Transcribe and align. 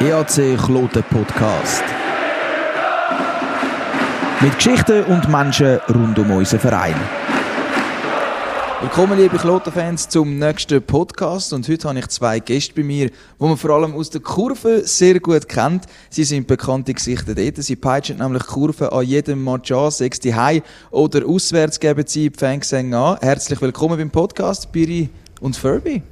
EAC 0.00 0.56
Kloten 0.56 1.02
Podcast. 1.10 1.82
Mit 4.40 4.54
Geschichten 4.54 5.04
und 5.04 5.28
Menschen 5.28 5.80
rund 5.92 6.18
um 6.18 6.30
unseren 6.30 6.60
Verein. 6.60 6.94
Willkommen, 8.80 9.18
liebe 9.18 9.38
Kloten-Fans, 9.38 10.08
zum 10.08 10.38
nächsten 10.38 10.80
Podcast. 10.80 11.52
Und 11.52 11.68
heute 11.68 11.88
habe 11.88 11.98
ich 11.98 12.06
zwei 12.06 12.38
Gäste 12.38 12.74
bei 12.74 12.84
mir, 12.84 13.08
die 13.08 13.14
man 13.38 13.56
vor 13.56 13.70
allem 13.70 13.94
aus 13.94 14.10
der 14.10 14.20
Kurve 14.20 14.86
sehr 14.86 15.18
gut 15.18 15.48
kennt. 15.48 15.86
Sie 16.10 16.22
sind 16.22 16.46
bekannte 16.46 16.94
Gesichter 16.94 17.34
dort. 17.34 17.56
Sie 17.56 17.74
peitschen 17.74 18.18
nämlich 18.18 18.44
Kurven 18.44 18.90
an 18.90 19.04
jedem 19.04 19.42
Match 19.42 19.72
an, 19.72 19.90
sechs 19.90 20.20
die 20.20 20.32
High 20.34 20.62
oder 20.92 21.26
auswärts 21.26 21.80
geben 21.80 22.04
sie 22.06 22.30
die 22.30 22.38
Fansänge 22.38 22.96
an. 22.96 23.18
Herzlich 23.20 23.60
willkommen 23.60 23.98
beim 23.98 24.10
Podcast, 24.10 24.70
Biri 24.70 25.10
und 25.40 25.56
Furby. 25.56 26.04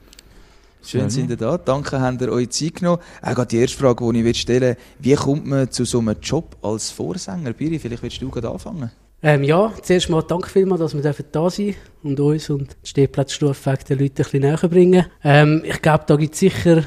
Schön, 0.86 1.10
sind 1.10 1.30
ihr 1.30 1.36
da. 1.36 1.58
Danke, 1.58 2.00
habt 2.00 2.22
ihr 2.22 2.30
euch 2.30 2.50
Zeit 2.50 2.76
genommen. 2.76 3.02
Auch 3.20 3.44
die 3.44 3.58
erste 3.58 3.76
Frage, 3.76 4.12
die 4.12 4.22
ich 4.22 4.40
stellen 4.40 4.60
will, 4.60 4.76
wie 5.00 5.14
kommt 5.14 5.44
man 5.44 5.68
zu 5.68 5.84
so 5.84 5.98
einem 5.98 6.14
Job 6.22 6.56
als 6.62 6.90
Vorsänger? 6.92 7.52
Biri, 7.52 7.80
vielleicht 7.80 8.04
willst 8.04 8.22
du 8.22 8.30
gerade 8.30 8.50
anfangen? 8.50 8.92
Ähm, 9.20 9.42
ja, 9.42 9.72
zuerst 9.82 10.08
mal 10.10 10.22
danke 10.22 10.48
vielmals, 10.48 10.80
dass 10.80 10.94
wir 10.94 11.12
da 11.32 11.50
sein 11.50 11.74
und 12.04 12.20
uns 12.20 12.48
und 12.50 12.76
die 12.84 12.88
Stehplatzstufe 12.88 13.74
den 13.88 13.98
Leuten 13.98 14.12
ein 14.12 14.14
bisschen 14.14 14.40
näher 14.42 14.68
bringen. 14.68 15.06
Ähm, 15.24 15.62
ich 15.64 15.82
glaube, 15.82 16.04
da 16.06 16.14
gibt 16.14 16.34
es 16.34 16.40
sicher 16.40 16.84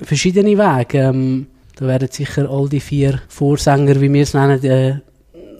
verschiedene 0.00 0.58
Wege. 0.58 0.98
Ähm, 0.98 1.46
da 1.76 1.86
werden 1.86 2.08
sicher 2.10 2.50
all 2.50 2.68
die 2.68 2.80
vier 2.80 3.20
Vorsänger, 3.28 4.00
wie 4.00 4.12
wir 4.12 4.22
es 4.22 4.34
nennen, 4.34 4.60
eine 4.60 5.02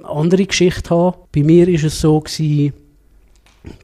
andere 0.02 0.47
Geschichte 0.47 0.91
haben. 0.91 1.16
Bei 1.33 1.45
mir 1.45 1.69
war 1.69 1.84
es 1.84 2.00
so, 2.00 2.19
gewesen, 2.19 2.72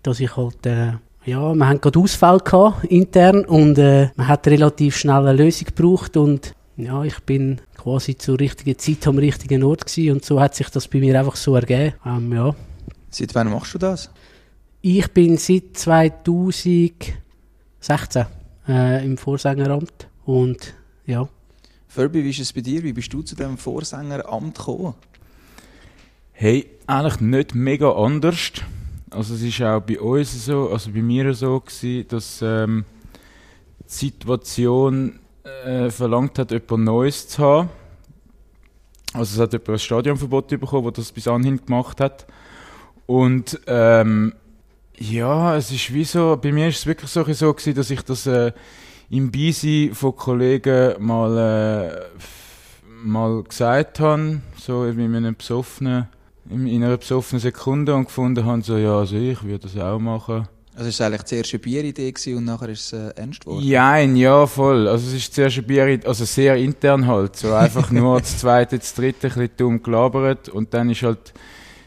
dass 0.02 0.18
ich 0.18 0.36
halt, 0.36 0.66
äh, 0.66 0.94
ja, 1.26 1.54
wir 1.54 1.68
haben 1.68 1.80
gerade 1.80 1.98
Ausfall 1.98 2.38
gehabt, 2.38 2.84
intern, 2.84 3.44
und 3.44 3.78
äh, 3.78 4.10
man 4.16 4.28
hat 4.28 4.46
relativ 4.46 4.96
schnell 4.96 5.26
eine 5.26 5.32
Lösung 5.32 5.66
gebraucht 5.66 6.16
und 6.16 6.54
ja, 6.76 7.02
ich 7.04 7.18
bin 7.20 7.60
quasi 7.76 8.16
zur 8.16 8.38
richtigen 8.40 8.78
Zeit 8.78 9.06
am 9.06 9.18
richtigen 9.18 9.62
Ort 9.62 9.86
gewesen 9.86 10.12
und 10.12 10.24
so 10.24 10.40
hat 10.40 10.54
sich 10.54 10.68
das 10.68 10.88
bei 10.88 10.98
mir 10.98 11.18
einfach 11.18 11.36
so 11.36 11.54
ergeben. 11.54 11.94
Ähm, 12.04 12.32
ja. 12.32 12.54
Seit 13.10 13.34
wann 13.34 13.50
machst 13.50 13.74
du 13.74 13.78
das? 13.78 14.10
Ich 14.82 15.10
bin 15.12 15.38
seit 15.38 15.76
2016 15.76 17.14
äh, 18.68 19.04
im 19.04 19.16
Vorsängeramt 19.16 20.08
und 20.24 20.74
ja. 21.06 21.28
Furby, 21.88 22.24
wie 22.24 22.30
ist 22.30 22.40
es 22.40 22.52
bei 22.52 22.60
dir? 22.60 22.82
Wie 22.82 22.92
bist 22.92 23.12
du 23.12 23.22
zu 23.22 23.36
dem 23.36 23.56
Vorsängeramt 23.56 24.58
gekommen? 24.58 24.94
Hey, 26.32 26.66
eigentlich 26.86 27.20
nicht 27.20 27.54
mega 27.54 27.92
anders. 27.92 28.52
Also 29.14 29.34
es 29.34 29.42
ist 29.42 29.62
auch 29.62 29.80
bei 29.80 30.00
uns 30.00 30.44
so, 30.44 30.70
also 30.70 30.90
bei 30.90 31.02
mir 31.02 31.32
so 31.34 31.60
gewesen, 31.60 32.08
dass 32.08 32.42
ähm, 32.42 32.84
die 33.80 33.94
Situation 33.94 35.20
äh, 35.64 35.90
verlangt 35.90 36.38
hat, 36.38 36.50
etwas 36.50 36.78
Neues 36.78 37.28
zu 37.28 37.42
haben. 37.42 37.68
Also 39.12 39.34
es 39.36 39.40
hat 39.40 39.52
jemand 39.52 39.68
ein 39.68 39.78
Stadionverbot 39.78 40.48
bekommen, 40.48 40.92
das 40.92 41.06
das 41.06 41.12
bis 41.12 41.28
anhin 41.28 41.64
gemacht 41.64 42.00
hat. 42.00 42.26
Und 43.06 43.60
ähm, 43.68 44.34
ja, 44.98 45.56
es 45.56 45.70
ist 45.70 45.92
wie 45.94 46.04
so, 46.04 46.36
bei 46.40 46.50
mir 46.50 46.68
ist 46.68 46.78
es 46.78 46.86
wirklich 46.86 47.10
so, 47.10 47.24
so 47.32 47.52
gewesen, 47.52 47.74
dass 47.74 47.90
ich 47.90 48.02
das 48.02 48.26
äh, 48.26 48.52
im 49.10 49.30
Beisein 49.30 49.94
von 49.94 50.16
Kollegen 50.16 50.94
mal, 51.04 51.38
äh, 51.38 52.00
mal 53.04 53.42
gesagt 53.44 54.00
habe, 54.00 54.40
so 54.58 54.84
in 54.84 55.14
einem 55.14 55.36
besoffenen, 55.36 56.08
in 56.50 56.82
einer 56.84 56.96
besoffenen 56.96 57.40
Sekunde 57.40 57.94
und 57.94 58.06
gefunden 58.06 58.44
habe, 58.44 58.62
so, 58.62 58.76
ja, 58.76 58.98
also 58.98 59.16
ich 59.16 59.42
würde 59.42 59.60
das 59.60 59.76
auch 59.78 59.98
machen. 59.98 60.48
Also 60.76 60.88
es 60.88 60.98
war 60.98 61.06
eigentlich 61.06 61.24
zuerst 61.24 61.54
eine 61.54 61.60
Bieridee 61.60 62.12
und 62.34 62.44
nachher 62.44 62.68
ist 62.68 62.92
es 62.92 62.92
äh, 62.92 63.12
ernst 63.14 63.44
geworden? 63.44 63.64
Ja, 63.64 63.96
ja, 63.98 64.46
voll. 64.46 64.88
Also 64.88 65.06
es 65.06 65.14
ist 65.14 65.34
zuerst 65.34 65.58
eine 65.58 65.66
Bieridee, 65.66 66.06
also 66.06 66.24
sehr 66.24 66.56
intern 66.56 67.06
halt. 67.06 67.36
So 67.36 67.52
einfach 67.54 67.90
nur 67.92 68.20
das 68.20 68.38
zweite, 68.38 68.78
das 68.78 68.92
dritte 68.94 69.28
ein 69.28 69.34
bisschen 69.34 69.50
dumm 69.56 69.82
gelabert 69.82 70.48
und 70.48 70.74
dann 70.74 70.90
ist 70.90 71.02
halt 71.02 71.32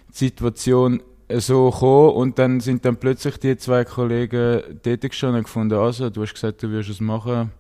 die 0.10 0.18
Situation 0.18 1.02
so 1.30 1.70
gekommen 1.70 2.16
und 2.16 2.40
dann 2.40 2.62
sind 2.62 2.86
dann 2.86 2.96
plötzlich 2.96 3.38
die 3.38 3.58
zwei 3.58 3.84
Kollegen 3.84 4.62
dort 4.84 5.02
gestanden 5.02 5.40
und 5.40 5.44
gefunden, 5.44 5.78
also 5.78 6.10
du 6.10 6.22
hast 6.22 6.34
gesagt, 6.34 6.64
du 6.64 6.72
wirst 6.72 6.90
es 6.90 7.02
machen, 7.02 7.52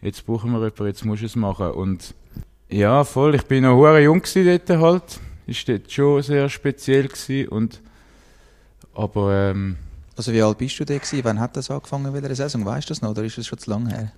jetzt 0.00 0.24
brauchen 0.24 0.52
wir 0.52 0.58
jemanden, 0.58 0.86
jetzt 0.86 1.04
musst 1.04 1.22
du 1.22 1.26
es 1.26 1.36
machen. 1.36 1.70
Und 1.72 2.14
ja, 2.70 3.04
voll, 3.04 3.34
ich 3.34 3.42
bin 3.42 3.64
noch 3.64 3.76
hure 3.76 4.00
jung 4.00 4.22
dort 4.34 4.70
halt. 4.70 5.20
Ist 5.52 5.68
dort 5.68 5.92
schon 5.92 6.22
sehr 6.22 6.48
speziell 6.48 7.08
gewesen 7.08 7.48
und 7.48 7.80
aber 8.94 9.50
ähm, 9.50 9.76
also 10.16 10.32
wie 10.32 10.40
alt 10.40 10.56
bist 10.56 10.80
du 10.80 10.84
da 10.86 10.96
gewesen? 10.96 11.20
Wann 11.24 11.38
hat 11.38 11.56
das 11.56 11.70
angefangen 11.70 12.10
mit 12.10 12.24
der 12.24 12.34
Saison? 12.34 12.64
Weißt 12.64 12.88
du 12.88 12.92
das 12.92 13.02
noch 13.02 13.10
oder 13.10 13.22
ist 13.22 13.36
das 13.36 13.46
schon 13.46 13.58
zu 13.58 13.70
lange 13.70 13.90
her? 13.90 14.12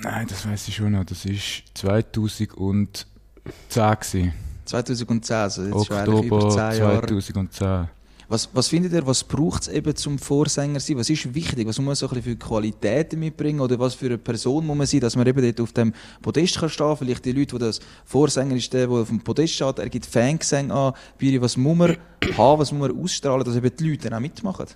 Nein, 0.00 0.26
das 0.26 0.46
weiß 0.46 0.68
ich 0.68 0.76
schon 0.76 0.92
noch. 0.92 1.04
Das 1.04 1.26
war 1.26 1.34
2010 1.74 3.04
gewesen. 3.68 4.32
2010, 4.64 5.36
also 5.36 5.62
jetzt 5.64 5.74
Oktober 5.74 6.06
schon 6.06 6.24
über 6.24 6.50
10 6.50 6.58
Jahre. 6.80 7.06
2010. 7.06 7.88
Was, 8.30 8.50
was 8.52 8.68
findet 8.68 8.92
ihr, 8.92 9.06
was 9.06 9.24
braucht 9.24 9.62
es 9.62 9.68
eben 9.68 9.96
zum 9.96 10.18
Vorsänger 10.18 10.80
sein? 10.80 10.98
Was 10.98 11.08
ist 11.08 11.34
wichtig? 11.34 11.66
Was 11.66 11.78
muss 11.78 11.86
man 11.86 11.94
so 11.94 12.06
ein 12.08 12.14
bisschen 12.14 12.36
für 12.36 12.36
Qualitäten 12.36 13.20
mitbringen? 13.20 13.60
Oder 13.60 13.78
was 13.78 13.94
für 13.94 14.06
eine 14.06 14.18
Person 14.18 14.66
muss 14.66 14.76
man 14.76 14.86
sein, 14.86 15.00
dass 15.00 15.16
man 15.16 15.26
eben 15.26 15.40
dort 15.40 15.60
auf 15.62 15.72
dem 15.72 15.94
Podest 16.20 16.58
kann 16.58 16.68
stehen 16.68 16.96
Vielleicht 16.98 17.24
die 17.24 17.32
Leute, 17.32 17.56
die 17.56 17.64
das 17.64 17.80
Vorsänger 18.04 18.54
ist, 18.54 18.70
der, 18.74 18.86
der 18.86 18.96
auf 18.98 19.08
dem 19.08 19.20
Podest 19.20 19.54
steht, 19.54 19.78
er 19.78 19.88
gibt 19.88 20.04
Fangesänge 20.04 20.74
an. 20.74 20.92
Was 21.40 21.56
muss 21.56 21.76
man 21.76 21.96
haben, 22.36 22.60
was 22.60 22.70
muss 22.70 22.88
man 22.88 23.02
ausstrahlen, 23.02 23.44
dass 23.44 23.56
eben 23.56 23.74
die 23.74 23.88
Leute 23.88 24.10
dann 24.10 24.18
auch 24.18 24.20
mitmachen? 24.20 24.66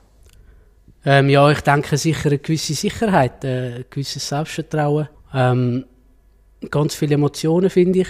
Ähm, 1.05 1.29
ja, 1.29 1.51
ich 1.51 1.61
denke 1.61 1.99
sicher 1.99 2.31
eine 2.31 2.39
gewisse 2.39 2.73
Sicherheit, 2.73 3.45
äh, 3.45 3.75
ein 3.77 3.85
gewisses 3.91 4.27
Selbstvertrauen. 4.27 5.11
Ähm, 5.35 5.85
ganz 6.71 6.95
viele 6.95 7.17
Emotionen, 7.17 7.69
finde 7.69 8.01
ich. 8.01 8.09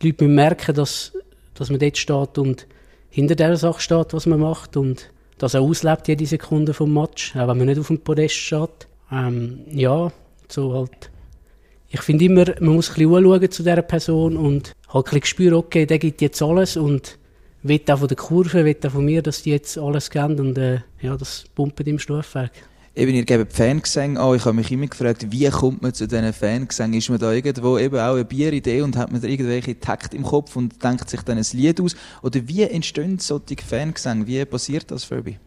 Die 0.00 0.08
Leute 0.08 0.22
müssen 0.22 0.36
merken, 0.36 0.74
dass, 0.76 1.12
dass 1.54 1.68
man 1.68 1.80
dort 1.80 1.98
steht 1.98 2.38
und 2.38 2.68
hinter 3.12 3.34
der 3.34 3.56
Sache 3.56 3.80
steht, 3.80 4.14
was 4.14 4.26
man 4.26 4.40
macht 4.40 4.76
und 4.76 5.10
dass 5.36 5.54
er 5.54 5.60
auslebt 5.60 6.08
jede 6.08 6.24
Sekunde 6.24 6.72
vom 6.72 6.94
Match, 6.94 7.36
auch 7.36 7.48
wenn 7.48 7.58
man 7.58 7.66
nicht 7.66 7.78
auf 7.78 7.88
dem 7.88 7.98
Podest 7.98 8.34
steht. 8.34 8.88
Ähm, 9.10 9.60
ja, 9.70 10.10
so 10.48 10.72
halt. 10.72 11.10
Ich 11.90 12.00
finde 12.00 12.24
immer, 12.24 12.46
man 12.60 12.76
muss 12.76 12.88
ein 12.88 12.94
bisschen 12.94 13.14
anschauen 13.14 13.50
zu 13.50 13.62
dieser 13.62 13.82
Person 13.82 14.36
und 14.38 14.72
halt 14.88 15.06
ein 15.06 15.10
bisschen 15.10 15.24
spüren, 15.26 15.54
okay, 15.54 15.84
der 15.84 15.98
gibt 15.98 16.22
jetzt 16.22 16.40
alles 16.40 16.78
und 16.78 17.18
will 17.62 17.82
auch 17.90 17.98
von 17.98 18.08
der 18.08 18.16
Kurve, 18.16 18.64
will 18.64 18.76
auch 18.82 18.90
von 18.90 19.04
mir, 19.04 19.20
dass 19.20 19.42
die 19.42 19.50
jetzt 19.50 19.76
alles 19.76 20.08
geben 20.08 20.40
und 20.40 20.56
äh, 20.56 20.80
ja, 21.02 21.14
das 21.14 21.44
pumpt 21.54 21.86
im 21.86 21.98
Stufenweg. 21.98 22.52
Eben, 22.94 23.14
ihr 23.14 23.24
gebt 23.24 23.54
Fangesänge 23.54 24.20
an. 24.20 24.36
Ich 24.36 24.44
habe 24.44 24.54
mich 24.54 24.70
immer 24.70 24.86
gefragt, 24.86 25.26
wie 25.30 25.48
kommt 25.48 25.80
man 25.80 25.94
zu 25.94 26.06
diesen 26.06 26.30
Fangesängen? 26.34 26.98
Ist 26.98 27.08
man 27.08 27.18
da 27.18 27.32
irgendwo 27.32 27.78
eben 27.78 27.98
auch 27.98 28.14
eine 28.14 28.24
Bieridee 28.26 28.82
und 28.82 28.98
hat 28.98 29.10
man 29.10 29.22
da 29.22 29.28
irgendwelche 29.28 29.80
Takt 29.80 30.12
im 30.12 30.24
Kopf 30.24 30.56
und 30.56 30.82
denkt 30.84 31.08
sich 31.08 31.22
dann 31.22 31.38
ein 31.38 31.46
Lied 31.52 31.80
aus? 31.80 31.96
Oder 32.20 32.46
wie 32.46 32.62
entstehen 32.64 33.18
solche 33.18 33.56
Fangesänge? 33.66 34.26
Wie 34.26 34.44
passiert 34.44 34.90
das, 34.90 35.04
Furby? 35.04 35.38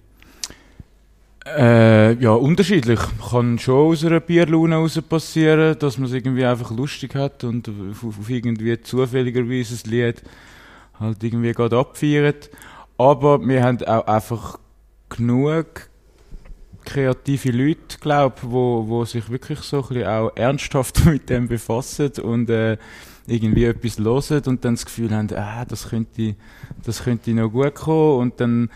Äh, 1.45 2.13
ja, 2.13 2.31
unterschiedlich. 2.31 2.99
Kann 3.29 3.59
schon 3.59 3.91
aus 3.91 4.03
einer 4.03 4.21
Bierlaune 4.21 4.73
heraus 4.73 4.99
passieren, 5.07 5.77
dass 5.77 5.99
man 5.99 6.07
es 6.07 6.13
irgendwie 6.13 6.45
einfach 6.45 6.71
lustig 6.71 7.13
hat 7.13 7.43
und 7.43 7.69
auf, 7.69 8.03
auf 8.03 8.27
irgendwie 8.27 8.81
zufälligerweise 8.81 9.75
ein 9.75 9.91
Lied 9.91 10.23
halt 10.99 11.23
irgendwie 11.23 11.51
gerade 11.51 11.77
abfeiert. 11.77 12.49
Aber 12.97 13.39
wir 13.45 13.61
haben 13.61 13.83
auch 13.83 14.07
einfach 14.07 14.57
genug 15.09 15.89
kreative 16.85 17.51
Leute, 17.51 17.97
glaube 17.99 18.35
wo, 18.43 18.85
wo 18.87 19.05
sich 19.05 19.29
wirklich 19.29 19.59
so 19.59 19.77
ein 19.77 19.87
bisschen 19.87 20.07
auch 20.07 20.31
ernsthaft 20.35 21.05
mit 21.05 21.29
dem 21.29 21.47
befassen 21.47 22.11
und 22.23 22.49
äh, 22.49 22.77
irgendwie 23.27 23.65
etwas 23.65 23.97
hören 23.97 24.43
und 24.45 24.63
dann 24.63 24.75
das 24.75 24.85
Gefühl 24.85 25.11
haben, 25.11 25.29
ah, 25.35 25.65
das 25.65 25.89
könnte, 25.89 26.35
das 26.83 27.03
könnte 27.03 27.31
noch 27.33 27.49
gut 27.49 27.75
kommen 27.75 28.19
und 28.19 28.39
dann 28.39 28.69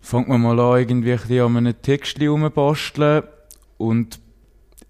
fängt 0.00 0.28
man 0.28 0.42
mal 0.42 0.60
an, 0.60 0.78
irgendwie 0.78 1.12
ein 1.12 1.40
an 1.40 1.56
einem 1.56 1.82
Text 1.82 2.20
rumbasteln 2.20 3.24
und 3.78 4.20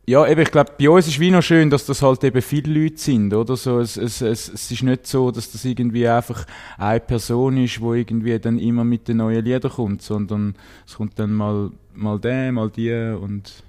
ja, 0.09 0.25
eben, 0.29 0.41
ich 0.41 0.53
glaube, 0.53 0.71
bei 0.79 0.89
uns 0.89 1.09
ist 1.09 1.19
wie 1.19 1.33
noch 1.33 1.43
schön, 1.43 1.69
dass 1.69 1.85
das 1.85 2.01
halt 2.01 2.23
eben 2.23 2.41
viele 2.41 2.73
Leute 2.73 2.97
sind, 2.97 3.35
oder? 3.35 3.57
So, 3.57 3.81
es, 3.81 3.97
es, 3.97 4.21
es, 4.21 4.49
es 4.49 4.71
ist 4.71 4.85
nicht 4.85 5.05
so, 5.05 5.33
dass 5.33 5.51
das 5.51 5.65
irgendwie 5.65 6.07
einfach 6.07 6.47
eine 6.79 7.01
Person 7.01 7.57
ist, 7.57 7.81
wo 7.81 7.93
irgendwie 7.93 8.39
dann 8.39 8.61
immer 8.61 8.85
mit 8.85 9.09
den 9.09 9.17
neuen 9.17 9.45
Liedern 9.45 9.73
kommt, 9.73 10.03
sondern 10.03 10.55
es 10.87 10.95
kommt 10.95 11.19
dann 11.19 11.35
mal, 11.35 11.73
mal 11.97 12.19
der, 12.19 12.53
mal 12.53 12.71
die 12.71 12.93
und 12.93 13.65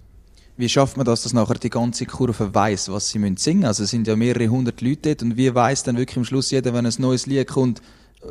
wie 0.58 0.70
schafft 0.70 0.98
man 0.98 1.06
das, 1.06 1.22
dass 1.22 1.34
nachher 1.34 1.56
die 1.56 1.70
ganze 1.70 2.06
Kurve 2.06 2.54
weiß, 2.54 2.92
was 2.92 3.10
sie 3.10 3.20
müssen 3.20 3.38
singen? 3.38 3.66
Also 3.66 3.84
es 3.84 3.92
sind 3.92 4.08
ja 4.08 4.16
mehrere 4.16 4.48
hundert 4.48 4.82
Leute 4.82 5.10
dort 5.10 5.22
und 5.22 5.38
wie 5.38 5.54
weiß 5.54 5.84
dann 5.84 5.98
wirklich 5.98 6.18
am 6.18 6.26
Schluss 6.26 6.50
jeder, 6.50 6.74
wenn 6.74 6.86
ein 6.86 6.94
neues 6.98 7.28
Lied 7.28 7.48
kommt, 7.48 7.82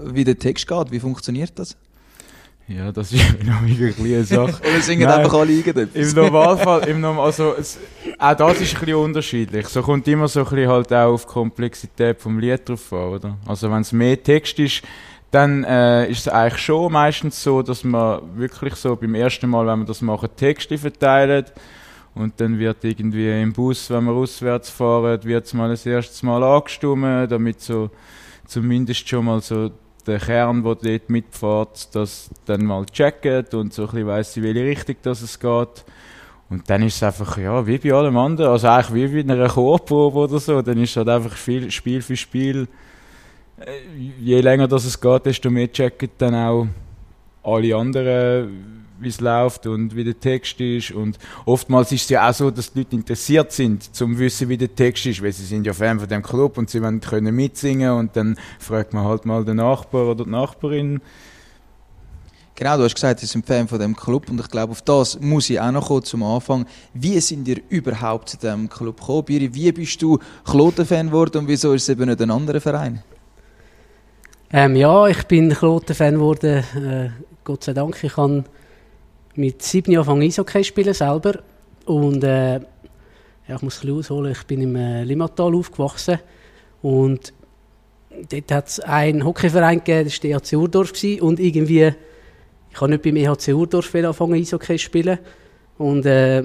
wie 0.05 0.25
der 0.25 0.39
Text 0.39 0.67
geht? 0.67 0.91
Wie 0.91 0.99
funktioniert 0.99 1.53
das? 1.55 1.77
Ja, 2.69 2.91
das 2.91 3.13
ist 3.13 3.23
noch 3.45 3.61
eine 3.61 4.25
Sache. 4.25 4.61
Oder 4.69 4.81
singen 4.81 5.05
Nein, 5.05 5.21
einfach 5.21 5.35
alle 5.35 5.53
irgendetwas? 5.53 6.13
Im 6.13 6.17
Normalfall, 6.17 6.89
im 6.89 7.01
Norm 7.01 7.21
also, 7.21 7.55
es, 7.57 7.79
auch 8.19 8.35
das 8.35 8.61
ist 8.61 8.75
ein 8.75 8.81
bisschen 8.81 8.97
unterschiedlich. 8.97 9.69
So 9.69 9.83
kommt 9.83 10.09
immer 10.09 10.27
so 10.27 10.41
ein 10.41 10.47
bisschen 10.47 10.69
halt 10.69 10.93
auch 10.93 11.13
auf 11.13 11.27
die 11.27 11.33
Komplexität 11.33 12.21
vom 12.21 12.41
Lied 12.41 12.69
drauf 12.69 12.93
an, 12.93 13.09
oder? 13.09 13.37
Also 13.47 13.71
wenn 13.71 13.83
es 13.83 13.93
mehr 13.93 14.21
Text 14.21 14.59
ist, 14.59 14.83
dann 15.31 15.65
äh, 15.65 16.09
ist 16.11 16.21
es 16.21 16.29
eigentlich 16.29 16.63
schon 16.63 16.93
meistens 16.93 17.43
so, 17.43 17.63
dass 17.63 17.85
man 17.85 18.21
wirklich 18.37 18.75
so 18.75 18.97
beim 18.97 19.15
ersten 19.15 19.51
Mal, 19.51 19.67
wenn 19.67 19.81
man 19.81 19.87
das 19.87 20.01
macht, 20.01 20.37
Texte 20.37 20.79
verteilt 20.79 21.53
Und 22.15 22.41
dann 22.41 22.59
wird 22.59 22.83
irgendwie 22.85 23.43
im 23.43 23.53
Bus, 23.53 23.91
wenn 23.91 24.05
wir 24.05 24.13
auswärts 24.13 24.71
fahren, 24.71 25.23
wird 25.25 25.45
es 25.45 25.53
mal 25.53 25.69
das 25.69 25.85
erste 25.85 26.25
Mal 26.25 26.43
angestimmt, 26.43 27.31
damit 27.31 27.61
so 27.61 27.91
zumindest 28.47 29.07
schon 29.09 29.27
mal 29.27 29.41
so 29.41 29.71
der 30.07 30.19
Kern, 30.21 30.63
der 30.63 30.77
dort 30.77 31.11
mitfährt, 31.11 31.95
das 31.95 32.31
dann 32.47 32.65
mal 32.65 32.87
checkt 32.87 33.53
und 33.53 33.75
so 33.75 33.83
ein 33.83 33.89
bisschen 33.89 34.07
weiss, 34.07 34.37
in 34.37 34.45
welche 34.45 34.65
Richtung 34.65 34.97
das 35.03 35.21
es 35.21 35.39
geht. 35.39 35.85
Und 36.49 36.71
dann 36.71 36.83
ist 36.83 36.97
es 36.97 37.03
einfach, 37.03 37.37
ja, 37.39 37.67
wie 37.67 37.79
bei 37.79 37.93
allem 37.93 38.17
anderen, 38.17 38.53
also 38.53 38.69
eigentlich 38.69 39.13
wie 39.13 39.23
bei 39.25 39.33
einer 39.33 39.49
Chorprobe 39.49 40.19
oder 40.21 40.39
so, 40.39 40.63
dann 40.63 40.79
ist 40.79 40.91
es 40.91 40.97
halt 40.97 41.09
einfach 41.09 41.37
viel, 41.37 41.71
Spiel 41.71 42.01
für 42.01 42.17
Spiel. 42.17 42.69
Äh, 43.59 43.81
je 44.21 44.41
länger 44.41 44.69
das 44.69 44.85
es 44.85 45.01
geht, 45.01 45.27
desto 45.27 45.51
mehr 45.51 45.71
checken 45.71 46.11
dann 46.19 46.35
auch 46.35 46.67
alle 47.43 47.75
anderen, 47.75 48.85
wie 49.01 49.09
es 49.09 49.21
läuft 49.21 49.67
und 49.67 49.95
wie 49.97 50.05
der 50.05 50.19
Text 50.19 50.61
ist. 50.61 50.91
Und 50.91 51.19
oftmals 51.47 51.93
ist 51.93 52.03
es 52.03 52.09
ja 52.11 52.29
auch 52.29 52.35
so, 52.35 52.51
dass 52.51 52.73
die 52.73 52.81
Leute 52.81 52.97
interessiert 52.97 53.53
sind, 53.53 53.95
zum 53.95 54.19
wissen, 54.19 54.49
wie 54.49 54.59
der 54.59 54.75
Text 54.75 55.07
ist, 55.07 55.23
weil 55.23 55.33
sie 55.33 55.45
sind 55.45 55.67
ja 55.67 55.73
Fan 55.73 55.99
von 55.99 56.09
dem 56.09 56.23
Club 56.23 56.59
und 56.59 56.69
sie 56.69 56.83
wollen 56.83 57.01
können 57.01 57.35
mitsingen 57.35 57.93
und 57.93 58.17
dann 58.17 58.37
fragt 58.59 58.93
man 58.93 59.05
halt 59.05 59.25
mal 59.25 59.45
den 59.45 59.57
Nachbar 59.57 60.07
oder 60.07 60.25
die 60.25 60.31
Nachbarin, 60.31 61.01
Genau, 62.59 62.79
du 62.79 62.85
hast 62.85 62.95
gesagt, 62.95 63.21
Sie 63.21 63.27
sind 63.27 63.45
Fan 63.45 63.69
von 63.69 63.79
dem 63.79 63.95
Club 63.95 64.31
und 64.31 64.41
ich 64.41 64.49
glaube, 64.49 64.71
auf 64.71 64.81
das 64.81 65.21
muss 65.21 65.51
ich 65.51 65.61
auch 65.61 65.71
noch 65.73 65.89
kommen 65.89 66.05
zum 66.05 66.23
Anfang. 66.23 66.65
Wie 66.95 67.21
sind 67.21 67.47
ihr 67.47 67.61
überhaupt 67.69 68.31
zu 68.31 68.39
dem 68.39 68.71
Club 68.71 68.99
gekommen? 68.99 69.25
Biri, 69.27 69.55
wie 69.55 69.71
bist 69.73 70.01
du 70.01 70.19
Kloten-Fan 70.47 71.09
geworden 71.09 71.37
und 71.37 71.49
wieso 71.49 71.75
ist 71.75 71.83
es 71.83 71.91
eben 71.91 72.09
nicht 72.09 72.23
ein 72.23 72.31
anderer 72.31 72.63
Verein? 72.63 73.03
Ähm, 74.53 74.77
ja, 74.77 75.09
ich 75.09 75.25
bin 75.25 75.51
Kloten-Fan 75.51 76.15
geworden, 76.15 76.65
äh, 76.77 77.11
Gott 77.43 77.65
sei 77.65 77.73
Dank. 77.73 78.03
Ich 78.03 78.17
habe 78.17 78.45
mit 79.35 79.61
sieben 79.63 79.91
Jahren 79.91 80.09
angefangen 80.09 80.23
Eishockey 80.23 80.65
spielen 80.65 80.95
selber 80.95 81.41
und 81.85 82.23
äh, 82.23 82.55
ja, 82.55 83.57
ich 83.57 83.63
muss 83.63 83.79
ein 83.79 83.81
bisschen 83.81 83.99
ausholen, 83.99 84.33
ich 84.33 84.45
bin 84.45 84.63
im 84.63 84.77
äh, 84.77 85.03
Limmatal 85.05 85.55
aufgewachsen 85.55 86.21
und 86.81 87.33
dort 88.31 88.53
hat 88.53 88.69
es 88.69 88.81
einen 88.81 89.25
Hockeyverein 89.25 89.79
gegeben, 89.79 90.05
das 90.05 90.23
war 90.23 90.29
der 90.29 90.37
EHC 90.37 90.57
Urdorf 90.57 90.93
und 91.21 91.41
irgendwie 91.41 91.93
ich 92.77 92.81
habe 92.83 92.91
nicht 92.91 93.03
beim 93.05 93.17
EHC 93.17 93.55
Urdorf 93.55 93.95
angefangen 93.95 94.35
Eishockey 94.35 94.79
spielen. 94.79 95.19
Und 95.79 96.05
äh, 96.05 96.45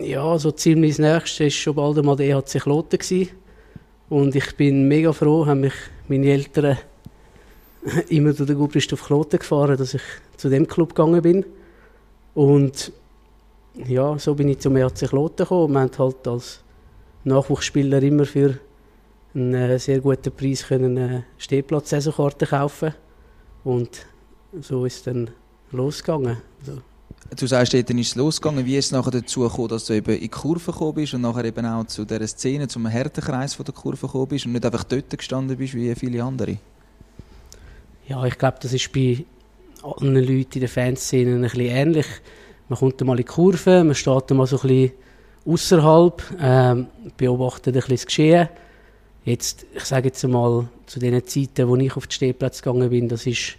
ja, 0.00 0.38
so 0.38 0.50
ziemlich 0.50 0.96
das 0.96 0.98
Nächste 0.98 1.44
war 1.44 1.50
schon 1.50 1.74
bald 1.74 1.98
einmal 1.98 2.16
der 2.16 2.38
EHC 2.38 2.58
Kloten. 2.58 3.28
Und 4.08 4.34
ich 4.34 4.56
bin 4.56 4.88
mega 4.88 5.12
froh, 5.12 5.44
haben 5.44 5.60
mich 5.60 5.74
meine 6.08 6.26
Eltern 6.26 6.78
immer 8.08 8.32
durch 8.32 8.46
den 8.46 8.58
Gubrist 8.58 8.92
auf 8.92 9.04
Kloten 9.04 9.38
gefahren, 9.38 9.76
dass 9.76 9.94
ich 9.94 10.02
zu 10.36 10.48
dem 10.48 10.66
Club 10.66 10.94
gegangen 10.94 11.22
bin. 11.22 11.44
Und 12.34 12.92
ja, 13.86 14.18
so 14.18 14.34
bin 14.34 14.48
ich 14.48 14.58
zum 14.58 14.76
EHC 14.76 15.08
Kloten 15.08 15.44
gekommen. 15.44 15.74
Wir 15.74 15.80
haben 15.80 15.90
halt 15.98 16.28
als 16.28 16.60
Nachwuchsspieler 17.24 18.02
immer 18.02 18.24
für 18.24 18.58
einen 19.34 19.54
äh, 19.54 19.78
sehr 19.78 20.00
guten 20.00 20.32
Preis 20.32 20.66
können 20.66 20.98
eine 20.98 21.24
Stehplatz-Saisonkarte 21.38 22.46
kaufen 22.46 22.94
und 23.64 24.06
so 24.60 24.84
ist 24.84 25.06
dann 25.06 25.30
losgegangen. 25.70 26.38
Also. 26.60 26.82
Du 27.34 27.46
sagst, 27.46 27.72
dann 27.72 27.98
ist 27.98 28.08
es 28.08 28.14
losgegangen. 28.14 28.66
Wie 28.66 28.76
ist 28.76 28.86
es 28.86 28.92
nachher 28.92 29.10
dazu 29.10 29.40
gekommen, 29.40 29.68
dass 29.68 29.86
du 29.86 29.94
eben 29.94 30.14
in 30.14 30.20
die 30.20 30.28
Kurve 30.28 30.70
gekommen 30.70 30.94
bist 30.94 31.14
und 31.14 31.22
nachher 31.22 31.44
eben 31.44 31.64
auch 31.64 31.86
zu 31.86 32.04
dieser 32.04 32.26
Szene, 32.26 32.68
zum 32.68 32.86
Härtenkreis 32.86 33.56
der 33.56 33.72
Kurve 33.72 34.06
gekommen 34.06 34.28
bist 34.28 34.44
und 34.44 34.52
nicht 34.52 34.66
einfach 34.66 34.84
dort 34.84 35.08
gestanden 35.10 35.56
bist 35.56 35.74
wie 35.74 35.94
viele 35.94 36.22
andere? 36.22 36.58
Ja, 38.08 38.24
ich 38.24 38.36
glaube, 38.38 38.58
das 38.60 38.72
ist 38.72 38.92
bei 38.92 39.24
allen 39.82 40.14
Leuten 40.14 40.54
in 40.54 40.60
der 40.60 40.68
Fanszene 40.68 41.34
ein 41.34 41.42
bisschen 41.42 41.60
ähnlich. 41.60 42.06
Man 42.68 42.78
kommt 42.78 43.00
einmal 43.00 43.18
in 43.18 43.24
die 43.24 43.32
Kurve, 43.32 43.84
man 43.84 43.94
steht 43.94 44.30
einmal 44.30 44.46
so 44.46 44.56
ein 44.60 44.68
bisschen 44.68 44.92
außerhalb, 45.46 46.22
ähm, 46.40 46.86
beobachtet 47.16 47.74
ein 47.74 47.80
bisschen 47.80 47.96
das 47.96 48.06
Geschehen. 48.06 48.48
Jetzt, 49.24 49.66
ich 49.74 49.84
sage 49.84 50.08
jetzt 50.08 50.24
einmal, 50.24 50.68
zu 50.86 50.98
den 50.98 51.24
Zeiten, 51.26 51.68
wo 51.68 51.76
ich 51.76 51.96
auf 51.96 52.06
den 52.06 52.12
Stehplatz 52.12 52.60
gegangen 52.62 52.90
bin, 52.90 53.08
das 53.08 53.26
ist 53.26 53.56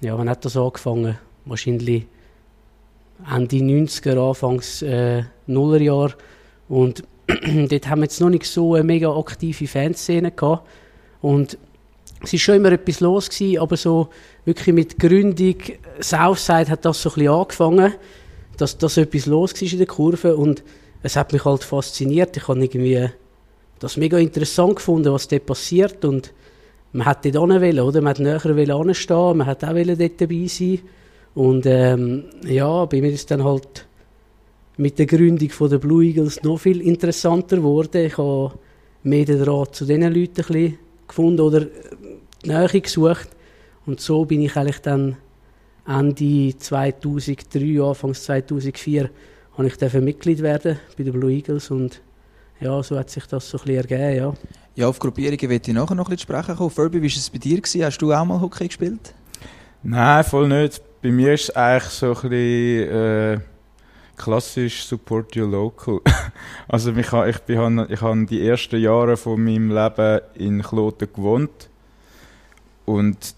ja, 0.00 0.16
wann 0.16 0.28
hat 0.28 0.44
das 0.44 0.56
angefangen? 0.56 1.18
Wahrscheinlich 1.44 2.06
Ende 3.34 3.56
90er, 3.56 4.28
Anfangs 4.28 4.82
äh, 4.82 5.24
Nullerjahr. 5.46 6.12
Und 6.68 7.02
dort 7.26 7.88
haben 7.88 8.00
wir 8.00 8.04
jetzt 8.04 8.20
noch 8.20 8.30
nicht 8.30 8.44
so 8.44 8.74
eine 8.74 8.84
mega 8.84 9.10
aktive 9.16 9.66
Fanszene 9.66 10.30
gehabt. 10.30 10.68
Und 11.20 11.58
es 12.22 12.32
war 12.32 12.38
schon 12.38 12.54
immer 12.56 12.72
etwas 12.72 13.00
los 13.00 13.30
gewesen, 13.30 13.60
aber 13.60 13.76
so 13.76 14.08
wirklich 14.44 14.74
mit 14.74 14.98
Gründung 14.98 15.56
Southside 16.00 16.68
hat 16.68 16.84
das 16.84 17.02
so 17.02 17.10
ein 17.10 17.14
bisschen 17.14 17.32
angefangen, 17.32 17.94
dass 18.56 18.76
das 18.76 18.96
etwas 18.96 19.26
los 19.26 19.54
war 19.54 19.72
in 19.72 19.78
der 19.78 19.86
Kurve 19.86 20.36
und 20.36 20.64
es 21.02 21.16
hat 21.16 21.32
mich 21.32 21.44
halt 21.44 21.62
fasziniert. 21.62 22.36
Ich 22.36 22.48
habe 22.48 22.58
irgendwie 22.60 23.08
das 23.78 23.96
mega 23.96 24.18
interessant 24.18 24.76
gefunden, 24.76 25.12
was 25.12 25.28
dort 25.28 25.46
passiert 25.46 26.04
und 26.04 26.32
man 26.92 27.06
hätte 27.06 27.30
dort 27.30 27.50
wollen, 27.50 27.80
oder? 27.80 28.00
Man 28.00 28.10
hat 28.10 28.18
näher 28.18 28.74
anstehen, 28.74 29.36
man 29.36 29.46
hat 29.46 29.62
auch 29.62 29.74
dort 29.74 30.20
dabei 30.20 30.46
sein. 30.46 30.80
Und 31.34 31.66
ähm, 31.66 32.24
ja, 32.46 32.84
bei 32.86 33.00
mir 33.00 33.12
ist 33.12 33.30
dann 33.30 33.44
halt 33.44 33.86
mit 34.76 34.98
der 34.98 35.06
Gründung 35.06 35.50
von 35.50 35.70
der 35.70 35.78
Blue 35.78 36.04
Eagles 36.04 36.42
noch 36.42 36.58
viel 36.58 36.80
interessanter 36.80 37.56
geworden. 37.56 38.06
Ich 38.06 38.18
habe 38.18 38.54
mehr 39.02 39.24
den 39.24 39.44
Draht 39.44 39.74
zu 39.74 39.84
diesen 39.84 40.12
Leuten 40.12 40.44
ein 40.54 40.78
gefunden 41.08 41.40
oder 41.40 41.66
die 42.44 42.48
Nähe 42.48 42.80
gesucht. 42.80 43.28
Und 43.86 44.00
so 44.00 44.24
bin 44.24 44.42
ich 44.42 44.56
eigentlich 44.56 44.80
dann 44.80 45.16
Ende 45.86 46.56
2003, 46.56 47.82
Anfang 47.82 48.14
2004, 48.14 49.10
habe 49.56 49.66
ich 49.66 49.92
Mitglied 49.94 50.42
werden 50.42 50.78
bei 50.96 51.04
den 51.04 51.14
Blue 51.14 51.32
Eagles 51.32 51.70
und 51.70 52.02
ja, 52.60 52.82
so 52.82 52.98
hat 52.98 53.08
sich 53.10 53.24
das 53.26 53.48
so 53.48 53.58
ein 53.58 53.64
bisschen 53.64 53.90
ergeben, 53.90 54.16
ja. 54.16 54.34
Ja, 54.74 54.88
auf 54.88 54.98
Gruppierungen 54.98 55.50
wird 55.50 55.66
ich 55.66 55.74
nachher 55.74 55.94
noch 55.94 56.06
ein 56.06 56.16
bisschen 56.16 56.34
sprechen 56.34 56.56
kommen. 56.56 56.70
Furby, 56.70 57.02
wie 57.02 57.10
war 57.10 57.16
es 57.16 57.30
bei 57.30 57.38
dir? 57.38 57.56
Gewesen? 57.56 57.84
Hast 57.84 57.98
du 57.98 58.12
auch 58.12 58.24
mal 58.24 58.40
Hockey 58.40 58.68
gespielt? 58.68 59.14
Nein, 59.82 60.24
voll 60.24 60.48
nicht. 60.48 60.82
Bei 61.02 61.10
mir 61.10 61.34
ist 61.34 61.48
es 61.48 61.56
eigentlich 61.56 61.92
so 61.92 62.08
ein 62.08 62.12
bisschen 62.14 62.88
äh, 62.88 63.40
klassisch 64.18 64.84
Support 64.84 65.36
Your 65.36 65.48
Local. 65.48 66.00
also 66.68 66.90
ich, 66.92 67.12
ich, 67.12 67.36
ich, 67.46 67.58
ich 67.90 68.00
habe 68.00 68.26
die 68.26 68.46
ersten 68.46 68.80
Jahre 68.80 69.16
von 69.16 69.42
meinem 69.42 69.70
Leben 69.70 70.20
in 70.34 70.62
Kloten 70.62 71.08
gewohnt 71.12 71.70
und 72.84 73.34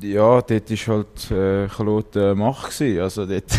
ja, 0.00 0.42
dort 0.42 0.70
war 0.70 0.96
halt 0.96 1.30
äh, 1.30 1.68
Kloten 1.68 2.36
Macht. 2.36 2.76
Gewesen. 2.76 3.00
Also 3.00 3.26
dort, 3.26 3.58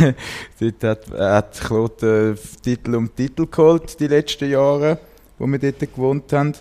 dort 0.60 0.84
hat, 0.84 1.12
hat 1.12 1.62
Kloten 1.62 2.38
Titel 2.62 2.96
um 2.96 3.16
Titel 3.16 3.48
geholt 3.48 4.00
die 4.00 4.08
letzten 4.08 4.50
Jahre 4.50 5.00
wo 5.38 5.48
wir 5.48 5.60
dort 5.60 5.80
gewohnt 5.80 6.32
haben. 6.34 6.54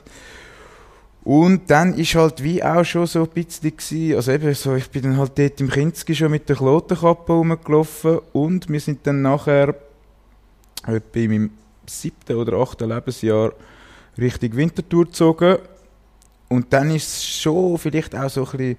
Und 1.24 1.70
dann 1.70 1.94
ist 1.94 2.14
halt 2.14 2.42
wie 2.42 2.62
auch 2.62 2.84
schon 2.84 3.06
so 3.06 3.22
ein 3.22 3.30
bisschen 3.30 3.74
gewesen, 3.74 4.16
also 4.16 4.30
eben 4.30 4.54
so, 4.54 4.74
ich 4.74 4.90
bin 4.90 5.02
dann 5.02 5.16
halt 5.16 5.38
dort 5.38 5.58
im 5.58 5.70
Kinski 5.70 6.14
schon 6.14 6.30
mit 6.30 6.48
der 6.50 6.56
Klotenkappe 6.56 7.32
rumgelaufen 7.32 8.18
und 8.34 8.68
wir 8.68 8.80
sind 8.80 9.06
dann 9.06 9.22
nachher 9.22 9.74
etwa 10.86 11.18
in 11.18 11.30
meinem 11.30 11.50
siebten 11.86 12.36
oder 12.36 12.58
achten 12.58 12.90
Lebensjahr 12.90 13.52
Richtung 14.18 14.54
Wintertour 14.54 15.06
gezogen. 15.06 15.56
Und 16.48 16.72
dann 16.72 16.90
ist 16.90 17.08
es 17.08 17.26
schon 17.26 17.78
vielleicht 17.78 18.14
auch 18.14 18.28
so 18.28 18.44
ein 18.44 18.50
bisschen 18.50 18.76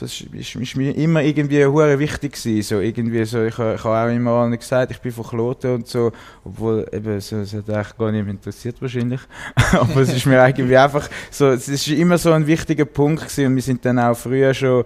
das 0.00 0.20
ist, 0.20 0.54
ist, 0.54 0.76
mir 0.76 0.96
immer 0.96 1.22
irgendwie 1.22 1.64
hure 1.64 1.98
wichtig 1.98 2.32
gewesen. 2.32 2.62
So 2.62 2.80
irgendwie 2.80 3.24
so, 3.24 3.42
ich, 3.44 3.58
ich 3.58 3.58
habe 3.58 4.10
auch 4.10 4.14
immer 4.14 4.32
allen 4.32 4.58
gesagt, 4.58 4.90
ich 4.90 5.00
bin 5.00 5.12
von 5.12 5.24
Kloten 5.24 5.74
und 5.74 5.86
so, 5.86 6.12
obwohl 6.44 6.88
eben 6.92 7.20
so, 7.20 7.36
es 7.36 7.54
hat 7.54 7.68
eigentlich 7.70 7.96
gar 7.96 8.12
nicht 8.12 8.28
interessiert 8.28 8.80
wahrscheinlich. 8.80 9.20
Aber 9.72 10.00
es 10.00 10.12
ist 10.12 10.26
mir 10.26 10.46
irgendwie 10.46 10.76
einfach 10.76 11.08
so, 11.30 11.48
es 11.48 11.68
ist 11.68 11.88
immer 11.88 12.18
so 12.18 12.32
ein 12.32 12.46
wichtiger 12.46 12.84
Punkt 12.84 13.22
gewesen 13.22 13.46
und 13.46 13.56
wir 13.56 13.62
sind 13.62 13.84
dann 13.84 13.98
auch 13.98 14.16
früher 14.16 14.54
schon 14.54 14.84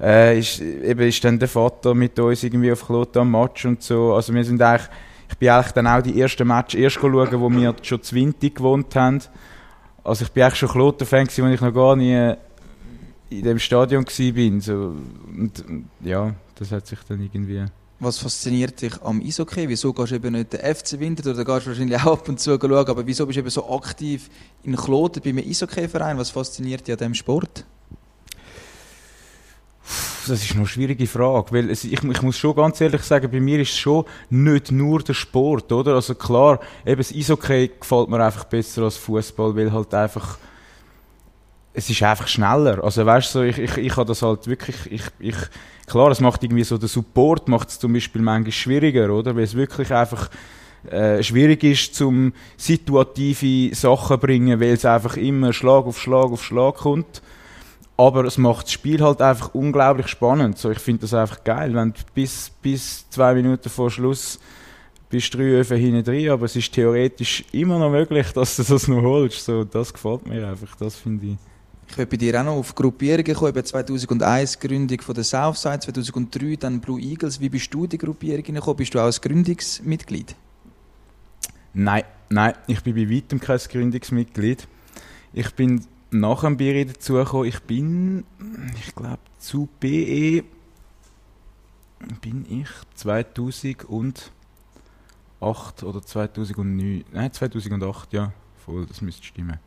äh, 0.00 0.38
ist, 0.38 0.60
eben 0.60 1.08
ist 1.08 1.24
dann 1.24 1.38
der 1.38 1.48
Vater 1.48 1.94
mit 1.94 2.18
uns 2.18 2.42
irgendwie 2.42 2.72
auf 2.72 2.86
Kloten 2.86 3.20
am 3.20 3.30
Match 3.30 3.64
und 3.64 3.82
so. 3.82 4.14
Also 4.14 4.34
wir 4.34 4.44
sind 4.44 4.60
eigentlich, 4.60 4.88
ich 5.30 5.38
bin 5.38 5.48
eigentlich 5.48 5.72
dann 5.72 5.86
auch 5.86 6.02
die 6.02 6.20
ersten 6.20 6.46
Match 6.46 6.74
erst 6.74 6.96
schauen, 6.96 7.40
wo 7.40 7.50
wir 7.50 7.74
schon 7.82 8.02
zu 8.02 8.14
Winter 8.14 8.50
gewohnt 8.50 8.94
haben. 8.94 9.20
Also 10.04 10.24
ich 10.24 10.32
bin 10.32 10.44
eigentlich 10.44 10.58
schon 10.58 10.68
Kloten-Fan 10.68 11.26
als 11.26 11.38
ich 11.38 11.60
noch 11.60 11.74
gar 11.74 11.96
nie 11.96 12.34
in 13.30 13.42
dem 13.42 13.58
Stadion 13.58 14.04
war. 14.04 14.60
So, 14.60 14.94
und, 15.36 15.64
ja, 16.04 16.34
das 16.54 16.72
hat 16.72 16.86
sich 16.86 16.98
dann 17.08 17.20
irgendwie... 17.20 17.64
Was 17.98 18.18
fasziniert 18.18 18.82
dich 18.82 19.00
am 19.02 19.22
Eishockey? 19.22 19.68
Wieso 19.70 19.92
gehst 19.92 20.10
du 20.10 20.16
eben 20.16 20.34
nicht 20.34 20.52
den 20.52 20.60
FC 20.60 21.00
Winter 21.00 21.30
oder 21.30 21.44
gehst 21.44 21.66
du 21.66 21.70
wahrscheinlich 21.70 21.98
auch 21.98 22.12
ab 22.12 22.28
und 22.28 22.38
zu 22.38 22.58
schauen, 22.60 22.72
aber 22.72 23.06
wieso 23.06 23.24
bist 23.24 23.36
du 23.36 23.40
eben 23.40 23.50
so 23.50 23.70
aktiv 23.70 24.28
in 24.64 24.76
Kloten 24.76 25.22
bei 25.22 25.30
einem 25.30 25.48
Eishockey-Verein? 25.48 26.18
Was 26.18 26.30
fasziniert 26.30 26.86
dich 26.86 26.92
an 26.92 26.98
diesem 26.98 27.14
Sport? 27.14 27.64
Das 30.26 30.42
ist 30.42 30.56
eine 30.56 30.66
schwierige 30.66 31.06
Frage, 31.06 31.52
weil 31.52 31.70
es, 31.70 31.84
ich, 31.84 32.02
ich, 32.02 32.22
muss 32.22 32.36
schon 32.36 32.56
ganz 32.56 32.80
ehrlich 32.80 33.02
sagen, 33.02 33.30
bei 33.30 33.40
mir 33.40 33.60
ist 33.60 33.70
es 33.70 33.78
schon 33.78 34.04
nicht 34.28 34.72
nur 34.72 35.00
der 35.00 35.14
Sport, 35.14 35.70
oder? 35.70 35.94
Also 35.94 36.16
klar, 36.16 36.58
eben 36.84 36.98
das 36.98 37.14
Eishockey 37.14 37.70
gefällt 37.80 38.08
mir 38.08 38.22
einfach 38.22 38.44
besser 38.44 38.82
als 38.82 38.96
Fußball, 38.96 39.54
weil 39.54 39.72
halt 39.72 39.94
einfach 39.94 40.38
es 41.76 41.90
ist 41.90 42.02
einfach 42.02 42.26
schneller. 42.26 42.82
Also 42.82 43.04
weißt 43.04 43.34
du, 43.34 43.38
so, 43.38 43.42
ich, 43.44 43.58
ich, 43.58 43.76
ich 43.76 43.96
habe 43.96 44.06
das 44.06 44.22
halt 44.22 44.46
wirklich, 44.46 44.76
ich, 44.90 45.02
ich, 45.18 45.36
klar, 45.86 46.10
es 46.10 46.20
macht 46.20 46.42
irgendwie 46.42 46.64
so, 46.64 46.78
der 46.78 46.88
Support 46.88 47.48
macht 47.48 47.68
es 47.68 47.78
zum 47.78 47.92
Beispiel 47.92 48.22
manchmal 48.22 48.52
schwieriger, 48.52 49.10
oder? 49.10 49.36
Weil 49.36 49.44
es 49.44 49.54
wirklich 49.54 49.92
einfach 49.92 50.30
äh, 50.90 51.22
schwierig 51.22 51.62
ist, 51.64 51.94
zum 51.94 52.32
situative 52.56 53.74
Sachen 53.74 54.18
bringen, 54.18 54.58
weil 54.58 54.72
es 54.72 54.86
einfach 54.86 55.18
immer 55.18 55.52
Schlag 55.52 55.84
auf 55.84 56.00
Schlag 56.00 56.32
auf 56.32 56.42
Schlag 56.42 56.76
kommt. 56.76 57.20
Aber 57.98 58.24
es 58.24 58.38
macht 58.38 58.66
das 58.66 58.72
Spiel 58.72 59.02
halt 59.02 59.20
einfach 59.20 59.54
unglaublich 59.54 60.08
spannend. 60.08 60.56
So, 60.56 60.70
ich 60.70 60.78
finde 60.78 61.02
das 61.02 61.12
einfach 61.12 61.44
geil, 61.44 61.74
wenn 61.74 61.92
du 61.92 62.00
bis, 62.14 62.50
bis 62.62 63.08
zwei 63.10 63.34
Minuten 63.34 63.68
vor 63.68 63.90
Schluss 63.90 64.40
bist 65.10 65.34
drei 65.34 65.60
Öfen 65.60 65.76
hinten 65.76 66.04
drin, 66.04 66.30
aber 66.30 66.46
es 66.46 66.56
ist 66.56 66.72
theoretisch 66.72 67.44
immer 67.52 67.78
noch 67.78 67.90
möglich, 67.90 68.28
dass 68.34 68.56
du 68.56 68.62
das 68.62 68.88
noch 68.88 69.02
holst. 69.02 69.44
So, 69.44 69.64
das 69.64 69.92
gefällt 69.92 70.26
mir 70.26 70.48
einfach, 70.48 70.74
das 70.76 70.96
finde 70.96 71.26
ich. 71.26 71.36
Ich 71.88 71.96
bin 71.96 72.08
bei 72.08 72.16
dir 72.16 72.40
auch 72.40 72.44
noch 72.44 72.56
auf 72.56 72.74
Gruppierungen 72.74 73.24
gekommen, 73.24 73.64
2001 73.64 74.58
Gründung 74.58 75.00
von 75.00 75.14
der 75.14 75.24
Southside, 75.24 75.80
2003 75.80 76.56
dann 76.56 76.80
Blue 76.80 77.00
Eagles. 77.00 77.40
Wie 77.40 77.48
bist 77.48 77.72
du 77.72 77.84
in 77.84 77.90
die 77.90 77.98
Gruppierung 77.98 78.42
gekommen? 78.42 78.76
Bist 78.76 78.94
du 78.94 78.98
auch 78.98 79.04
als 79.04 79.20
Gründungsmitglied? 79.20 80.34
Nein, 81.74 82.04
nein, 82.28 82.54
ich 82.66 82.82
bin 82.82 82.94
bei 82.94 83.10
weitem 83.10 83.40
kein 83.40 83.58
Gründungsmitglied. 83.58 84.66
Ich 85.32 85.54
bin 85.54 85.84
nach 86.10 86.40
dem 86.40 86.56
Bier 86.56 86.86
dazugekommen. 86.86 87.48
Ich 87.48 87.60
bin, 87.62 88.24
ich 88.78 88.94
glaube, 88.94 89.18
zu 89.38 89.68
BE 89.80 90.44
bin 92.20 92.46
ich 92.48 92.68
2008 92.94 94.30
oder 95.82 96.02
2009, 96.02 97.04
nein 97.12 97.32
2008, 97.32 98.12
ja, 98.12 98.32
voll, 98.64 98.86
das 98.86 99.00
müsste 99.00 99.24
stimmen. 99.24 99.58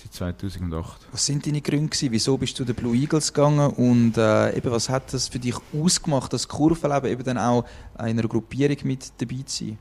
Seit 0.00 0.14
2008. 0.14 1.08
Was 1.10 1.26
sind 1.26 1.44
deine 1.44 1.60
Gründe 1.60 1.88
gewesen? 1.88 2.12
Wieso 2.12 2.38
bist 2.38 2.58
du 2.58 2.64
den 2.64 2.76
Blue 2.76 2.94
Eagles 2.94 3.32
gegangen 3.32 3.70
und 3.70 4.16
äh, 4.16 4.56
eben, 4.56 4.70
was 4.70 4.88
hat 4.88 5.12
das 5.12 5.26
für 5.26 5.40
dich 5.40 5.56
ausgemacht, 5.74 6.32
das 6.32 6.46
Kurvenleben 6.46 7.10
eben 7.10 7.24
dann 7.24 7.38
auch 7.38 7.64
in 7.98 8.04
einer 8.04 8.28
Gruppierung 8.28 8.76
mit 8.84 9.10
dabei 9.18 9.42
zu 9.44 9.64
sein? 9.64 9.78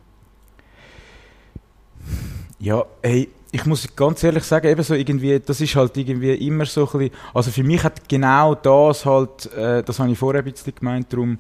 Ja, 2.57 2.83
hey, 3.03 3.29
ich 3.51 3.65
muss 3.65 3.87
ganz 3.95 4.23
ehrlich 4.23 4.43
sagen, 4.43 4.67
eben 4.67 4.81
so 4.81 4.95
irgendwie, 4.95 5.39
das 5.39 5.61
ist 5.61 5.75
halt 5.75 5.95
irgendwie 5.95 6.33
immer 6.33 6.65
so 6.65 6.87
ein 6.87 6.99
bisschen, 6.99 7.15
also 7.35 7.51
für 7.51 7.63
mich 7.63 7.83
hat 7.83 8.09
genau 8.09 8.55
das 8.55 9.05
halt, 9.05 9.51
äh, 9.53 9.83
das 9.83 9.99
habe 9.99 10.11
ich 10.11 10.17
vorher 10.17 10.41
ein 10.41 10.51
bisschen 10.51 10.73
gemeint, 10.73 11.13
darum, 11.13 11.37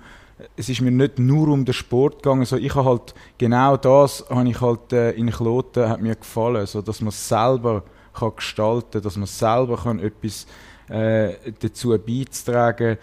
es 0.55 0.69
ist 0.69 0.81
mir 0.81 0.91
nicht 0.91 1.17
nur 1.17 1.47
um 1.47 1.65
den 1.65 1.73
Sport 1.73 2.21
gegangen, 2.21 2.45
so 2.45 2.57
ich 2.57 2.75
habe 2.75 2.87
halt, 2.87 3.15
genau 3.39 3.75
das 3.75 4.23
habe 4.29 4.47
ich 4.47 4.61
halt 4.61 4.93
äh, 4.93 5.11
in 5.13 5.31
Kloten, 5.31 5.89
hat 5.89 5.99
mir 5.99 6.15
gefallen, 6.15 6.67
so 6.67 6.83
dass 6.83 7.01
man 7.01 7.09
es 7.09 7.27
selber 7.27 7.83
kann 8.19 8.35
gestalten, 8.35 9.01
dass 9.01 9.17
man 9.17 9.27
selber 9.27 9.77
kann 9.77 9.99
etwas 9.99 10.47
äh, 10.89 11.33
dazu 11.59 11.97
beitragen 11.97 12.97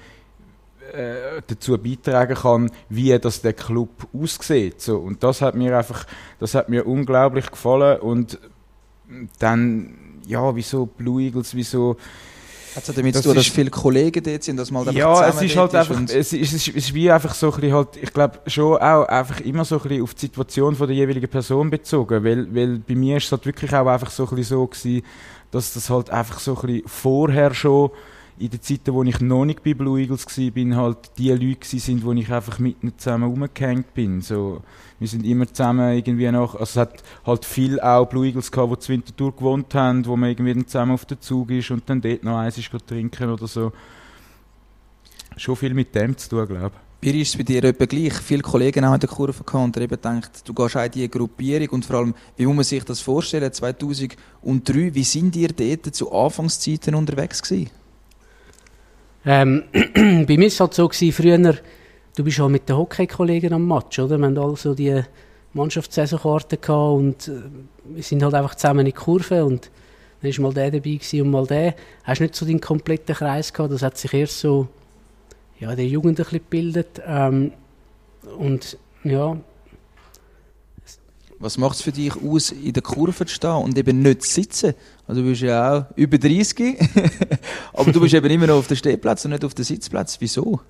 äh, 0.92 1.42
dazu 1.47 1.78
beitragen 1.78 2.35
kann, 2.35 2.71
wie 2.88 3.18
das 3.18 3.40
der 3.40 3.54
Club 3.54 4.06
aussieht. 4.12 4.80
So, 4.80 4.99
und 4.99 5.23
das 5.23 5.40
hat 5.40 5.54
mir 5.54 5.76
einfach, 5.76 6.06
das 6.38 6.54
hat 6.54 6.68
mir 6.68 6.87
unglaublich 6.87 7.50
gefallen 7.50 8.00
und 8.00 8.38
dann, 9.38 10.21
ja, 10.26 10.54
wieso 10.54 10.87
Blue 10.87 11.23
Eagles, 11.23 11.54
wieso 11.54 11.97
hat 12.75 12.88
es 12.88 12.95
damit 12.95 13.14
zu 13.16 13.23
tun, 13.23 13.35
dass 13.35 13.47
viele 13.47 13.71
Kollegen 13.71 14.23
dort 14.23 14.43
sind, 14.43 14.57
dass 14.57 14.71
man 14.71 14.87
halt 14.87 14.97
Ja, 14.97 15.28
es 15.28 15.40
ist 15.40 15.57
halt 15.57 15.75
einfach, 15.75 16.00
es 16.09 16.33
ist, 16.33 16.33
es, 16.33 16.52
ist, 16.52 16.69
es 16.69 16.75
ist 16.76 16.95
wie 16.95 17.11
einfach 17.11 17.35
so 17.35 17.52
ein 17.52 17.61
bisschen 17.61 17.73
halt, 17.73 17.88
ich 18.00 18.12
glaube 18.12 18.40
schon 18.47 18.76
auch 18.78 19.04
einfach 19.07 19.40
immer 19.40 19.64
so 19.64 19.76
ein 19.76 19.83
bisschen 19.83 20.02
auf 20.02 20.14
die 20.14 20.21
Situation 20.21 20.75
von 20.75 20.87
der 20.87 20.97
jeweiligen 20.97 21.28
Person 21.28 21.71
bezogen, 21.71 22.25
weil, 22.25 22.54
weil 22.54 22.78
bei 22.78 22.95
mir 22.95 23.16
ist 23.19 23.26
es 23.26 23.33
halt 23.33 23.47
wirklich 23.47 23.73
auch 23.75 23.87
einfach 23.87 24.11
so 24.11 24.25
ein 24.25 24.37
bisschen 24.37 24.59
so 24.59 24.66
gewesen, 24.66 25.02
dass 25.50 25.75
das 25.75 25.88
halt 25.90 26.11
einfach 26.11 26.40
so 26.40 26.57
ein 26.57 26.66
bisschen 26.66 26.88
vorher 26.88 27.54
schon 27.54 27.90
in 28.38 28.50
den 28.50 28.61
Zeiten, 28.61 28.93
wo 28.93 29.03
ich 29.05 29.21
noch 29.21 29.45
nicht 29.45 29.62
bei 29.62 29.75
Blue 29.75 30.00
Eagles 30.00 30.26
war, 30.26 30.50
bin 30.50 30.76
halt 30.76 30.99
die 31.19 31.31
Leute 31.31 31.79
sind, 31.79 32.05
wo 32.05 32.12
ich 32.12 32.33
einfach 32.33 32.59
mit 32.59 32.83
ihnen 32.83 32.99
zusammen 32.99 33.31
rumgehängt 33.31 33.95
bin. 33.95 34.21
So, 34.23 34.62
wir 34.99 35.07
sind 35.07 35.25
immer 35.25 35.47
zusammen 35.47 35.97
irgendwie 35.97 36.31
noch, 36.31 36.55
also 36.55 36.64
es 36.64 36.76
hat 36.76 37.03
halt 37.25 37.45
viel 37.45 37.81
auch 37.81 38.07
Blue 38.07 38.26
Eagles 38.26 38.50
gehabt, 38.50 38.73
die 38.73 38.79
zu 38.81 38.93
Winterthur 38.93 39.37
gewohnt 39.37 39.73
haben, 39.75 40.05
wo 40.07 40.17
man 40.17 40.31
irgendwie 40.31 40.55
dann 40.55 40.67
zusammen 40.67 40.93
auf 40.93 41.05
den 41.05 41.21
Zug 41.21 41.50
ist 41.50 41.71
und 41.71 41.88
dann 41.88 42.00
dort 42.00 42.25
noch 42.25 42.38
eins 42.38 42.59
ist 42.59 42.71
trinken 42.87 43.31
oder 43.31 43.47
so. 43.47 43.73
Schon 45.37 45.57
viel 45.57 45.75
mit 45.75 45.95
dem 45.95 46.17
zu 46.17 46.29
tun, 46.29 46.47
glaube 46.47 46.73
ich. 46.75 46.85
Wie 47.05 47.21
ist 47.21 47.29
es 47.29 47.37
bei 47.37 47.43
dir 47.43 47.62
etwa 47.64 47.85
gleich? 47.85 48.14
Viele 48.14 48.41
Kollegen 48.41 48.85
haben 48.85 48.95
in 48.95 49.00
der 49.00 49.11
Kurve 49.11 49.45
gehabt 49.45 49.55
und 49.55 49.76
eben 49.76 50.00
denkt, 50.00 50.49
du 50.49 50.55
gehst 50.55 50.76
auch 50.76 50.85
in 50.85 50.91
diese 50.91 51.09
Gruppierung 51.11 51.69
und 51.69 51.85
vor 51.85 51.97
allem, 51.97 52.14
wie 52.37 52.47
muss 52.47 52.57
man 52.57 52.64
sich 52.64 52.83
das 52.83 53.00
vorstellen, 53.00 53.53
2003, 53.53 54.95
wie 54.95 55.05
sind 55.05 55.37
ihr 55.37 55.49
dort 55.49 55.95
zu 55.95 56.11
Anfangszeiten 56.11 56.95
unterwegs 56.95 57.43
gewesen? 57.43 57.71
Ähm, 59.26 59.64
bei 59.73 60.37
mir 60.37 60.38
war 60.38 60.47
es 60.47 60.61
halt 60.61 60.75
so, 60.75 60.88
gewesen, 60.88 61.12
früher, 61.12 61.38
du 62.16 62.25
bist 62.25 62.40
auch 62.40 62.49
mit 62.49 62.69
den 62.69 62.76
Hockey-Kollegen 62.76 63.52
am 63.52 63.66
Match, 63.66 63.99
oder? 63.99 64.19
Wir 64.19 64.26
hatten 64.26 64.38
also 64.38 64.75
die 64.75 65.02
Mannschaftssaisonkarten 65.54 66.59
und 66.75 67.28
äh, 67.28 67.43
wir 67.85 68.02
sind 68.02 68.23
halt 68.23 68.35
einfach 68.35 68.54
zusammen 68.54 68.81
in 68.81 68.87
die 68.87 68.93
Kurve 68.93 69.45
und 69.45 69.71
dann 70.21 70.33
war 70.33 70.43
mal 70.43 70.54
der 70.54 70.71
dabei 70.71 70.99
und 71.12 71.31
mal 71.31 71.47
der. 71.47 71.75
Hast 72.04 72.21
nicht 72.21 72.35
so 72.35 72.47
den 72.47 72.61
kompletten 72.61 73.14
Kreis 73.14 73.52
gehabt, 73.52 73.73
das 73.73 73.83
hat 73.83 73.99
sich 73.99 74.12
erst 74.14 74.40
so, 74.40 74.69
ja, 75.59 75.75
der 75.75 75.87
Jugend 75.87 76.19
ein 76.19 76.25
bisschen 76.25 76.38
gebildet. 76.38 77.02
Ähm, 77.07 77.52
und 78.38 78.78
ja, 79.04 79.37
was 81.45 81.59
macht 81.59 81.77
es 81.77 81.83
für 81.83 81.93
dich 81.93 82.15
aus, 82.17 82.51
in 82.51 82.73
der 82.73 82.83
Kurve 82.83 83.27
zu 83.27 83.35
stehen 83.35 83.51
und 83.51 83.77
eben 83.77 84.01
nicht 84.01 84.23
zu 84.23 84.31
sitzen? 84.31 84.75
Also 85.07 85.21
du 85.21 85.29
bist 85.29 85.43
ja 85.43 85.77
auch 85.77 85.85
über 85.95 86.17
30, 86.17 86.81
aber 87.75 87.93
du 87.93 88.01
bist 88.01 88.15
eben 88.15 88.31
immer 88.31 88.47
noch 88.47 88.57
auf 88.57 88.67
dem 88.67 88.79
Stehplatz 88.79 89.27
und 89.27 89.33
nicht 89.33 89.45
auf 89.45 89.53
dem 89.53 89.65
Sitzplatz. 89.65 90.17
Wieso? 90.21 90.61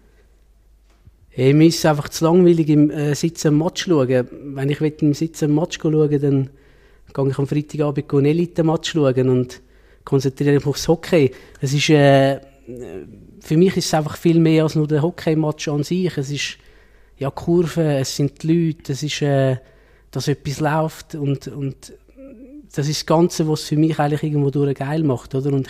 Hey, 1.30 1.54
mir 1.54 1.68
ist 1.68 1.78
es 1.78 1.86
einfach 1.86 2.08
zu 2.08 2.24
langweilig 2.24 2.68
im 2.68 2.90
äh, 2.90 3.14
Sitzen 3.14 3.48
im 3.48 3.58
Match 3.58 3.84
schauen. 3.84 4.28
Wenn 4.30 4.68
ich 4.68 4.80
im 4.80 5.14
Sitzen 5.14 5.44
im 5.50 5.54
Match 5.54 5.78
schauen 5.80 6.20
dann 6.20 6.50
gehe 7.12 7.28
ich 7.30 7.38
am 7.38 7.46
Freitagabend 7.46 8.12
einen 8.12 8.24
Elite-Match 8.26 8.92
schauen 8.92 9.28
und 9.28 9.60
konzentriere 10.04 10.56
mich 10.56 10.66
aufs 10.66 10.88
Hockey. 10.88 11.30
Es 11.60 11.72
ist, 11.72 11.88
äh, 11.90 12.40
für 13.40 13.56
mich 13.56 13.76
ist 13.76 13.86
es 13.86 13.94
einfach 13.94 14.16
viel 14.16 14.40
mehr 14.40 14.64
als 14.64 14.74
nur 14.74 14.88
der 14.88 15.02
Hockey-Match 15.02 15.68
an 15.68 15.84
sich. 15.84 16.16
Es 16.18 16.32
ist 16.32 16.58
ja 17.16 17.30
Kurven, 17.30 17.86
es 17.86 18.16
sind 18.16 18.42
die 18.42 18.72
Leute, 18.72 18.92
es 18.92 19.04
ist... 19.04 19.22
Äh, 19.22 19.58
dass 20.14 20.28
etwas 20.28 20.60
läuft 20.60 21.14
und, 21.14 21.48
und 21.48 21.92
das 22.74 22.88
ist 22.88 23.02
das 23.02 23.06
Ganze, 23.06 23.48
was 23.48 23.62
es 23.62 23.68
für 23.68 23.76
mich 23.76 23.98
eigentlich 23.98 24.22
irgendwo 24.22 24.50
durch 24.50 24.74
geil 24.74 25.02
macht, 25.02 25.34
oder? 25.34 25.52
Und 25.52 25.68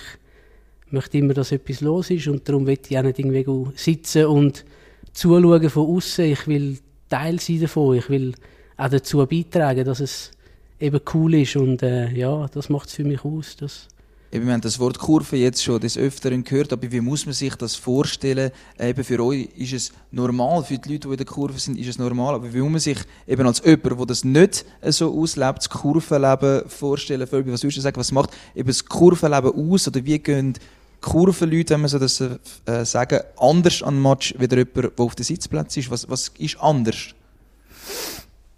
ich 0.87 0.93
möchte 0.93 1.19
immer, 1.19 1.35
dass 1.35 1.53
etwas 1.53 1.81
los 1.81 2.11
ist 2.11 2.29
und 2.29 2.49
darum 2.49 2.67
will 2.67 2.79
ich 2.89 2.99
auch 2.99 3.03
nicht 3.03 3.19
irgendwie 3.19 3.47
sitzen 3.75 4.27
und 4.27 4.65
zuschauen 5.13 5.71
von 5.71 5.97
außen. 5.97 6.25
Ich 6.27 6.47
will 6.47 6.79
Teil 7.09 7.41
sein 7.41 7.61
davon. 7.61 7.97
Ich 7.97 8.09
will 8.11 8.35
auch 8.77 8.89
dazu 8.89 9.27
beitragen, 9.27 9.85
dass 9.85 10.01
es 10.01 10.31
eben 10.79 11.01
cool 11.15 11.35
ist 11.35 11.57
und 11.57 11.83
äh, 11.83 12.11
ja, 12.11 12.47
das 12.53 12.69
macht 12.69 12.89
es 12.89 12.95
für 12.95 13.05
mich 13.05 13.25
aus. 13.25 13.57
Das 13.57 13.89
Eben, 14.35 14.47
wir 14.47 14.55
haben 14.55 14.63
das 14.63 14.81
Wort 14.81 14.99
Kurve 14.99 15.37
jetzt 15.37 15.63
schon 15.63 15.79
des 15.79 15.97
Öfteren 15.97 16.43
gehört, 16.43 16.73
aber 16.73 16.91
wie 16.91 17.01
muss 17.01 17.25
man 17.25 17.35
sich 17.35 17.55
das 17.55 17.77
vorstellen? 17.77 18.51
Eben 18.81 19.05
für 19.05 19.25
euch 19.25 19.49
ist 19.57 19.73
es 19.73 19.93
normal, 20.11 20.65
für 20.65 20.77
die 20.77 20.95
Leute, 20.95 21.07
die 21.07 21.13
in 21.13 21.17
der 21.19 21.27
Kurve 21.27 21.57
sind, 21.61 21.79
ist 21.79 21.87
es 21.87 21.99
normal, 22.01 22.35
aber 22.35 22.53
wie 22.53 22.59
muss 22.59 22.71
man 22.73 22.81
sich 22.81 22.99
eben 23.29 23.47
als 23.47 23.63
jemand, 23.65 23.97
der 23.97 24.07
das 24.07 24.25
nicht 24.25 24.65
so 24.89 25.17
auslebt, 25.17 25.59
das 25.59 25.71
Kurvenleben 25.71 26.69
vorstellen? 26.69 27.29
Fölbi, 27.29 27.53
was 27.53 27.63
würdest 27.63 27.77
du 27.79 27.83
sagen, 27.83 27.97
was 27.97 28.11
macht 28.11 28.31
eben 28.57 28.67
das 28.67 28.85
Kurvenleben 28.85 29.53
aus 29.55 29.87
oder 29.87 30.05
wie 30.05 30.19
gehen 30.19 30.55
Kurvenleute, 31.01 31.75
wenn 31.75 31.83
man 31.83 31.91
so 31.91 32.01
das 32.01 32.21
äh, 32.21 32.85
sagen, 32.85 33.21
anders 33.37 33.85
an 33.85 33.95
den 33.95 34.03
Match, 34.03 34.35
wie 34.37 34.53
jemand, 34.53 34.75
der 34.75 34.91
auf 34.97 35.15
dem 35.15 35.23
Sitzplatz 35.23 35.77
ist? 35.77 35.93
Was, 35.93 36.11
was 36.11 36.33
ist 36.39 36.61
anders? 36.61 37.15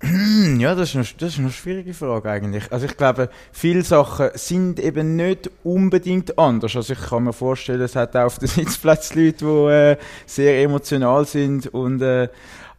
Ja, 0.59 0.75
das 0.75 0.91
ist, 0.91 0.97
eine, 0.97 1.05
das 1.19 1.33
ist 1.33 1.39
eine 1.39 1.51
schwierige 1.51 1.95
Frage 1.95 2.31
eigentlich. 2.31 2.71
Also 2.71 2.87
ich 2.87 2.97
glaube, 2.97 3.31
viele 3.53 3.83
Sachen 3.83 4.31
sind 4.35 4.79
eben 4.81 5.17
nicht 5.17 5.51
unbedingt 5.65 6.39
anders. 6.39 6.77
Also 6.77 6.93
ich 6.93 7.01
kann 7.01 7.25
mir 7.25 7.33
vorstellen, 7.33 7.81
es 7.81 7.97
hat 7.97 8.17
auch 8.17 8.25
auf 8.25 8.39
dem 8.39 8.49
Sitzplatz 8.49 9.15
Leute, 9.15 9.45
die 9.45 9.73
äh, 9.73 9.97
sehr 10.27 10.63
emotional 10.63 11.25
sind. 11.25 11.69
Und, 11.69 12.03
äh, 12.03 12.29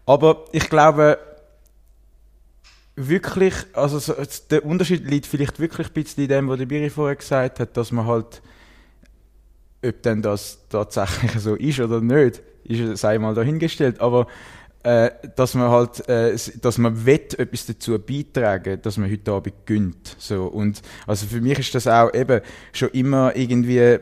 aber 0.06 0.46
ich 0.52 0.70
glaube, 0.70 1.18
wirklich, 2.96 3.54
also 3.74 4.00
so, 4.00 4.16
der 4.50 4.66
Unterschied 4.66 5.06
liegt 5.10 5.26
vielleicht 5.26 5.60
wirklich 5.60 5.88
ein 5.88 5.94
bisschen 5.94 6.24
in 6.24 6.30
dem, 6.30 6.50
was 6.50 6.58
der 6.58 6.66
Biri 6.66 6.90
vorher 6.90 7.16
gesagt 7.16 7.60
hat, 7.60 7.78
dass 7.78 7.92
man 7.92 8.06
halt, 8.06 8.42
ob 9.86 10.02
denn 10.02 10.22
das 10.22 10.60
tatsächlich 10.70 11.32
so 11.40 11.56
ist 11.56 11.80
oder 11.80 12.02
nicht, 12.02 12.42
ist 12.64 12.98
sei 13.00 13.18
mal 13.20 13.36
dahingestellt. 13.36 14.02
Aber 14.02 14.28
äh, 14.84 15.12
dass 15.36 15.54
man 15.54 15.70
halt, 15.70 16.08
äh, 16.08 16.36
dass 16.62 16.78
man 16.78 17.06
wett 17.06 17.38
etwas 17.38 17.66
dazu 17.66 17.98
beitragen, 18.00 18.80
dass 18.82 18.98
man 18.98 19.12
heute 19.12 19.32
Abend 19.32 19.66
gönnt. 19.66 20.16
So 20.18 20.46
und 20.46 20.82
also 21.06 21.26
für 21.26 21.42
mich 21.42 21.60
ist 21.60 21.76
das 21.76 21.88
auch 21.88 22.14
eben 22.14 22.42
schon 22.72 22.90
immer 22.90 23.36
irgendwie 23.36 23.98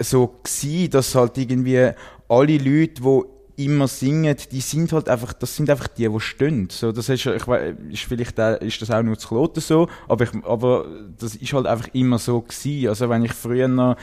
so 0.00 0.28
gewesen, 0.42 0.90
dass 0.90 1.14
halt 1.14 1.36
irgendwie 1.36 1.90
alle 2.28 2.58
Leute, 2.58 3.02
die 3.02 3.22
immer 3.64 3.88
singen, 3.88 4.36
die 4.52 4.60
sind 4.60 4.92
halt 4.92 5.08
einfach, 5.08 5.32
das 5.32 5.56
sind 5.56 5.68
einfach 5.68 5.88
die, 5.88 6.08
die 6.08 6.20
stehen. 6.20 6.68
So, 6.70 6.92
das 6.92 7.08
ist, 7.08 7.26
ich 7.26 7.48
weiß, 7.48 7.74
ist 7.90 8.04
vielleicht 8.04 8.38
auch, 8.38 8.60
ist 8.60 8.80
das 8.80 8.90
auch 8.92 9.02
nur 9.02 9.18
zu 9.18 9.28
Kloten 9.28 9.60
so, 9.60 9.88
aber 10.06 10.24
ich, 10.24 10.44
aber 10.44 10.86
das 11.18 11.34
ist 11.34 11.52
halt 11.52 11.66
einfach 11.66 11.88
immer 11.92 12.18
so 12.18 12.40
gewesen. 12.40 12.88
Also 12.88 13.08
wenn 13.08 13.24
ich 13.24 13.32
früher 13.32 13.66
noch 13.66 13.96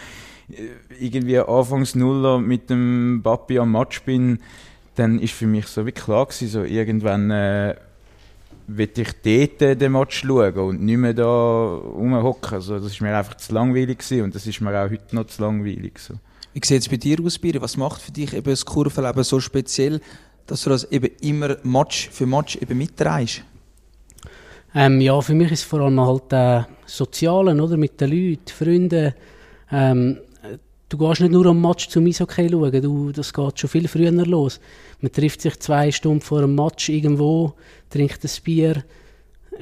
irgendwie 0.99 1.39
anfangs 1.39 1.95
Nuller 1.95 2.39
mit 2.39 2.69
dem 2.69 3.21
Papi 3.23 3.57
am 3.57 3.71
Match 3.71 4.03
bin, 4.03 4.39
dann 4.95 5.19
ist 5.19 5.33
für 5.33 5.47
mich 5.47 5.67
so 5.67 5.85
wie 5.85 5.91
klar 5.91 6.25
gewesen, 6.25 6.47
so 6.47 6.63
irgendwann 6.63 7.31
äh, 7.31 7.75
will 8.67 8.89
ich 8.95 9.11
dort 9.59 9.81
den 9.81 9.91
Match 9.91 10.19
schauen 10.25 10.55
und 10.55 10.81
nicht 10.81 10.97
mehr 10.97 11.13
da 11.13 11.23
rumhocken. 11.25 12.55
Also 12.55 12.75
das 12.79 12.93
ist 12.93 13.01
mir 13.01 13.15
einfach 13.15 13.35
zu 13.35 13.53
langweilig 13.53 13.99
gewesen 13.99 14.23
und 14.23 14.35
das 14.35 14.47
ist 14.47 14.61
mir 14.61 14.71
auch 14.71 14.89
heute 14.89 15.15
noch 15.15 15.27
zu 15.27 15.41
langweilig. 15.41 15.99
So. 15.99 16.15
Wie 16.53 16.61
sieht 16.63 16.81
es 16.81 16.89
bei 16.89 16.97
dir 16.97 17.17
aus, 17.23 17.37
Biri? 17.37 17.61
Was 17.61 17.77
macht 17.77 18.01
für 18.01 18.11
dich 18.11 18.33
eben 18.33 18.49
das 18.49 18.65
Kurvenleben 18.65 19.23
so 19.23 19.39
speziell, 19.39 19.99
dass 20.47 20.63
du 20.63 20.69
das 20.69 20.85
eben 20.91 21.11
immer 21.21 21.57
Match 21.63 22.09
für 22.09 22.25
Match 22.25 22.55
eben 22.55 22.77
mitreißt? 22.77 23.43
Ähm, 24.73 25.01
ja, 25.01 25.19
für 25.21 25.33
mich 25.33 25.51
ist 25.51 25.59
es 25.59 25.65
vor 25.65 25.81
allem 25.81 25.99
halt 26.01 26.33
äh, 26.33 26.63
Sozialen, 26.85 27.61
oder? 27.61 27.77
Mit 27.77 27.99
den 28.01 28.11
Leuten, 28.11 28.47
Freunden. 28.47 29.13
Ähm, 29.71 30.19
du 30.89 30.97
gehst 30.97 31.21
nicht 31.21 31.31
nur 31.31 31.45
am 31.47 31.61
Match 31.61 31.89
zum 31.89 32.05
Eishockey 32.05 32.49
schauen, 32.49 32.81
du, 32.81 33.11
das 33.11 33.33
geht 33.33 33.59
schon 33.59 33.69
viel 33.69 33.87
früher 33.87 34.11
los. 34.11 34.59
Man 35.01 35.11
trifft 35.11 35.41
sich 35.41 35.59
zwei 35.59 35.91
Stunden 35.91 36.21
vor 36.21 36.39
einem 36.39 36.55
Match 36.55 36.89
irgendwo, 36.89 37.53
trinkt 37.89 38.23
ein 38.23 38.31
Bier, 38.43 38.83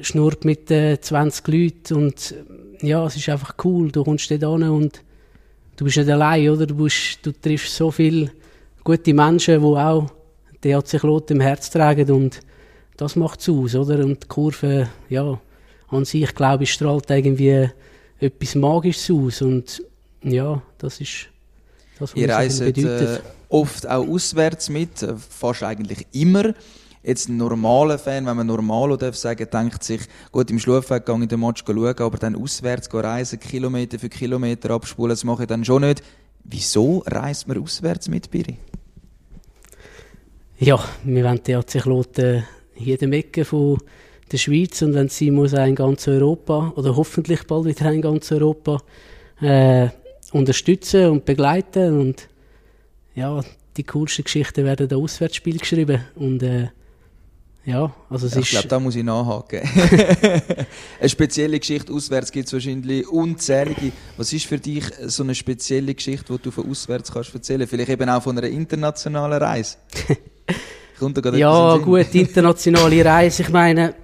schnurrt 0.00 0.44
mit 0.44 0.70
äh, 0.70 1.00
20 1.00 1.48
Leuten 1.48 1.94
und 1.94 2.34
ja, 2.82 3.04
es 3.06 3.16
ist 3.16 3.28
einfach 3.28 3.54
cool. 3.64 3.90
Du 3.90 4.04
kommst 4.04 4.30
dort 4.30 4.40
hin 4.40 4.68
und 4.68 5.02
du 5.76 5.84
bist 5.84 5.96
nicht 5.96 6.10
allein, 6.10 6.50
oder? 6.50 6.66
Du, 6.66 6.76
bist, 6.76 7.18
du 7.22 7.32
triffst 7.32 7.74
so 7.74 7.90
viele 7.90 8.30
gute 8.82 9.14
Menschen, 9.14 9.60
die 9.60 9.66
auch 9.66 10.10
die 10.62 10.74
hat 10.74 10.88
sich 10.88 11.02
Lot 11.02 11.30
im 11.30 11.40
Herz 11.40 11.70
tragen 11.70 12.10
und 12.10 12.40
das 12.96 13.16
macht 13.16 13.40
es 13.40 13.48
aus, 13.48 13.74
oder? 13.74 14.02
Und 14.02 14.22
die 14.24 14.28
Kurve, 14.28 14.88
ja, 15.08 15.38
an 15.88 16.04
sich, 16.04 16.34
glaube 16.34 16.64
ich, 16.64 16.72
strahlt 16.72 17.10
irgendwie 17.10 17.68
etwas 18.18 18.54
Magisches 18.54 19.10
aus 19.10 19.42
und 19.42 19.82
ja, 20.24 20.62
das 20.78 21.00
ist 21.00 21.28
das, 21.98 22.12
was 22.12 22.16
Ihr 22.16 22.28
reist 22.28 22.60
bedeutet. 22.60 23.18
äh, 23.18 23.20
oft 23.48 23.88
auch 23.88 24.08
auswärts 24.08 24.68
mit, 24.68 25.02
äh, 25.02 25.14
fast 25.16 25.62
eigentlich 25.62 26.06
immer. 26.12 26.54
Jetzt 27.02 27.28
ein 27.28 27.36
normaler 27.36 27.98
Fan, 27.98 28.24
wenn 28.24 28.36
man 28.36 28.46
normal 28.46 28.96
darf 28.96 29.14
sagen, 29.14 29.46
denkt 29.52 29.84
sich, 29.84 30.00
gut, 30.32 30.50
im 30.50 30.58
Schlafweg 30.58 31.04
gehe 31.04 31.22
ich 31.22 31.28
den 31.28 31.40
Match 31.40 31.62
schauen, 31.66 31.98
aber 31.98 32.18
dann 32.18 32.34
auswärts 32.34 32.88
gehen 32.88 33.00
reisen, 33.00 33.38
Kilometer 33.38 33.98
für 33.98 34.08
Kilometer 34.08 34.70
abspulen, 34.70 35.10
das 35.10 35.22
mache 35.22 35.42
ich 35.42 35.48
dann 35.48 35.64
schon 35.64 35.82
nicht. 35.82 36.02
Wieso 36.44 37.04
reist 37.06 37.46
man 37.46 37.62
auswärts 37.62 38.08
mit, 38.08 38.30
Biri? 38.30 38.56
Ja, 40.58 40.82
wir 41.04 41.24
wollen 41.24 41.40
die 41.46 41.54
AC 41.54 41.82
Kloten 41.82 42.44
in 42.76 42.84
jedem 42.84 43.12
Ecke 43.12 43.44
von 43.44 43.78
der 44.32 44.38
Schweiz 44.38 44.80
und 44.82 44.94
wenn 44.94 45.08
sein 45.08 45.34
muss, 45.34 45.54
auch 45.54 45.66
in 45.66 45.74
ganz 45.74 46.08
Europa 46.08 46.72
oder 46.76 46.96
hoffentlich 46.96 47.46
bald 47.46 47.66
wieder 47.66 47.92
in 47.92 48.02
ganz 48.02 48.32
Europa 48.32 48.82
äh, 49.40 49.88
unterstützen 50.34 51.10
und 51.10 51.24
begleiten 51.24 52.00
und 52.00 52.28
ja, 53.14 53.40
die 53.76 53.84
coolsten 53.84 54.24
Geschichten 54.24 54.64
werden 54.64 54.88
da 54.88 54.96
Auswärtsspiel 54.96 55.58
geschrieben 55.58 56.04
und 56.16 56.42
äh, 56.42 56.68
ja, 57.64 57.94
also 58.10 58.26
es 58.26 58.34
Ja, 58.34 58.40
ich 58.40 58.50
glaube, 58.50 58.68
da 58.68 58.78
muss 58.78 58.94
ich 58.94 59.04
nachhaken. 59.04 59.60
eine 61.00 61.08
spezielle 61.08 61.58
Geschichte 61.58 61.92
auswärts 61.92 62.30
gibt 62.30 62.48
es 62.48 62.52
wahrscheinlich 62.52 63.08
unzählige. 63.08 63.92
Was 64.18 64.32
ist 64.34 64.44
für 64.44 64.58
dich 64.58 64.84
so 65.06 65.22
eine 65.22 65.34
spezielle 65.34 65.94
Geschichte, 65.94 66.34
die 66.34 66.42
du 66.42 66.50
von 66.50 66.68
auswärts 66.68 67.10
kannst 67.10 67.32
erzählen? 67.32 67.66
Vielleicht 67.66 67.88
eben 67.88 68.10
auch 68.10 68.22
von 68.22 68.36
einer 68.36 68.48
internationalen 68.48 69.40
Reise. 69.42 69.76
Ja, 71.34 71.74
in 71.74 71.82
gut, 71.82 72.14
internationale 72.14 73.04
Reise. 73.04 73.42
Ich 73.42 73.50
meine, 73.50 73.94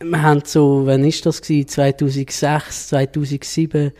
wir 0.00 0.22
haben 0.22 0.42
so, 0.44 0.82
wann 0.86 1.04
ist 1.04 1.24
das 1.26 1.42
gewesen? 1.42 1.68
2006, 1.68 2.88
2007 2.88 3.92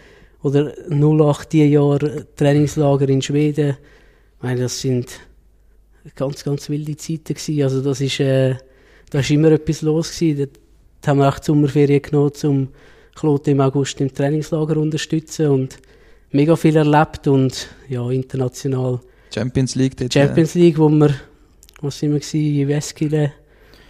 oder 0.42 0.72
08 0.90 1.52
die 1.52 1.64
Jahre 1.64 2.26
Trainingslager 2.36 3.08
in 3.08 3.22
Schweden. 3.22 3.76
Ich 4.36 4.42
meine, 4.42 4.60
das 4.62 4.80
sind 4.80 5.08
ganz, 6.14 6.44
ganz 6.44 6.68
wilde 6.68 6.96
Zeiten 6.96 7.34
gewesen. 7.34 7.62
Also 7.62 7.82
das 7.82 8.00
ist, 8.00 8.20
äh, 8.20 8.54
da 9.10 9.20
ist 9.20 9.30
immer 9.30 9.50
etwas 9.50 9.82
los 9.82 10.16
gewesen. 10.16 10.38
Dort 10.38 11.08
haben 11.08 11.18
wir 11.18 11.28
auch 11.28 11.38
die 11.38 11.44
Sommerferien 11.46 12.02
genommen, 12.02 12.32
um 12.44 12.68
Klote 13.14 13.50
im 13.50 13.60
August 13.60 14.00
im 14.00 14.12
Trainingslager 14.12 14.74
zu 14.74 14.80
unterstützen 14.80 15.48
und 15.48 15.78
mega 16.30 16.54
viel 16.56 16.76
erlebt 16.76 17.26
und 17.26 17.68
ja, 17.88 18.08
international 18.10 19.00
Champions 19.34 19.74
League. 19.74 19.96
Dort, 19.96 20.12
Champions 20.14 20.54
League, 20.54 20.78
wo 20.78 20.88
wir, 20.88 21.14
wo 21.80 21.90
sind 21.90 22.12
wir 22.12 22.20
gewesen, 22.20 22.60
in 22.60 22.68
Weskile 22.68 23.32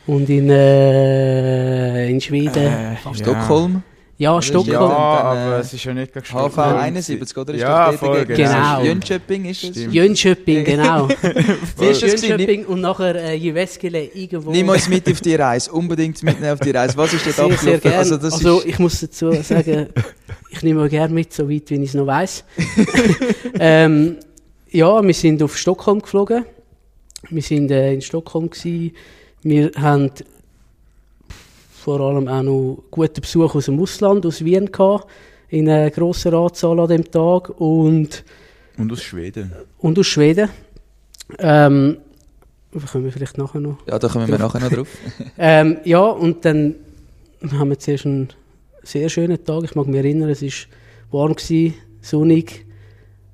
und 0.07 0.29
in, 0.31 0.49
äh, 0.51 2.09
in 2.09 2.21
Schweden. 2.21 2.57
Äh, 2.57 2.95
Äh, 2.95 3.15
Stockholm. 3.15 3.75
ja, 3.75 3.83
Ja, 4.21 4.43
Stockholm. 4.43 4.73
dann, 4.73 4.91
aber 4.91 5.57
äh, 5.59 5.61
es 5.61 5.73
ist 5.73 5.85
ja 5.85 5.95
nicht 5.95 6.13
gleich 6.13 6.25
HV 6.25 6.29
Stockholm. 6.31 6.77
71, 6.77 7.37
oder? 7.37 7.55
Ist 7.55 7.61
Ja, 7.61 7.93
doch 7.93 7.99
voll, 8.01 8.25
gegen- 8.25 8.37
genau. 8.37 8.83
Jönköping 8.83 9.45
ist 9.45 9.63
es? 9.65 9.93
Jönköping, 9.95 10.65
genau. 10.65 11.09
Jönköping 11.81 12.67
und 12.67 12.81
nachher 12.81 13.15
äh, 13.15 13.35
Jyväskylä 13.37 14.11
irgendwo. 14.15 14.51
Nimm 14.51 14.69
uns 14.71 14.89
mit 14.89 15.09
auf 15.09 15.21
die 15.21 15.37
Reise. 15.37 15.71
Unbedingt 15.71 16.21
mitnehmen 16.25 16.53
auf 16.53 16.59
die 16.59 16.73
Reise. 16.73 16.97
Was 16.97 17.13
ist 17.13 17.27
dort 17.27 17.37
sehr, 17.37 17.47
sehr 17.59 17.75
abgelaufen? 17.77 17.81
gerne. 17.83 17.97
Also, 17.99 18.15
Also, 18.17 18.29
das 18.29 18.65
ist, 18.65 18.67
ich 18.67 18.79
muss 18.81 19.01
dazu 19.01 19.33
sagen, 19.43 19.87
ich 20.51 20.63
nehme 20.65 20.85
auch 20.85 20.89
gerne 20.89 21.15
mit, 21.15 21.33
so 21.33 21.49
weit 21.49 21.71
wie 21.71 21.75
ich 21.77 21.83
es 21.91 21.95
noch 21.95 22.07
weiss. 22.07 22.43
ähm, 23.61 24.17
ja, 24.71 25.03
wir 25.03 25.15
sind 25.15 25.43
auf 25.43 25.57
Stockholm 25.57 26.01
geflogen. 26.03 26.45
Wir 27.31 27.43
sind 27.43 27.71
äh, 27.71 27.95
in 27.95 28.01
Stockholm 28.03 28.51
gewesen. 28.51 28.93
Wir 29.43 29.71
haben 29.77 30.11
vor 31.79 32.01
allem 32.01 32.29
auch 32.29 32.43
noch 32.43 32.83
guten 32.91 33.21
Besuch 33.21 33.55
aus 33.55 33.67
dem 33.67 33.81
Ausland, 33.81 34.27
aus 34.27 34.45
Wien 34.45 34.71
gehabt, 34.71 35.07
in 35.49 35.69
einer 35.69 35.91
grossen 35.91 36.35
Anzahl 36.35 36.79
an 36.81 36.89
dem 36.89 37.11
Tag 37.11 37.51
und, 37.61 38.25
Und 38.77 38.93
aus 38.93 39.03
Schweden. 39.03 39.53
und 39.79 39.99
aus 39.99 40.07
Schweden. 40.07 40.49
Ähm, 41.39 41.99
da 42.73 42.81
kommen 42.81 43.05
wir 43.05 43.13
vielleicht 43.13 43.39
nachher 43.39 43.61
noch. 43.61 43.79
ja, 43.87 43.99
da 43.99 44.09
kommen 44.09 44.29
wir 44.29 44.39
nachher 44.39 44.61
noch 44.61 44.71
drauf. 44.71 44.89
Ähm, 45.39 45.79
ja, 45.85 46.01
und 46.01 46.45
dann 46.45 46.75
haben 47.53 47.71
wir 47.71 47.79
zuerst 47.79 48.07
einen 48.07 48.29
sehr 48.83 49.09
schönen 49.09 49.43
Tag. 49.45 49.63
Ich 49.65 49.75
mag 49.75 49.87
mich 49.87 49.97
erinnern, 49.97 50.29
es 50.31 50.43
war 50.43 50.51
warm, 51.11 51.35
gewesen, 51.35 51.75
sonnig, 52.03 52.67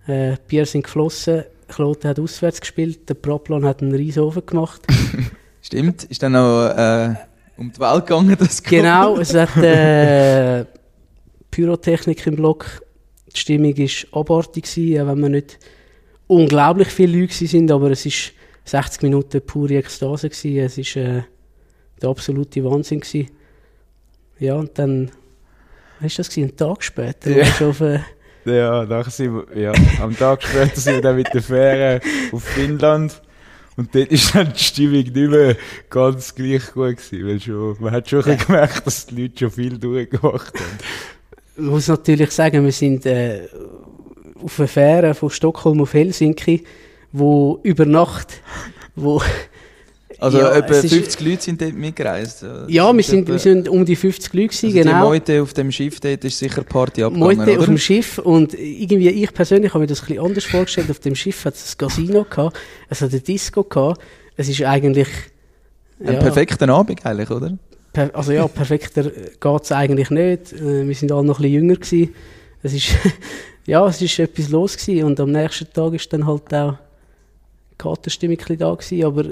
äh, 0.06 0.36
Bier 0.46 0.66
sind 0.66 0.84
geflossen, 0.84 1.44
Kloten 1.68 2.10
hat 2.10 2.20
auswärts 2.20 2.60
gespielt, 2.60 3.08
der 3.08 3.14
Proplan 3.14 3.64
hat 3.64 3.80
einen 3.82 3.94
Riesofen 3.94 4.44
gemacht. 4.44 4.82
Stimmt. 5.62 6.04
Ist 6.04 6.22
dann 6.22 6.32
noch 6.32 6.68
äh, 6.68 7.14
um 7.56 7.72
die 7.72 7.80
Welt 7.80 8.06
gegangen, 8.06 8.36
das 8.38 8.62
genau, 8.62 9.16
es 9.18 9.34
hat 9.34 9.56
äh, 9.56 10.64
Pyrotechnik 11.50 12.26
im 12.26 12.36
Block. 12.36 12.82
Die 13.34 13.38
Stimmung 13.40 13.76
war 13.76 14.20
abartig, 14.20 14.64
gewesen, 14.64 15.00
auch 15.00 15.12
wenn 15.12 15.20
wir 15.20 15.28
nicht 15.28 15.58
unglaublich 16.26 16.88
viele 16.88 17.20
Leute 17.20 17.34
gewesen 17.34 17.46
sind, 17.46 17.70
aber 17.70 17.90
es 17.90 18.04
war 18.04 18.12
60 18.64 19.02
Minuten 19.02 19.42
pure 19.42 19.74
Ekstase. 19.74 20.30
Gewesen. 20.30 20.58
Es 20.58 20.96
war 20.96 21.02
äh, 21.02 21.22
der 22.00 22.08
absolute 22.08 22.64
Wahnsinn. 22.64 23.00
Gewesen. 23.00 23.30
Ja, 24.38 24.54
und 24.54 24.78
dann, 24.78 25.10
was 26.00 26.12
war 26.12 26.16
das? 26.18 26.28
Gewesen? 26.30 26.50
Ein 26.50 26.56
Tag 26.56 26.82
später? 26.82 27.30
Ja. 27.30 27.68
Auf, 27.68 27.80
äh, 27.80 28.00
Ja, 28.44 28.84
nachher 28.84 29.10
sind 29.10 29.34
wir, 29.34 29.58
ja, 29.58 29.72
am 30.00 30.16
Tag 30.16 30.42
später 30.42 30.80
sind 30.80 30.94
wir 30.94 31.02
dann 31.02 31.16
mit 31.16 31.32
der 31.32 31.42
Fähre 31.42 32.00
auf 32.32 32.42
Finnland. 32.42 33.20
Und 33.76 33.94
dort 33.94 34.10
ist 34.10 34.34
dann 34.34 34.52
die 34.52 34.62
Stimmung 34.62 35.02
nicht 35.02 35.14
mehr 35.14 35.56
ganz 35.90 36.34
gleich 36.34 36.72
gut 36.72 36.96
gewesen, 36.96 37.26
weil 37.26 37.40
schon, 37.40 37.76
man 37.80 37.92
hat 37.92 38.08
schon 38.08 38.22
bisschen 38.22 38.46
gemerkt, 38.46 38.86
dass 38.86 39.06
die 39.06 39.22
Leute 39.22 39.38
schon 39.38 39.50
viel 39.50 39.78
durchgemacht 39.78 40.54
haben. 40.54 40.78
ich 41.56 41.62
muss 41.62 41.88
natürlich 41.88 42.30
sagen, 42.30 42.64
wir 42.64 42.72
sind 42.72 43.06
äh, 43.06 43.48
auf 44.42 44.58
einer 44.58 44.68
Fähre 44.68 45.14
von 45.14 45.30
Stockholm 45.30 45.80
auf 45.80 45.92
Helsinki, 45.92 46.64
wo 47.12 47.60
über 47.62 47.86
Nacht, 47.86 48.42
wo 48.94 49.20
Also 50.24 50.38
Ja, 50.38 50.52
etwa 50.54 50.72
es 50.74 50.84
ist- 50.84 50.94
50 50.94 51.20
Leute 51.20 51.42
sind 51.42 51.60
dort 51.60 51.74
mitgereist. 51.74 52.46
ja, 52.68 52.96
wir 52.96 53.02
sind, 53.02 53.28
wir 53.28 53.38
sind 53.38 53.68
um 53.68 53.84
die 53.84 53.94
50 53.96 54.32
Leute 54.32 54.46
gewesen, 54.48 54.66
also 54.66 54.76
Die 54.78 54.82
genau. 54.84 55.08
Meute 55.08 55.42
auf 55.42 55.52
dem 55.52 55.70
Schiff 55.70 56.00
dort 56.00 56.24
ist 56.24 56.38
sicher 56.38 56.62
Party 56.62 57.02
abgegangen, 57.02 57.36
Meute 57.36 57.58
auf 57.58 57.66
dem 57.66 57.76
Schiff 57.78 58.18
und 58.18 58.54
irgendwie, 58.54 59.08
ich 59.10 59.32
persönlich 59.34 59.72
habe 59.74 59.80
mir 59.80 59.86
das 59.86 60.00
ein 60.02 60.06
bisschen 60.06 60.24
anders 60.24 60.44
vorgestellt. 60.44 60.90
Auf 60.90 60.98
dem 61.00 61.14
Schiff 61.14 61.44
hat 61.44 61.54
es 61.54 61.74
ein 61.74 61.78
Casino 61.78 62.24
gehabt, 62.24 62.56
es 62.88 63.00
hat 63.02 63.10
eine 63.10 63.20
Disco 63.20 63.64
gehabt. 63.64 64.00
Es 64.36 64.48
ist 64.48 64.62
eigentlich 64.62 65.08
Ein 66.04 66.18
perfekter 66.18 66.68
Abend 66.70 67.04
eigentlich, 67.04 67.30
oder? 67.30 67.56
per, 67.92 68.10
also 68.16 68.32
ja, 68.32 68.48
perfekter 68.48 69.04
geht 69.04 69.62
es 69.62 69.72
eigentlich 69.72 70.10
nicht. 70.10 70.52
Äh, 70.54 70.88
wir 70.88 70.94
sind 70.94 71.12
alle 71.12 71.24
noch 71.24 71.38
ein 71.38 71.42
bisschen 71.42 71.54
jünger 71.54 71.76
gewesen. 71.76 72.14
Es 72.62 72.72
ist 72.72 72.88
ja, 73.66 73.86
es 73.86 74.00
ist 74.00 74.18
etwas 74.18 74.48
los 74.48 74.76
gewesen 74.76 75.04
und 75.04 75.20
am 75.20 75.30
nächsten 75.32 75.70
Tag 75.72 75.92
ist 75.94 76.12
dann 76.12 76.26
halt 76.26 76.52
auch 76.54 76.72
die 77.72 77.76
Katerstimmung 77.78 78.38
da 78.58 78.74
gewesen, 78.74 79.04
aber 79.04 79.24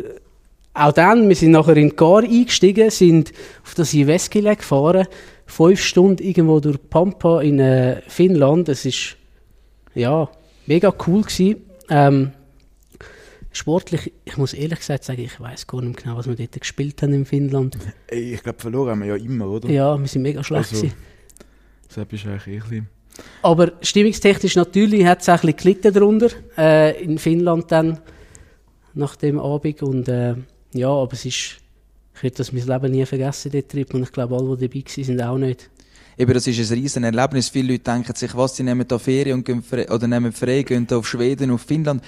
auch 0.75 0.93
dann, 0.93 1.29
wir 1.29 1.37
sind 1.37 1.53
nachher 1.53 1.77
in 1.77 1.91
die 1.91 1.97
Gar 1.97 2.23
eingestiegen, 2.23 2.91
sind 2.91 3.33
auf 3.63 3.75
das 3.75 3.93
Jyväskylä 3.93 4.57
gefahren, 4.57 5.07
fünf 5.47 5.81
Stunden 5.81 6.23
irgendwo 6.23 6.61
durch 6.61 6.79
Pampa 6.89 7.43
in 7.43 7.59
äh, 7.59 8.01
Finnland. 8.09 8.69
Es 8.69 8.85
ist 8.87 9.17
ja 9.95 10.29
mega 10.67 10.95
cool 11.07 11.23
gewesen. 11.23 11.57
Ähm, 11.91 12.31
sportlich, 13.53 14.13
ich 14.25 14.39
muss 14.39 14.55
ehrlich 14.55 14.79
gesagt 14.79 15.05
sagen, 15.05 15.21
ich 15.21 15.39
weiß 15.39 15.67
gar 15.67 15.83
nicht 15.83 16.03
genau, 16.03 16.17
was 16.17 16.27
wir 16.27 16.37
dort 16.37 16.59
gespielt 16.59 17.03
haben 17.03 17.13
in 17.13 17.27
Finnland. 17.27 17.77
Ich 18.11 18.43
glaube, 18.43 18.61
verloren 18.61 18.91
haben 18.93 19.01
wir 19.01 19.09
ja 19.09 19.17
immer, 19.17 19.49
oder? 19.49 19.69
Ja, 19.69 19.99
wir 19.99 20.09
sind 20.09 20.23
mega 20.23 20.43
schlecht. 20.43 20.73
Also- 20.73 20.87
gewesen. 20.87 20.97
Das 21.89 21.99
ist 22.11 22.27
eigentlich 22.27 22.63
ein. 22.71 22.89
Aber 23.43 23.73
stimmungstechnisch 23.83 24.57
natürlich 24.57 25.05
hat 25.05 25.21
es 25.21 25.29
ein 25.29 25.37
bisschen 25.41 25.57
gelitten 25.57 25.93
darunter, 25.93 26.31
äh, 26.57 27.03
in 27.03 27.19
Finnland 27.19 27.71
dann, 27.71 27.99
nach 28.95 29.17
dem 29.17 29.39
Abend. 29.39 29.83
Und 29.83 30.09
äh, 30.09 30.35
ja, 30.75 30.89
aber 30.89 31.13
es 31.13 31.25
ist, 31.25 31.57
ich 32.15 32.23
werde 32.23 32.37
das 32.37 32.53
mein 32.53 32.67
Leben 32.67 32.93
nie 32.93 33.07
vergessen, 33.07 33.51
der 33.51 33.67
Trip. 33.67 33.93
Und 33.95 34.05
ich 34.05 34.13
glaube, 34.13 34.37
alle, 34.37 34.57
die 34.57 34.69
dabei 34.69 34.85
waren, 34.85 35.05
sind 35.05 35.23
auch 35.23 35.39
nicht. 35.39 35.71
Eben, 36.19 36.35
das 36.35 36.47
ist 36.47 36.71
ein 36.71 36.79
riesen 36.79 37.05
Erlebnis. 37.05 37.49
Viele 37.49 37.73
Leute 37.73 37.85
denken 37.85 38.15
sich, 38.15 38.37
was, 38.37 38.57
sie 38.57 38.63
nehmen 38.63 38.87
da 38.87 38.99
Ferien 38.99 39.39
und 39.39 39.45
gehen 39.45 39.63
oder 39.91 40.07
nehmen 40.07 40.33
frei, 40.33 40.63
gehen 40.63 40.87
auf 40.91 41.09
Schweden, 41.09 41.51
auf 41.51 41.63
Finnland. 41.63 42.03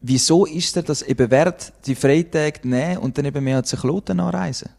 Wieso 0.00 0.46
ist 0.46 0.76
er 0.76 0.82
das 0.82 1.02
eben 1.02 1.30
wert, 1.30 1.72
die 1.84 1.94
Freitage 1.94 2.60
nehmen 2.62 2.98
und 2.98 3.18
dann 3.18 3.26
eben 3.26 3.44
mehr 3.44 3.62
zu 3.62 3.76
Kloten 3.76 4.18
anreisen? 4.18 4.70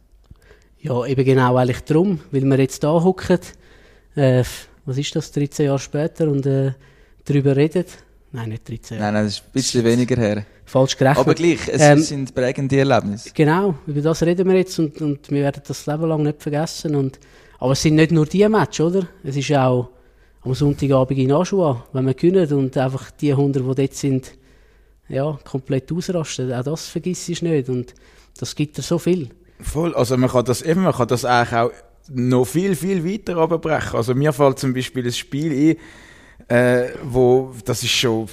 Ja, 0.80 1.06
eben 1.06 1.23
genau 1.23 1.58
eigentlich 1.58 1.82
darum, 1.82 2.19
weil 2.32 2.43
wir 2.43 2.60
jetzt 2.60 2.84
da 2.84 2.91
hocken, 2.91 3.39
äh, 4.15 4.43
was 4.86 4.97
ist 4.97 5.15
das, 5.15 5.32
13 5.32 5.67
Jahre 5.67 5.77
später 5.77 6.27
und 6.27 6.47
äh, 6.47 6.71
darüber 7.25 7.56
reden. 7.56 7.86
Nein, 8.32 8.49
nicht 8.49 8.67
13 8.67 8.97
Jahre. 8.97 9.12
Nein, 9.12 9.13
nein, 9.13 9.25
das 9.25 9.36
ist 9.36 9.43
ein 9.45 9.51
bisschen 9.54 9.84
weniger 9.84 10.15
her. 10.15 10.45
Falsch 10.72 10.96
gerechnet. 10.98 11.20
Aber 11.20 11.34
gleich, 11.34 11.68
es 11.68 11.82
Ähm, 11.82 12.00
sind 12.00 12.34
prägende 12.34 12.78
Erlebnisse. 12.80 13.32
Genau, 13.34 13.76
über 13.86 14.00
das 14.00 14.24
reden 14.24 14.48
wir 14.48 14.56
jetzt 14.56 14.80
und, 14.80 15.02
und 15.02 15.30
wir 15.30 15.42
werden 15.42 15.62
das 15.68 15.86
Leben 15.86 16.08
lang 16.08 16.24
nicht 16.24 16.42
vergessen. 16.42 16.96
Und, 16.96 17.20
aber 17.60 17.74
es 17.74 17.82
sind 17.82 17.96
nicht 17.96 18.12
nur 18.12 18.26
die 18.26 18.48
Matches, 18.48 18.86
oder? 18.86 19.06
Es 19.22 19.36
ist 19.36 19.52
auch 19.52 19.90
am 20.44 20.54
Sonntagabend 20.54 21.20
in 21.20 21.34
Aschua, 21.34 21.86
wenn 21.92 22.06
wir 22.06 22.14
gewinnen 22.14 22.52
und 22.54 22.78
einfach 22.78 23.12
die 23.12 23.32
100, 23.32 23.62
die 23.64 23.76
dort 23.76 23.94
sind, 23.94 24.32
ja, 25.10 25.38
komplett 25.44 25.92
ausrasten. 25.92 26.54
Auch 26.54 26.64
das 26.64 26.88
vergisst 26.88 27.28
du 27.28 27.46
nicht 27.46 27.68
und 27.68 27.94
das 28.40 28.56
gibt 28.56 28.78
dir 28.78 28.82
so 28.82 28.98
viel. 28.98 29.28
Voll, 29.60 29.94
also 29.94 30.16
man 30.16 30.30
kann 30.30 30.46
das 30.46 30.62
eben, 30.62 30.84
man 30.84 30.94
kann 30.94 31.10
das 31.10 31.26
eigentlich 31.26 31.54
auch 31.60 31.72
noch 32.10 32.46
viel, 32.46 32.78
viel 32.78 33.06
weiter 33.06 33.36
abbrechen. 33.36 33.98
Also 33.98 34.16
mir 34.16 34.32
fällt 34.32 34.58
zum 34.58 34.74
Beispiel 34.74 35.06
ein 35.06 35.12
Spiel 35.12 35.78
ein, 36.50 36.56
äh, 36.58 36.90
wo, 37.04 37.52
das 37.66 37.84
ist 37.84 37.92
schon, 37.92 38.28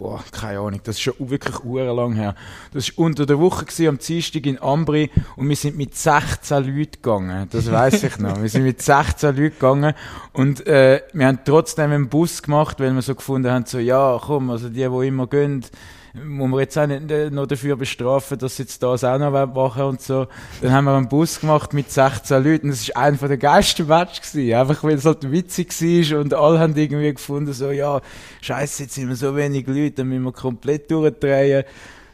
boah, 0.00 0.24
keine 0.32 0.60
Ahnung, 0.60 0.80
das 0.82 0.96
ist 0.96 1.02
schon 1.02 1.14
wirklich 1.18 1.56
lang 1.62 2.14
her. 2.14 2.34
Das 2.72 2.96
war 2.96 3.04
unter 3.04 3.26
der 3.26 3.38
Woche 3.38 3.66
gewesen, 3.66 3.88
am 3.88 3.98
Dienstag 3.98 4.46
in 4.46 4.60
Ambri 4.60 5.10
und 5.36 5.48
wir 5.48 5.56
sind 5.56 5.76
mit 5.76 5.94
16 5.94 6.64
Leuten 6.64 6.92
gegangen. 6.92 7.48
Das 7.52 7.70
weiß 7.70 8.02
ich 8.04 8.18
noch. 8.18 8.40
Wir 8.40 8.48
sind 8.48 8.64
mit 8.64 8.80
16 8.80 9.36
Leuten 9.36 9.54
gegangen 9.54 9.94
und 10.32 10.66
äh, 10.66 11.02
wir 11.12 11.26
haben 11.26 11.40
trotzdem 11.44 11.92
einen 11.92 12.08
Bus 12.08 12.42
gemacht, 12.42 12.80
weil 12.80 12.94
wir 12.94 13.02
so 13.02 13.14
gefunden 13.14 13.50
haben, 13.50 13.66
so, 13.66 13.78
ja, 13.78 14.18
komm, 14.20 14.50
also 14.50 14.70
die, 14.70 14.88
die 14.88 15.06
immer 15.06 15.26
gehen, 15.26 15.64
muss 16.14 16.48
man 16.48 16.60
jetzt 16.60 16.76
auch 16.76 16.86
nicht 16.86 17.10
äh, 17.10 17.30
noch 17.30 17.46
dafür 17.46 17.76
bestrafen, 17.76 18.38
dass 18.38 18.56
sie 18.56 18.64
jetzt 18.64 18.82
das 18.82 19.04
auch 19.04 19.18
noch 19.18 19.30
machen 19.30 19.82
und 19.82 20.02
so. 20.02 20.26
Dann 20.60 20.72
haben 20.72 20.84
wir 20.84 20.96
einen 20.96 21.08
Bus 21.08 21.40
gemacht 21.40 21.72
mit 21.72 21.90
16 21.90 22.42
Leuten. 22.42 22.70
Das 22.70 22.88
war 22.88 23.02
einer 23.02 23.16
der 23.16 23.36
geilsten 23.36 23.86
Matches 23.86 24.32
gewesen. 24.32 24.54
Einfach 24.54 24.82
weil 24.82 24.94
es 24.94 25.04
halt 25.04 25.30
witzig 25.30 25.70
war 25.80 26.20
und 26.20 26.34
alle 26.34 26.58
haben 26.58 26.76
irgendwie 26.76 27.14
gefunden, 27.14 27.52
so, 27.52 27.70
ja, 27.70 28.00
scheiße, 28.40 28.84
jetzt 28.84 28.94
sind 28.94 29.08
wir 29.08 29.16
so 29.16 29.36
wenig 29.36 29.66
Leute, 29.66 29.92
dann 29.92 30.08
müssen 30.08 30.24
wir 30.24 30.32
komplett 30.32 30.90
durchdrehen. 30.90 31.64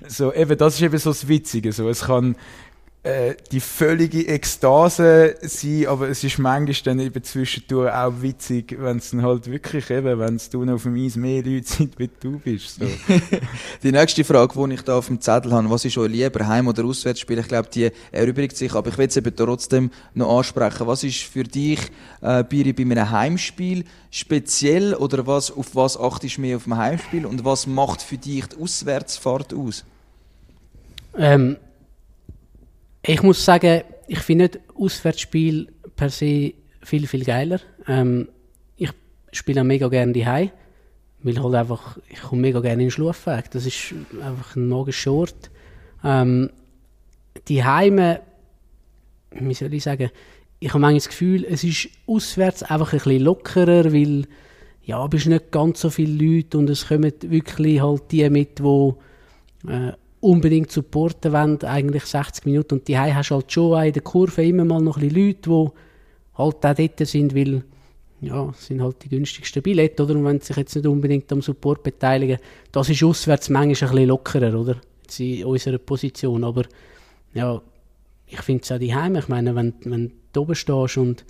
So, 0.07 0.33
eben, 0.33 0.57
das 0.59 0.75
ist 0.75 0.83
eben 0.83 0.99
so 0.99 1.11
das 1.11 1.27
Witzige. 1.27 1.73
So, 1.73 1.89
es 1.89 2.05
kann, 2.05 2.37
äh, 3.07 3.37
die 3.53 3.61
völlige 3.61 4.27
Ekstase 4.27 5.37
sein, 5.41 5.87
aber 5.87 6.09
es 6.09 6.25
ist 6.25 6.39
manchmal 6.39 6.75
dann 6.83 6.99
eben 6.99 7.23
zwischendurch 7.23 7.93
auch 7.93 8.13
witzig, 8.21 8.77
wenn 8.81 8.97
es 8.97 9.11
dann 9.11 9.23
halt 9.23 9.49
wirklich 9.49 9.89
eben, 9.91 10.19
wenn 10.19 10.35
es 10.35 10.51
du 10.51 10.69
auf 10.69 10.83
dem 10.83 10.97
Eis 10.97 11.15
mehr 11.15 11.41
Leute 11.41 11.69
sind, 11.69 11.97
wie 12.01 12.11
du 12.19 12.41
bist. 12.41 12.81
So. 12.81 12.87
Die 13.85 13.93
nächste 13.93 14.25
Frage, 14.25 14.67
die 14.67 14.75
ich 14.75 14.83
da 14.83 14.99
auf 14.99 15.07
dem 15.07 15.21
Zettel 15.21 15.53
habe, 15.53 15.71
was 15.71 15.85
ist 15.85 15.97
euch 15.97 16.11
lieber, 16.11 16.49
Heim- 16.49 16.67
oder 16.67 16.85
Auswärtsspiel? 16.85 17.39
Ich 17.39 17.47
glaube, 17.47 17.69
die 17.73 17.93
erübrigt 18.11 18.57
sich, 18.57 18.75
aber 18.75 18.89
ich 18.89 18.99
will 18.99 19.07
es 19.07 19.17
eben 19.17 19.37
trotzdem 19.37 19.93
noch 20.15 20.39
ansprechen. 20.39 20.89
Was 20.89 21.05
ist 21.05 21.23
für 21.23 21.45
dich, 21.45 21.79
äh, 22.23 22.43
Biri, 22.43 22.73
bei 22.73 22.83
einem 22.83 23.09
Heimspiel 23.09 23.85
speziell 24.11 24.95
oder 24.95 25.29
was, 25.29 25.53
auf 25.53 25.77
was 25.77 25.97
achtest 25.97 26.39
du 26.39 26.41
mehr 26.41 26.57
auf 26.57 26.65
dem 26.65 26.77
Heimspiel 26.77 27.25
und 27.25 27.45
was 27.45 27.69
macht 27.69 28.03
für 28.03 28.19
dich 28.19 28.47
die 28.47 28.61
Auswärtsfahrt 28.61 29.55
aus? 29.55 29.85
Ähm, 31.17 31.57
ich 33.07 33.23
muss 33.23 33.45
sagen, 33.45 33.83
ich 34.09 34.19
finde 34.19 34.45
nicht 34.45 34.61
Auswärtsspiel 34.75 35.69
per 35.95 36.11
se 36.11 36.55
viel, 36.83 37.07
viel 37.07 37.25
geiler. 37.25 37.61
Ähm, 37.89 38.29
ich 38.77 38.91
spiele 39.33 39.61
auch 39.61 39.65
mega 39.65 39.89
gerne 39.89 40.13
die 40.13 40.27
weil 41.23 41.43
halt 41.43 41.55
einfach, 41.55 41.99
ich 42.09 42.21
komme 42.21 42.43
mega 42.43 42.61
gerne 42.61 42.83
in 42.83 42.89
den 42.89 42.91
Schlafweg. 42.91 43.51
Das 43.51 43.67
ist 43.67 43.95
einfach 44.23 44.55
ein 44.55 44.69
magischer 44.69 45.13
Ort. 45.13 45.51
Ähm, 46.05 46.51
die 47.49 47.65
Heime, 47.65 48.21
wie 49.33 49.55
soll 49.55 49.75
ich 49.75 49.83
sagen, 49.83 50.11
ich 50.59 50.69
habe 50.71 50.79
manchmal 50.79 50.99
das 50.99 51.09
Gefühl, 51.09 51.45
es 51.45 51.65
ist 51.65 51.89
auswärts 52.07 52.63
einfach 52.63 52.93
ein 52.93 52.99
bisschen 52.99 53.23
lockerer, 53.23 53.93
weil 53.93 54.27
ja, 54.85 55.07
bist 55.09 55.27
nicht 55.27 55.51
ganz 55.51 55.81
so 55.81 55.91
viele 55.91 56.13
Leute 56.25 56.59
und 56.59 56.71
es 56.71 56.87
kommen 56.87 57.13
wirklich 57.23 57.81
halt 57.81 58.03
die 58.13 58.31
mit, 58.31 58.61
die 58.61 58.93
äh, 59.69 59.93
unbedingt 60.27 60.71
supporten 60.71 61.33
wollen, 61.33 61.63
eigentlich 61.63 62.05
60 62.05 62.45
Minuten. 62.47 62.75
Und 62.75 62.89
die 62.89 62.99
hast 62.99 63.31
halt 63.31 63.53
schon 63.53 63.75
auch 63.75 63.83
in 63.83 63.93
der 63.93 64.03
Kurve 64.03 64.45
immer 64.45 64.65
mal 64.65 64.81
noch 64.81 64.97
ein 64.97 65.09
bisschen 65.09 65.27
Leute, 65.27 65.51
die 65.51 65.71
halt 66.39 66.67
auch 66.67 66.75
dort 66.75 67.07
sind, 67.07 67.35
weil 67.35 67.63
ja, 68.21 68.53
sind 68.57 68.83
halt 68.83 69.05
die 69.05 69.09
günstigsten 69.09 69.63
Billette, 69.63 70.03
oder? 70.03 70.15
Und 70.15 70.25
wenn 70.25 70.41
sie 70.41 70.47
sich 70.47 70.57
jetzt 70.57 70.75
nicht 70.75 70.87
unbedingt 70.87 71.31
am 71.33 71.43
Support 71.43 71.83
beteiligen, 71.83 72.39
das 72.73 72.89
ist 72.89 73.03
auswärts 73.03 73.51
manchmal 73.51 73.91
ein 73.91 73.95
bisschen 73.95 74.09
lockerer, 74.09 74.59
oder? 74.59 74.77
Jetzt 75.03 75.21
in 75.21 75.45
unserer 75.45 75.79
Position. 75.79 76.43
Aber 76.43 76.65
ja, 77.35 77.61
ich 78.27 78.41
finde 78.41 78.63
es 78.65 78.73
auch 78.73 78.79
die 78.79 78.95
Heime. 78.95 79.21
Ich 79.21 79.29
meine, 79.29 79.55
wenn, 79.55 79.75
wenn 79.85 80.13
du 80.33 80.41
oben 80.41 80.55
stehst 80.55 80.97
und 80.97 81.25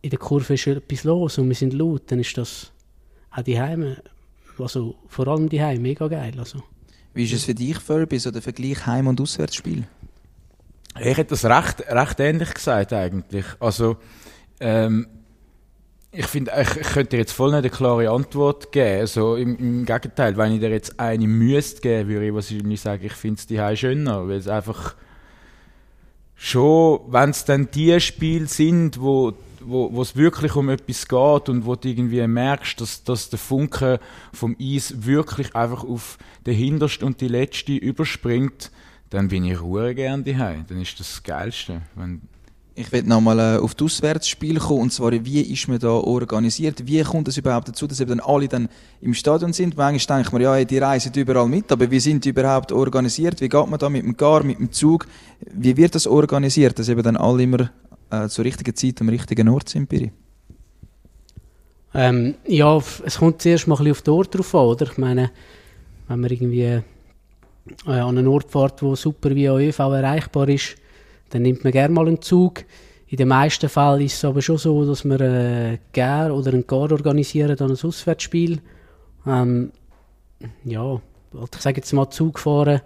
in 0.00 0.10
der 0.10 0.18
Kurve 0.18 0.54
ist 0.54 0.66
etwas 0.66 1.04
los 1.04 1.38
und 1.38 1.48
wir 1.48 1.56
sind 1.56 1.72
laut, 1.72 2.02
dann 2.06 2.20
ist 2.20 2.36
das 2.38 2.72
auch 3.30 3.42
die 3.42 3.60
Heime, 3.60 3.96
also 4.58 4.94
vor 5.08 5.26
allem 5.28 5.48
die 5.48 5.62
Heime, 5.62 5.80
mega 5.80 6.06
geil. 6.06 6.34
Also. 6.38 6.62
Wie 7.18 7.24
ist 7.24 7.32
es 7.32 7.42
für 7.46 7.54
dich, 7.54 7.80
Furby, 7.80 8.16
so 8.20 8.30
der 8.30 8.42
Vergleich 8.42 8.86
Heim- 8.86 9.08
und 9.08 9.20
Auswärtsspiel? 9.20 9.82
Ich 11.00 11.16
hätte 11.16 11.30
das 11.30 11.44
recht, 11.44 11.80
recht 11.88 12.20
ähnlich 12.20 12.54
gesagt 12.54 12.92
eigentlich. 12.92 13.44
Also, 13.58 13.96
ähm, 14.60 15.08
ich 16.12 16.26
finde, 16.26 16.52
ich, 16.60 16.68
könnte 16.68 17.16
dir 17.16 17.16
jetzt 17.16 17.32
voll 17.32 17.50
nicht 17.50 17.58
eine 17.58 17.70
klare 17.70 18.08
Antwort 18.08 18.70
geben. 18.70 19.00
Also, 19.00 19.34
im, 19.34 19.56
im 19.56 19.84
Gegenteil, 19.84 20.36
wenn 20.36 20.52
ich 20.52 20.60
dir 20.60 20.70
jetzt 20.70 21.00
eine 21.00 21.26
müsste 21.26 21.80
geben, 21.80 22.08
würde 22.08 22.28
ich 22.28 22.34
wahrscheinlich 22.34 22.80
sagen, 22.80 23.04
ich 23.04 23.14
finde 23.14 23.40
es 23.40 23.48
die 23.48 23.76
schöner, 23.76 24.28
weil 24.28 24.36
es 24.36 24.46
einfach 24.46 24.94
schon, 26.36 27.00
wenn 27.08 27.30
es 27.30 27.44
dann 27.44 27.68
die 27.72 27.98
Spiele 27.98 28.46
sind, 28.46 29.00
wo 29.00 29.32
wo 29.68 30.02
es 30.02 30.16
wirklich 30.16 30.54
um 30.56 30.68
etwas 30.68 31.08
geht 31.08 31.48
und 31.48 31.66
wo 31.66 31.76
du 31.76 31.88
irgendwie 31.88 32.26
merkst, 32.26 32.80
dass, 32.80 33.04
dass 33.04 33.30
der 33.30 33.38
Funke 33.38 34.00
vom 34.32 34.56
Eis 34.60 35.06
wirklich 35.06 35.54
einfach 35.54 35.84
auf 35.84 36.18
den 36.46 36.54
hintersten 36.54 37.06
und 37.06 37.20
die 37.20 37.28
letzte 37.28 37.72
überspringt, 37.72 38.70
dann 39.10 39.28
bin 39.28 39.44
ich 39.44 39.60
ruhe 39.60 39.94
gern 39.94 40.24
daheim. 40.24 40.64
Dann 40.68 40.80
ist 40.80 41.00
das, 41.00 41.08
das 41.08 41.22
Geilste. 41.22 41.82
Wenn 41.94 42.22
ich 42.78 42.92
will 42.92 43.02
nochmal 43.02 43.40
äh, 43.40 43.58
auf 43.58 43.74
das 43.74 43.86
Auswärtsspiel 43.86 44.60
kommen, 44.60 44.82
und 44.82 44.92
zwar, 44.92 45.10
wie 45.10 45.40
ist 45.40 45.66
man 45.66 45.80
da 45.80 45.88
organisiert? 45.88 46.86
Wie 46.86 47.02
kommt 47.02 47.26
es 47.26 47.36
überhaupt 47.36 47.68
dazu, 47.68 47.88
dass 47.88 47.98
eben 47.98 48.10
dann 48.10 48.20
alle 48.20 48.46
dann 48.46 48.68
im 49.00 49.14
Stadion 49.14 49.52
sind? 49.52 49.76
Manchmal 49.76 50.18
denkt 50.18 50.32
man, 50.32 50.42
ja, 50.42 50.64
die 50.64 50.78
reisen 50.78 51.12
überall 51.16 51.48
mit, 51.48 51.72
aber 51.72 51.90
wie 51.90 51.98
sind 51.98 52.24
die 52.24 52.28
überhaupt 52.28 52.70
organisiert? 52.70 53.40
Wie 53.40 53.48
geht 53.48 53.66
man 53.66 53.80
da 53.80 53.88
mit 53.88 54.04
dem 54.04 54.16
Gar, 54.16 54.44
mit 54.44 54.60
dem 54.60 54.70
Zug? 54.70 55.08
Wie 55.52 55.76
wird 55.76 55.96
das 55.96 56.06
organisiert, 56.06 56.78
dass 56.78 56.88
eben 56.88 57.02
dann 57.02 57.16
alle 57.16 57.42
immer 57.42 57.68
äh, 58.10 58.28
zur 58.28 58.44
richtigen 58.44 58.74
Zeit 58.74 59.00
am 59.00 59.08
richtigen 59.08 59.48
Ort 59.48 59.68
sind, 59.68 59.88
Piri? 59.88 60.12
Ähm, 61.94 62.34
ja, 62.46 62.76
es 62.76 63.18
kommt 63.18 63.42
zuerst 63.42 63.66
mal 63.66 63.78
ein 63.80 63.90
auf 63.90 64.02
den 64.02 64.14
Ort 64.14 64.34
drauf 64.34 64.54
an, 64.54 64.66
oder? 64.66 64.86
Ich 64.86 64.98
meine, 64.98 65.30
wenn 66.06 66.20
man 66.20 66.30
irgendwie 66.30 66.62
äh, 66.62 66.82
an 67.86 68.18
einen 68.18 68.28
Ort 68.28 68.50
fährt, 68.50 68.82
wo 68.82 68.94
super 68.94 69.34
via 69.34 69.56
ÖV 69.56 69.78
erreichbar 69.78 70.48
ist, 70.48 70.76
dann 71.30 71.42
nimmt 71.42 71.64
man 71.64 71.72
gerne 71.72 71.94
mal 71.94 72.06
einen 72.06 72.22
Zug. 72.22 72.64
In 73.08 73.16
den 73.16 73.28
meisten 73.28 73.68
Fällen 73.68 74.02
ist 74.02 74.14
es 74.14 74.24
aber 74.24 74.42
schon 74.42 74.58
so, 74.58 74.84
dass 74.84 75.04
wir 75.04 75.20
äh, 75.20 75.78
gerne 75.92 76.34
oder 76.34 76.52
einen 76.52 76.66
Gar 76.66 76.92
organisieren, 76.92 77.56
dann 77.56 77.70
ein 77.70 77.78
Auswärtsspiel. 77.82 78.60
Ähm, 79.26 79.72
ja, 80.64 81.00
ich 81.32 81.60
sage 81.60 81.78
jetzt 81.78 81.92
mal 81.92 82.10
Zug 82.10 82.38
fahren 82.38 82.80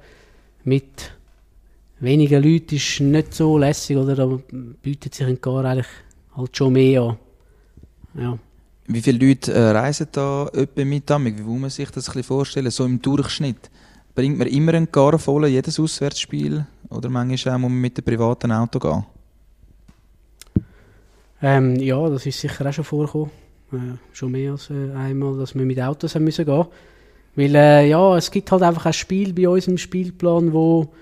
mit 0.65 1.13
wenigen 2.03 2.43
Leuten 2.43 2.75
ist 2.75 3.01
nicht 3.01 3.35
so 3.35 3.57
lässig, 3.57 3.97
oder? 3.97 4.15
Da 4.15 4.39
bietet 4.83 5.15
sich 5.15 5.27
ein 5.27 5.41
Gar 5.41 5.65
eigentlich 5.65 5.87
halt 6.37 6.57
schon 6.57 6.73
mehr 6.73 7.03
an. 7.03 7.17
Ja. 8.15 8.39
Wie 8.87 9.01
viele 9.01 9.27
Leute 9.27 9.53
äh, 9.53 9.71
reisen 9.71 10.09
da 10.13 10.49
etwa 10.53 10.85
mit 10.85 11.09
damit? 11.09 11.39
Wie 11.39 11.43
muss 11.43 11.61
man 11.61 11.71
sich 11.71 11.91
das 11.91 12.09
ein 12.09 12.13
bisschen 12.13 12.25
vorstellen? 12.25 12.71
So 12.71 12.85
im 12.85 13.01
Durchschnitt? 13.01 13.71
Bringt 14.15 14.39
man 14.39 14.49
immer 14.49 14.75
einen 14.75 14.91
Gar 14.91 15.19
voll, 15.19 15.47
jedes 15.47 15.81
Auswärtsspiel? 15.81 16.67
Oder 16.91 17.09
manchmal 17.09 17.55
auch 17.55 17.59
muss 17.59 17.71
man 17.71 17.81
mit 17.81 17.97
dem 17.97 18.05
privaten 18.05 18.53
Auto 18.53 18.79
gehen? 18.79 19.05
Ähm, 21.41 21.77
ja, 21.77 22.09
das 22.11 22.27
ist 22.27 22.41
sicher 22.41 22.67
auch 22.67 22.73
schon 22.73 22.85
vorgekommen. 22.85 23.31
Äh, 23.73 23.97
schon 24.13 24.33
mehr 24.33 24.53
als 24.53 24.69
äh, 24.71 24.93
einmal, 24.95 25.39
dass 25.39 25.55
wir 25.55 25.65
mit 25.65 25.81
Autos 25.81 26.15
haben 26.15 26.25
müssen 26.25 26.45
gehen 26.45 26.67
Weil, 27.37 27.55
äh, 27.55 27.89
ja, 27.89 28.17
es 28.17 28.31
gibt 28.31 28.51
halt 28.53 28.63
einfach 28.63 28.87
ein 28.87 28.93
Spiel 28.93 29.33
bei 29.33 29.49
uns 29.49 29.67
im 29.67 29.79
Spielplan, 29.79 30.53
wo 30.53 30.93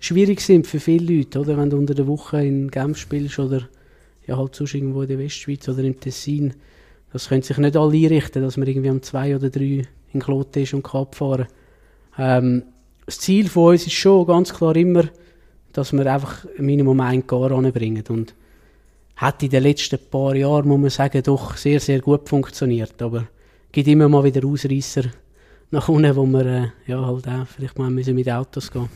schwierig 0.00 0.40
sind 0.40 0.66
für 0.66 0.80
viele 0.80 1.18
Leute, 1.18 1.38
oder? 1.38 1.56
Wenn 1.56 1.70
du 1.70 1.76
unter 1.76 1.94
der 1.94 2.06
Woche 2.06 2.44
in 2.44 2.70
Genf 2.70 2.98
spielst 2.98 3.38
oder 3.38 3.68
ja 4.26 4.36
halt 4.36 4.54
sonst 4.56 4.74
irgendwo 4.74 5.02
in 5.02 5.08
der 5.08 5.18
Westschweiz 5.18 5.68
oder 5.68 5.84
im 5.84 6.00
Tessin, 6.00 6.54
Das 7.12 7.28
können 7.28 7.42
sich 7.42 7.58
nicht 7.58 7.76
alle 7.76 7.96
einrichten, 7.96 8.42
dass 8.42 8.56
man 8.56 8.68
irgendwie 8.68 8.90
um 8.90 9.02
zwei 9.02 9.34
oder 9.34 9.50
drei 9.50 9.86
in 10.12 10.20
Kloten 10.20 10.62
ist 10.62 10.74
und 10.74 10.82
kann 10.82 11.02
abfahren. 11.02 11.46
Ähm, 12.18 12.62
das 13.06 13.18
Ziel 13.18 13.48
von 13.48 13.72
uns 13.72 13.86
ist 13.86 13.94
schon 13.94 14.26
ganz 14.26 14.54
klar 14.54 14.76
immer, 14.76 15.04
dass 15.72 15.92
wir 15.92 16.12
einfach 16.12 16.44
Minimum 16.56 17.00
ein 17.00 17.26
Gar 17.26 17.50
anbringen. 17.50 18.04
Und 18.08 18.34
hat 19.16 19.42
in 19.42 19.50
den 19.50 19.64
letzten 19.64 19.98
paar 20.10 20.34
Jahren, 20.34 20.68
muss 20.68 20.80
man 20.80 20.90
sagen, 20.90 21.22
doch 21.22 21.56
sehr, 21.56 21.80
sehr 21.80 22.00
gut 22.00 22.28
funktioniert. 22.28 23.02
Aber 23.02 23.18
es 23.18 23.72
gibt 23.72 23.88
immer 23.88 24.08
mal 24.08 24.24
wieder 24.24 24.46
Ausreißer 24.46 25.10
nach 25.72 25.88
unten, 25.88 26.14
wo 26.14 26.26
wir 26.26 26.46
äh, 26.46 26.68
ja, 26.86 27.04
halt 27.04 27.28
auch 27.28 27.46
vielleicht 27.46 27.78
mal 27.78 27.90
müssen 27.90 28.14
mit 28.14 28.30
Autos 28.30 28.70
gehen 28.70 28.88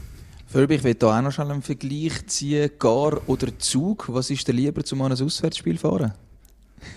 Philipp, 0.55 0.71
ich 0.71 0.85
will 0.85 0.97
hier 0.97 1.09
auch 1.09 1.21
noch 1.21 1.33
schnell 1.33 1.51
einen 1.51 1.62
Vergleich 1.62 2.29
ziehen. 2.29 2.71
Gar 2.79 3.19
oder 3.27 3.59
Zug? 3.59 4.05
Was 4.07 4.31
ist 4.31 4.47
dir 4.47 4.53
lieber, 4.53 4.85
zum 4.85 5.03
ein 5.03 5.11
Auswärtsspiel 5.11 5.77
fahren? 5.77 6.12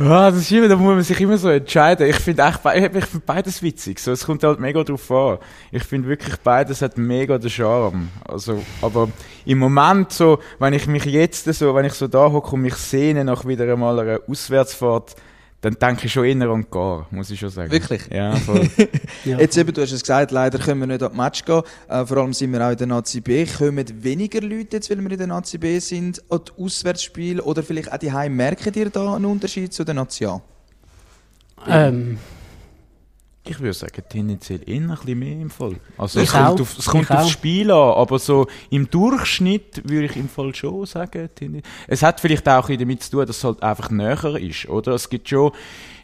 ja, 0.00 0.30
das 0.32 0.38
ist 0.38 0.50
immer, 0.50 0.66
da 0.66 0.74
muss 0.74 0.94
man 0.96 1.02
sich 1.04 1.20
immer 1.20 1.38
so 1.38 1.48
entscheiden. 1.48 2.10
Ich 2.10 2.16
finde 2.16 2.42
ich 2.44 3.04
find 3.04 3.24
beides 3.24 3.62
witzig. 3.62 4.00
So, 4.00 4.10
es 4.10 4.26
kommt 4.26 4.42
halt 4.42 4.58
mega 4.58 4.82
drauf 4.82 5.08
an. 5.12 5.38
Ich 5.70 5.84
finde 5.84 6.08
wirklich 6.08 6.34
beides 6.38 6.82
hat 6.82 6.98
mega 6.98 7.38
den 7.38 7.50
Charme. 7.50 8.08
Also, 8.24 8.60
aber 8.82 9.08
im 9.44 9.58
Moment 9.58 10.10
so, 10.12 10.40
wenn 10.58 10.72
ich 10.72 10.88
mich 10.88 11.04
jetzt 11.04 11.44
so, 11.44 11.72
wenn 11.72 11.84
ich 11.84 11.92
so 11.92 12.08
da 12.08 12.32
hocke 12.32 12.56
und 12.56 12.62
mich 12.62 12.74
sehne 12.74 13.24
nach 13.24 13.44
wieder 13.44 13.72
einmal 13.72 14.00
einer 14.00 14.18
Auswärtsfahrt, 14.26 15.14
dann 15.60 15.74
denke 15.74 16.06
ich 16.06 16.12
schon 16.12 16.24
eher 16.24 16.48
an 16.48 16.66
gar, 16.70 17.06
muss 17.10 17.30
ich 17.30 17.40
schon 17.40 17.48
sagen. 17.48 17.70
Wirklich? 17.70 18.02
Ja, 18.12 18.36
voll. 18.36 18.68
ja. 19.24 19.38
Jetzt 19.38 19.56
eben, 19.56 19.72
du 19.72 19.82
hast 19.82 19.92
es 19.92 20.02
gesagt, 20.02 20.30
leider 20.30 20.58
können 20.58 20.80
wir 20.80 20.86
nicht 20.86 21.02
an 21.02 21.16
Match 21.16 21.44
gehen. 21.44 21.62
Äh, 21.88 22.04
vor 22.04 22.18
allem 22.18 22.32
sind 22.32 22.52
wir 22.52 22.64
auch 22.66 22.70
in 22.70 22.76
der 22.76 22.86
Nazi 22.86 23.20
B. 23.20 23.46
Kommen 23.46 23.84
weniger 24.02 24.40
Leute 24.40 24.76
jetzt, 24.76 24.90
weil 24.90 25.00
wir 25.00 25.10
in 25.10 25.18
der 25.18 25.26
Nazi 25.26 25.58
B 25.58 25.78
sind, 25.78 26.22
an 26.30 26.40
die 26.46 26.62
Auswärtsspiele 26.62 27.42
oder 27.42 27.62
vielleicht 27.62 27.92
auch 27.92 27.98
die 27.98 28.12
Heim 28.12 28.36
merken 28.36 28.72
dir 28.72 28.90
da 28.90 29.14
einen 29.14 29.24
Unterschied 29.24 29.72
zu 29.72 29.84
der 29.84 29.94
Nazi 29.94 30.26
A? 30.26 30.42
Ähm, 31.66 32.18
ich 33.50 33.60
würde 33.60 33.74
sagen, 33.74 34.02
tendenziell 34.08 34.60
eher 34.68 34.76
ein 34.76 34.88
bisschen 34.88 35.18
mehr 35.18 35.40
im 35.40 35.50
Fall. 35.50 35.76
Also 35.96 36.20
es 36.20 36.32
kommt, 36.32 36.60
auf, 36.60 36.78
es 36.78 36.86
kommt 36.86 37.10
aufs 37.10 37.30
Spiel 37.30 37.70
an, 37.70 37.94
aber 37.94 38.18
so 38.18 38.46
im 38.70 38.90
Durchschnitt 38.90 39.88
würde 39.88 40.06
ich 40.06 40.16
im 40.16 40.28
Fall 40.28 40.54
schon 40.54 40.86
sagen, 40.86 41.28
es 41.86 42.02
hat 42.02 42.20
vielleicht 42.20 42.48
auch 42.48 42.68
damit 42.68 43.02
zu 43.02 43.10
tun, 43.12 43.26
dass 43.26 43.38
es 43.38 43.44
halt 43.44 43.62
einfach 43.62 43.90
näher 43.90 44.36
ist, 44.36 44.68
oder? 44.68 44.92
Es 44.92 45.08
gibt 45.08 45.28
schon, 45.28 45.52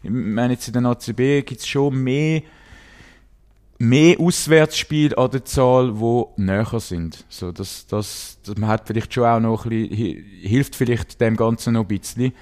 ich 0.03 0.11
meine 0.11 0.55
jetzt 0.55 0.69
in 0.69 0.75
der 0.75 0.85
ACB 0.85 1.47
gibt 1.47 1.61
es 1.61 1.67
schon 1.67 2.03
mehr 2.03 2.43
mehr 3.83 4.21
Auswärtsspiele 4.21 5.19
an 5.19 5.33
der 5.33 5.45
Zahl, 5.45 5.93
die 5.93 6.25
näher 6.37 6.79
sind. 6.79 7.25
So, 7.29 7.51
das, 7.51 7.85
das, 7.89 8.39
das, 8.45 8.57
man 8.57 8.71
hat 8.71 8.87
vielleicht 8.87 9.13
schon 9.13 9.25
auch 9.25 9.41
noch 9.41 9.65
ein 9.65 9.71
bisschen, 9.71 10.25
hilft 10.41 10.77
vielleicht 10.77 11.21
dem 11.21 11.37
Ganzen 11.37 11.75
noch 11.75 11.81
ein 11.81 11.89
bisschen. 11.89 12.33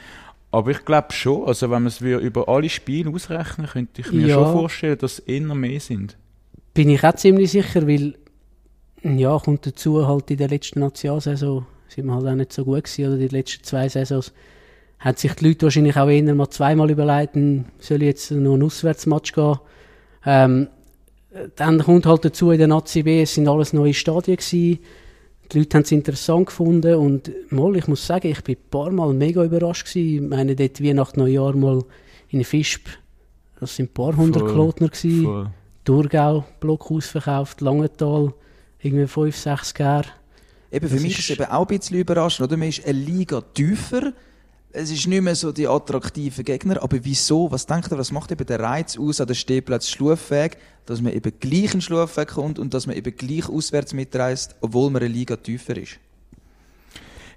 Aber 0.52 0.70
ich 0.70 0.84
glaube 0.84 1.12
schon, 1.12 1.46
also 1.46 1.70
wenn 1.70 1.82
man 1.82 1.86
es 1.86 2.00
über 2.00 2.48
alle 2.48 2.68
Spiele 2.68 3.10
ausrechnen, 3.10 3.68
könnte 3.68 4.00
ich 4.00 4.12
mir 4.12 4.26
ja. 4.26 4.34
schon 4.34 4.52
vorstellen, 4.52 4.98
dass 4.98 5.14
es 5.14 5.18
eher 5.20 5.54
mehr 5.54 5.80
sind. 5.80 6.16
Bin 6.74 6.90
ich 6.90 7.04
auch 7.04 7.14
ziemlich 7.14 7.52
sicher, 7.52 7.86
weil 7.86 8.14
ja, 9.02 9.38
kommt 9.38 9.66
dazu, 9.66 10.06
halt 10.06 10.30
in 10.30 10.38
der 10.38 10.48
letzten 10.48 10.80
Nationalsaison 10.80 11.66
sind 11.88 12.06
wir 12.06 12.14
halt 12.14 12.26
auch 12.26 12.34
nicht 12.34 12.52
so 12.52 12.64
gut 12.64 12.84
gewesen, 12.84 13.06
oder 13.06 13.16
die 13.16 13.28
letzten 13.28 13.64
zwei 13.64 13.88
Saisons 13.88 14.32
hat 14.98 15.18
sich 15.18 15.32
die 15.34 15.48
Leute 15.48 15.66
wahrscheinlich 15.66 15.96
auch 15.96 16.08
eher 16.08 16.34
mal 16.34 16.50
zweimal 16.50 16.90
überlegt, 16.90 17.34
soll 17.78 18.02
ich 18.02 18.08
jetzt 18.08 18.30
noch 18.30 18.54
ein 18.54 18.62
Auswärtsmatch 18.62 19.32
gehen. 19.32 19.58
Ähm, 20.26 20.68
dann 21.56 21.78
kommt 21.82 22.06
halt 22.06 22.24
dazu 22.24 22.50
in 22.50 22.58
der 22.58 22.68
Nazi 22.68 23.02
B, 23.02 23.22
es 23.22 23.34
sind 23.34 23.48
alles 23.48 23.72
neue 23.72 23.94
Stadien 23.94 24.36
gewesen, 24.36 24.80
die 25.52 25.58
Leute 25.58 25.76
haben 25.76 25.82
es 25.82 25.92
interessant 25.92 26.46
gefunden 26.46 26.94
und 26.94 27.30
mal, 27.50 27.76
ich 27.76 27.88
muss 27.88 28.06
sagen, 28.06 28.28
ich 28.28 28.42
bin 28.42 28.56
ein 28.56 28.70
paar 28.70 28.90
Mal 28.90 29.12
mega 29.12 29.44
überrascht 29.44 29.86
gewesen. 29.86 30.24
Ich 30.24 30.30
meine, 30.30 30.54
dort 30.54 30.82
Weihnacht, 30.82 31.16
Neujahr 31.16 31.54
mal 31.56 31.82
in 32.28 32.44
Fischb, 32.44 32.86
das 33.58 33.76
sind 33.76 33.90
ein 33.90 33.94
paar 33.94 34.16
hundert 34.16 34.46
Klotner 34.48 34.88
gewesen. 34.88 35.24
Voll. 35.24 35.50
Thurgau, 35.84 36.44
Block 36.60 36.90
ausverkauft, 36.90 37.60
Langenthal, 37.60 38.32
irgendwie 38.80 39.06
fünf, 39.06 39.36
sechs 39.36 39.74
Gär. 39.74 40.04
Eben, 40.70 40.88
für 40.88 40.94
das 40.94 41.02
mich 41.02 41.18
ist 41.18 41.30
es 41.30 41.30
eben 41.30 41.50
auch 41.50 41.68
ein 41.68 41.78
bisschen 41.78 41.98
überraschend, 41.98 42.46
oder? 42.46 42.56
Man 42.56 42.68
ist 42.68 42.84
eine 42.84 42.98
Liga 42.98 43.40
tiefer, 43.40 44.12
es 44.72 44.90
ist 44.90 45.06
nicht 45.06 45.22
mehr 45.22 45.35
so 45.35 45.52
die 45.52 45.66
attraktiven 45.66 46.44
Gegner, 46.44 46.83
aber 46.83 46.98
wieso? 47.02 47.50
Was 47.50 47.66
denkt 47.66 47.90
ihr, 47.90 47.98
was 47.98 48.12
macht 48.12 48.30
eben 48.30 48.46
der 48.46 48.61
Reiz 48.61 48.96
aus 48.98 49.20
an 49.20 49.26
der 49.26 49.35
Stehplatz 49.35 49.88
Schlufweg, 49.88 50.59
dass 50.87 51.00
man 51.00 51.12
eben 51.12 51.33
gleich 51.40 51.74
in 51.74 51.80
Schlufweg 51.80 52.28
kommt 52.28 52.59
und 52.59 52.72
dass 52.72 52.87
man 52.87 52.96
eben 52.96 53.14
gleich 53.16 53.48
auswärts 53.48 53.92
mitreist, 53.92 54.54
obwohl 54.61 54.90
man 54.90 55.02
eine 55.02 55.12
Liga 55.12 55.37
tiefer 55.37 55.76
ist? 55.76 55.98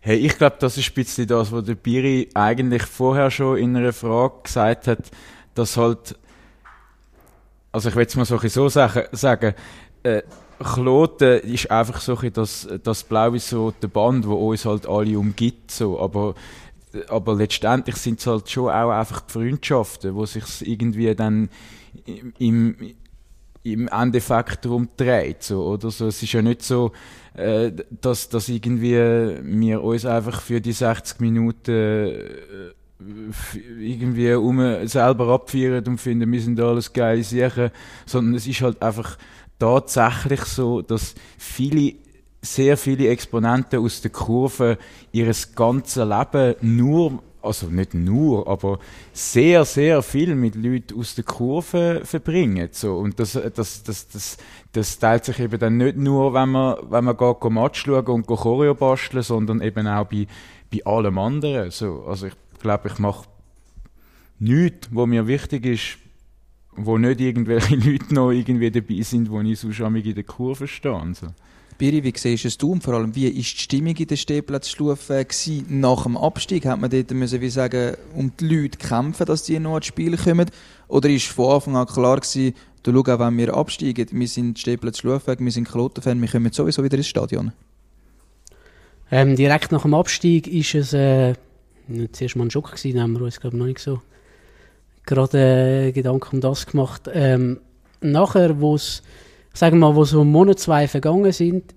Hey, 0.02 0.17
ich 0.17 0.38
glaube, 0.38 0.58
das 0.60 0.78
ist 0.78 0.89
ein 0.89 0.93
bisschen 0.96 1.28
das, 1.28 1.52
was 1.52 1.63
der 1.63 1.76
Biri 1.76 2.30
eigentlich 2.34 2.84
vorher 2.84 3.32
schon 3.32 3.58
in 3.58 3.76
einer 3.76 3.93
Frage 3.93 4.34
gesagt 4.43 4.88
hat, 4.88 5.12
dass 5.56 5.78
halt, 5.78 6.17
also 7.72 7.89
ich 7.89 7.96
will 7.96 8.06
es 8.06 8.15
mal 8.15 8.26
so, 8.26 8.38
so 8.38 8.69
sagen, 8.69 9.54
äh, 10.04 10.22
Kloten 10.60 11.39
ist 11.39 11.72
einfach 11.72 12.00
so 12.00 12.15
das, 12.15 12.67
das 12.84 13.04
blau-weiß-rote 13.04 13.88
Band, 13.88 14.28
wo 14.28 14.50
uns 14.50 14.65
halt 14.65 14.88
alle 14.88 15.17
umgibt, 15.17 15.72
so, 15.72 16.00
aber 16.00 16.36
aber 17.08 17.36
letztendlich 17.36 17.96
sind 17.96 18.20
es 18.20 18.28
halt 18.28 18.50
schon 18.50 18.70
auch 18.70 18.90
einfach 18.90 19.22
die 19.22 19.32
Freundschaften, 19.32 20.16
wo 20.16 20.26
sich 20.26 20.46
irgendwie 20.62 21.14
dann 21.16 21.50
im, 22.38 22.76
im 23.64 23.88
Endeffekt 23.88 24.66
darum 24.66 24.90
dreht, 24.98 25.44
so, 25.44 25.66
oder 25.66 25.90
so. 25.92 26.08
Es 26.08 26.22
ist 26.22 26.34
ja 26.34 26.42
nicht 26.42 26.64
so, 26.64 26.92
äh, 27.34 27.72
dass, 27.90 28.30
dass 28.30 28.50
irgendwie 28.50 29.42
wir 29.44 29.84
uns 29.84 30.06
einfach 30.06 30.42
für 30.42 30.62
die 30.62 30.74
60 30.74 31.20
Minuten 31.20 31.72
äh, 31.72 32.72
irgendwie 33.80 34.34
um 34.34 34.88
selber 34.88 35.28
abfeiern 35.30 35.86
und 35.86 36.00
finden, 36.00 36.32
wir 36.32 36.42
sind 36.42 36.60
alles 36.60 36.94
geile 36.94 37.24
Sachen, 37.24 37.72
sondern 38.06 38.36
es 38.36 38.48
ist 38.48 38.62
halt 38.62 38.82
einfach 38.82 39.18
tatsächlich 39.60 40.42
so, 40.42 40.82
dass 40.82 41.16
viele 41.38 41.96
sehr 42.44 42.76
viele 42.78 43.08
Exponenten 43.08 43.80
aus 43.80 44.02
der 44.02 44.12
Kurve 44.12 44.78
ihres 45.12 45.56
ganzen 45.56 46.10
Leben 46.10 46.56
nur, 46.62 47.24
also 47.42 47.68
nicht 47.68 47.94
nur, 47.94 48.48
aber 48.48 48.80
sehr, 49.14 49.64
sehr 49.64 50.02
viel 50.02 50.36
mit 50.36 50.56
Leuten 50.56 51.00
aus 51.00 51.16
der 51.16 51.24
Kurve 51.24 52.02
verbringen. 52.04 52.70
So. 52.72 52.98
Und 52.98 53.20
das, 53.20 53.34
das, 53.34 53.84
das, 53.84 54.08
das, 54.10 54.38
das 54.74 55.00
teilt 55.00 55.26
sich 55.26 55.40
eben 55.40 55.58
dann 55.58 55.78
nicht 55.78 55.98
nur, 55.98 56.34
wenn 56.34 56.50
man, 56.50 56.78
wenn 56.90 57.06
man 57.06 57.18
geht, 57.18 57.44
Match 57.50 57.86
schauen 57.86 58.06
und 58.08 58.28
Choreo 58.28 58.76
basteln, 58.76 59.24
sondern 59.24 59.62
eben 59.62 59.88
auch 59.88 60.06
bei, 60.06 60.28
bei 60.72 60.86
allem 60.86 61.18
anderen. 61.18 61.72
So. 61.72 62.04
Also 62.06 62.28
ich 62.28 62.36
glaube, 62.62 62.90
ich 62.90 63.00
mache 63.00 63.26
nichts, 64.40 64.90
was 64.92 65.08
mir 65.08 65.28
wichtig 65.28 65.66
ist, 65.66 65.98
wo 66.76 66.98
nicht 66.98 67.22
irgendwelche 67.22 67.76
Leute 67.90 68.14
noch 68.14 68.32
irgendwie 68.32 68.72
dabei 68.72 69.02
sind, 69.02 69.30
wo 69.30 69.40
ich 69.40 69.60
sonst 69.60 69.80
in 69.80 70.16
der 70.16 70.24
Kurve 70.26 70.68
stehe. 70.68 71.14
So. 71.14 71.28
Biri, 71.78 72.04
wie 72.04 72.14
siehst 72.16 72.46
es 72.46 72.58
und 72.58 72.84
vor 72.84 72.96
allem, 72.96 73.16
wie 73.16 73.26
war 73.26 73.32
die 73.32 73.44
Stimmung 73.44 73.96
in 73.96 74.08
der 74.08 74.16
Stehplatzstufe 74.16 75.26
nach 75.70 76.04
dem 76.04 76.18
Abstieg? 76.18 76.66
Hat 76.66 76.80
man 76.80 76.90
dort 76.90 77.12
müssen, 77.12 77.42
wie 77.42 77.50
sagen, 77.50 77.96
um 78.16 78.32
die 78.40 78.48
Leute 78.48 78.78
kämpfen, 78.78 79.26
dass 79.26 79.44
die 79.44 79.60
noch 79.60 79.78
ins 79.78 79.88
Spiel 79.88 80.18
kommen? 80.18 80.50
Oder 80.88 81.10
ist 81.10 81.28
von 81.28 81.56
Anfang 81.56 81.76
an 81.76 81.88
klar 81.88 82.20
gewesen, 82.20 82.54
du 82.84 82.92
schau 82.92 83.14
auch, 83.14 83.20
wenn 83.20 83.38
wir 83.38 83.54
absteigen, 83.54 84.08
wir 84.12 84.28
sind 84.28 84.60
Stehplatz-Schlufweg, 84.60 85.40
wir 85.40 85.52
sind 85.52 85.70
Klotenfan, 85.70 86.22
wir 86.22 86.30
kommen 86.30 86.52
sowieso 86.52 86.84
wieder 86.84 86.98
ins 86.98 87.08
Stadion? 87.08 87.52
Ähm, 89.12 89.36
direkt 89.36 89.72
nach 89.72 89.84
dem 89.84 89.94
Abstieg 89.94 90.48
ist 90.48 90.76
es 90.76 90.94
äh, 90.94 91.36
zuerst 92.12 92.36
mal 92.36 92.46
ein 92.46 92.52
Schock 92.52 92.72
gewesen, 92.72 93.00
haben 93.00 93.14
wir 93.14 93.22
uns 93.22 93.40
glaube 93.40 93.58
noch 93.58 93.66
nicht 93.66 93.80
so 93.80 94.02
gerade 95.06 95.88
äh, 95.88 95.92
Gedanken 95.92 96.38
um 96.38 96.42
das 96.42 96.66
gemacht. 96.66 97.10
Ähm, 97.14 97.60
nachher, 98.02 98.60
wo 98.60 98.76
es 98.76 99.04
sagen 99.54 99.80
wir 99.80 99.88
mal, 99.89 99.96
wo 99.96 100.04
so 100.04 100.22
ein 100.22 100.32
Monat, 100.32 100.60
zwei 100.60 100.88
vergangen 100.88 101.32
sind, 101.32 101.74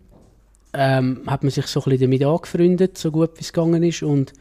ähm, 0.72 1.22
hat 1.26 1.42
man 1.42 1.50
sich 1.50 1.66
so 1.66 1.80
ein 1.80 1.84
bisschen 1.84 2.10
damit 2.10 2.24
angefreundet, 2.24 2.98
so 2.98 3.10
gut 3.10 3.30
wie 3.36 3.42
es 3.42 3.52
gegangen 3.52 3.82
ist 3.82 4.02
und 4.02 4.32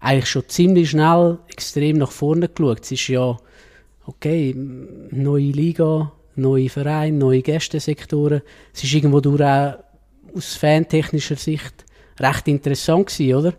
eigentlich 0.00 0.30
schon 0.30 0.48
ziemlich 0.48 0.90
schnell 0.90 1.38
extrem 1.48 1.98
nach 1.98 2.10
vorne 2.10 2.48
geschaut. 2.48 2.80
Es 2.82 2.92
ist 2.92 3.08
ja, 3.08 3.36
okay, 4.06 4.54
neue 4.56 5.52
Liga, 5.52 6.12
neue 6.36 6.68
Vereine, 6.68 7.16
neue 7.16 7.42
Gästesektoren. 7.42 8.42
Es 8.72 8.82
ist 8.82 8.94
irgendwo 8.94 9.20
durch 9.20 9.42
auch 9.42 9.78
aus 10.34 10.54
fantechnischer 10.54 11.36
Sicht 11.36 11.84
recht 12.18 12.48
interessant 12.48 13.08
gewesen, 13.08 13.34
oder? 13.34 13.54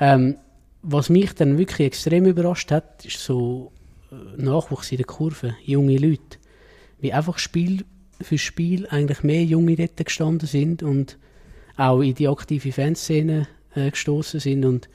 Ähm, 0.00 0.36
was 0.82 1.10
mich 1.10 1.34
dann 1.34 1.58
wirklich 1.58 1.86
extrem 1.86 2.24
überrascht 2.26 2.70
hat, 2.70 3.04
ist 3.04 3.20
so 3.20 3.70
äh, 4.10 4.42
Nachwuchs 4.42 4.90
in 4.90 4.98
der 4.98 5.06
Kurve, 5.06 5.54
junge 5.64 5.96
Leute. 5.96 6.38
Wie 7.00 7.12
einfach 7.12 7.38
Spiel 7.38 7.84
für 8.22 8.38
Spiel 8.38 8.86
eigentlich 8.88 9.22
mehr 9.22 9.44
Junge 9.44 9.76
dort 9.76 9.96
gestanden 9.96 10.48
sind 10.48 10.82
und 10.82 11.18
auch 11.76 12.00
in 12.00 12.14
die 12.14 12.28
aktive 12.28 12.72
Fanszene 12.72 13.48
äh, 13.74 13.90
gestoßen 13.90 14.40
sind 14.40 14.64
und 14.64 14.88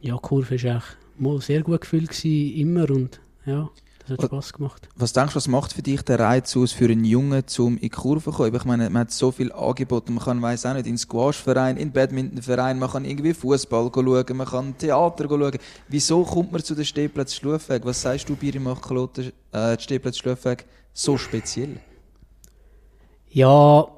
ja, 0.00 0.16
Kurve 0.16 0.62
war 0.62 0.70
eigentlich 0.70 0.84
mal 1.18 1.40
sehr 1.40 1.62
gut 1.62 1.80
gefühlt 1.80 2.10
gewesen, 2.10 2.56
immer 2.56 2.90
und 2.90 3.20
ja, 3.44 3.70
Das 4.06 4.18
hat 4.18 4.26
Spass 4.26 4.52
gemacht. 4.52 4.88
Was 4.96 5.12
denkst 5.12 5.32
du, 5.32 5.36
was 5.36 5.48
macht 5.48 5.72
für 5.72 5.82
dich 5.82 6.02
der 6.02 6.20
Reiz 6.20 6.56
aus, 6.56 6.72
für 6.72 6.84
einen 6.86 7.04
Jungen, 7.04 7.42
um 7.58 7.74
in 7.74 7.80
die 7.80 7.88
Kurve 7.88 8.30
zu 8.30 8.36
kommen? 8.36 8.54
Ich 8.54 8.64
meine, 8.64 8.88
man 8.90 9.02
hat 9.02 9.10
so 9.10 9.32
viel 9.32 9.52
Angebote. 9.52 10.12
Man 10.12 10.24
kann, 10.24 10.40
weiss 10.42 10.64
auch 10.64 10.74
nicht, 10.74 10.86
in 10.86 10.92
den 10.92 10.98
Squashverein, 10.98 11.76
in 11.76 11.88
den 11.88 11.92
Badmintonverein, 11.92 12.78
man 12.78 12.90
kann 12.90 13.04
irgendwie 13.04 13.34
Fußball 13.34 13.90
schauen, 13.92 14.36
man 14.36 14.46
kann 14.46 14.78
Theater 14.78 15.26
schauen. 15.28 15.58
Wieso 15.88 16.22
kommt 16.22 16.52
man 16.52 16.62
zu 16.62 16.74
den 16.74 16.84
Stehplatz 16.84 17.34
Schlufweg? 17.34 17.84
Was 17.84 18.02
sagst 18.02 18.28
du, 18.28 18.36
Biri 18.36 18.58
Machalote, 18.58 19.32
äh, 19.52 19.78
Stehplatz 19.78 20.18
Schlufweg, 20.18 20.66
so 20.92 21.18
speziell? 21.18 21.80
Ja, 23.36 23.82
ein 23.82 23.88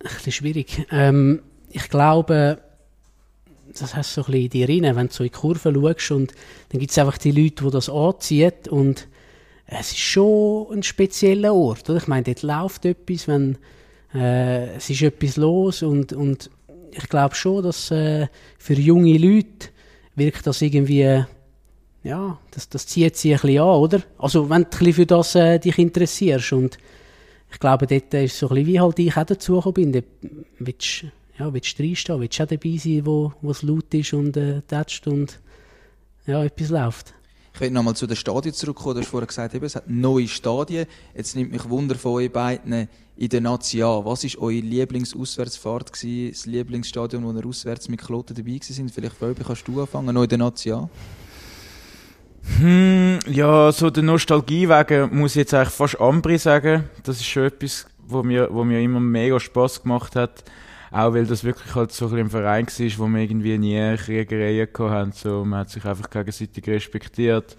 bisschen 0.00 0.32
schwierig. 0.32 0.86
Ähm, 0.90 1.40
ich 1.70 1.88
glaube, 1.88 2.58
das 3.72 3.96
heißt 3.96 4.12
so 4.12 4.20
ein 4.20 4.24
bisschen 4.26 4.42
in 4.42 4.50
die 4.50 4.64
Rinne, 4.64 4.96
wenn 4.96 5.06
du 5.06 5.14
so 5.14 5.24
in 5.24 5.30
die 5.30 5.38
Kurve 5.38 5.72
schaust 5.72 6.10
und 6.10 6.34
dann 6.68 6.80
gibt 6.80 6.90
es 6.90 6.98
einfach 6.98 7.16
die 7.16 7.30
Leute, 7.30 7.64
die 7.64 7.70
das 7.70 7.88
anziehen 7.88 8.52
und 8.68 9.08
es 9.64 9.92
ist 9.92 10.00
schon 10.00 10.66
ein 10.74 10.82
spezieller 10.82 11.54
Ort. 11.54 11.88
Oder? 11.88 11.96
Ich 11.96 12.06
meine, 12.06 12.24
dort 12.24 12.42
läuft 12.42 12.84
etwas, 12.84 13.28
wenn, 13.28 13.56
äh, 14.14 14.76
es 14.76 14.90
ist 14.90 15.00
etwas 15.00 15.38
los 15.38 15.82
und, 15.82 16.12
und 16.12 16.50
ich 16.90 17.08
glaube 17.08 17.34
schon, 17.34 17.62
dass 17.62 17.90
äh, 17.90 18.26
für 18.58 18.74
junge 18.74 19.16
Leute 19.16 19.70
wirkt 20.16 20.46
das 20.46 20.60
irgendwie, 20.60 21.24
ja, 22.04 22.38
das, 22.50 22.68
das 22.68 22.88
zieht 22.88 23.16
sie 23.16 23.32
ein 23.32 23.40
bisschen 23.40 23.62
an, 23.62 23.68
oder? 23.68 24.02
Also 24.18 24.50
wenn 24.50 24.64
du 24.64 24.68
bisschen 24.68 24.92
für 24.92 25.06
das 25.06 25.34
äh, 25.34 25.58
dich 25.58 25.78
interessierst 25.78 26.52
und 26.52 26.76
ich 27.50 27.58
glaube, 27.58 27.86
dort 27.86 28.14
ist 28.14 28.38
so 28.38 28.48
ein 28.48 28.54
bisschen 28.54 28.66
wie 28.66 28.80
halt 28.80 28.98
ich 28.98 29.16
auch 29.16 29.24
dazugekommen 29.24 29.74
bin. 29.74 29.92
Dort 29.92 30.04
willst 30.58 31.04
ja, 31.38 31.52
willst 31.52 31.78
du 31.78 31.82
reinstehen, 31.82 32.20
willst 32.20 32.38
du 32.38 32.42
auch 32.42 32.48
dabei 32.48 32.76
sein, 32.76 33.06
wo, 33.06 33.32
wo 33.42 33.50
es 33.50 33.62
laut 33.62 33.92
ist 33.92 34.12
und 34.12 34.36
äh, 34.36 34.62
tätscht 34.62 35.06
und 35.06 35.38
ja, 36.26 36.42
etwas 36.44 36.70
läuft. 36.70 37.14
Ich 37.54 37.60
will 37.60 37.70
nochmal 37.70 37.96
zu 37.96 38.06
den 38.06 38.16
Stadien 38.16 38.54
zurückkommen. 38.54 38.96
Du 38.96 39.00
hast 39.00 39.08
vorhin 39.08 39.28
gesagt, 39.28 39.54
eben, 39.54 39.64
es 39.64 39.76
hat 39.76 39.88
neue 39.88 40.28
Stadien. 40.28 40.86
Jetzt 41.14 41.36
nimmt 41.36 41.52
mich 41.52 41.68
Wunder 41.68 41.94
von 41.94 42.12
euch 42.12 42.30
beiden 42.30 42.88
in 43.16 43.28
der 43.30 43.40
Nazi 43.40 43.82
an. 43.82 44.04
Was 44.04 44.24
war 44.24 44.42
eure 44.42 44.60
Lieblingsauswärtsfahrt? 44.60 45.92
gewesen? 45.92 46.32
Das 46.32 46.44
Lieblingsstadion, 46.44 47.24
wo 47.24 47.32
ihr 47.32 47.46
auswärts 47.46 47.88
mit 47.88 48.02
Kloten 48.02 48.36
dabei 48.36 48.58
sind? 48.60 48.90
Vielleicht, 48.90 49.16
Fabi, 49.16 49.42
kannst 49.42 49.66
du 49.66 49.80
anfangen, 49.80 50.14
noch 50.14 50.24
in 50.24 50.28
der 50.28 50.38
Nazi 50.38 50.72
an? 50.72 50.90
Hm, 52.58 53.18
ja, 53.26 53.70
so 53.72 53.90
der 53.90 54.02
Nostalgie 54.02 54.68
wegen 54.68 55.18
muss 55.18 55.32
ich 55.32 55.40
jetzt 55.40 55.54
eigentlich 55.54 55.74
fast 55.74 56.00
Ambri 56.00 56.38
sagen. 56.38 56.84
Das 57.02 57.16
ist 57.16 57.26
schon 57.26 57.44
etwas, 57.44 57.86
wo 58.06 58.22
mir, 58.22 58.48
wo 58.50 58.64
mir 58.64 58.80
immer 58.80 59.00
mega 59.00 59.38
Spaß 59.38 59.82
gemacht 59.82 60.16
hat. 60.16 60.44
Auch 60.90 61.12
weil 61.12 61.26
das 61.26 61.44
wirklich 61.44 61.74
halt 61.74 61.92
so 61.92 62.06
ein 62.06 62.16
ein 62.16 62.30
Verein 62.30 62.66
war, 62.66 62.98
wo 62.98 63.06
wir 63.08 63.20
irgendwie 63.20 63.58
nie 63.58 63.96
Kriegereien 63.96 64.68
haben. 64.78 65.12
So, 65.12 65.44
man 65.44 65.60
hat 65.60 65.70
sich 65.70 65.84
einfach 65.84 66.08
gegenseitig 66.08 66.66
respektiert. 66.68 67.56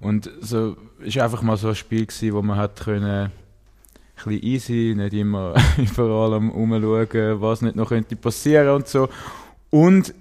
Und 0.00 0.30
so, 0.40 0.76
war 0.98 1.24
einfach 1.24 1.42
mal 1.42 1.56
so 1.56 1.68
ein 1.68 1.74
Spiel 1.74 2.06
gewesen, 2.06 2.32
wo 2.32 2.42
man 2.42 2.56
hat 2.56 2.80
können, 2.80 3.04
ein 3.04 3.32
bisschen 4.16 4.42
easy, 4.42 4.94
nicht 4.96 5.12
immer 5.12 5.54
überall 5.76 6.34
am 6.34 6.50
rumschauen, 6.50 7.40
was 7.40 7.62
nicht 7.62 7.76
noch 7.76 7.88
könnte 7.88 8.16
passieren 8.16 8.76
und 8.76 8.88
so. 8.88 9.08
Und 9.70 10.14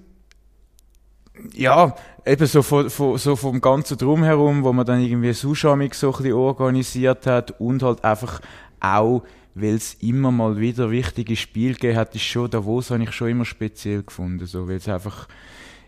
ja, 1.53 1.95
eben 2.25 2.45
so, 2.45 2.61
von, 2.61 2.89
von, 2.89 3.17
so 3.17 3.35
vom 3.35 3.59
ganzen 3.59 3.97
Drumherum, 3.97 4.63
wo 4.63 4.73
man 4.73 4.85
dann 4.85 5.01
irgendwie 5.01 5.33
Suschamik 5.33 5.95
so 5.95 6.11
ein 6.11 6.17
bisschen 6.17 6.33
organisiert 6.33 7.25
hat 7.25 7.59
und 7.59 7.83
halt 7.83 8.03
einfach 8.03 8.39
auch, 8.79 9.23
weil 9.55 9.75
es 9.75 9.95
immer 9.95 10.31
mal 10.31 10.59
wieder 10.59 10.91
wichtige 10.91 11.35
Spiele 11.35 11.73
gegeben 11.73 11.97
hat, 11.97 12.15
ist 12.15 12.23
schon 12.23 12.49
Davos 12.49 12.91
habe 12.91 13.03
ich 13.03 13.11
schon 13.11 13.29
immer 13.29 13.45
speziell 13.45 14.03
gefunden, 14.03 14.45
so, 14.45 14.67
weil 14.67 14.77
es 14.77 14.87
einfach 14.87 15.27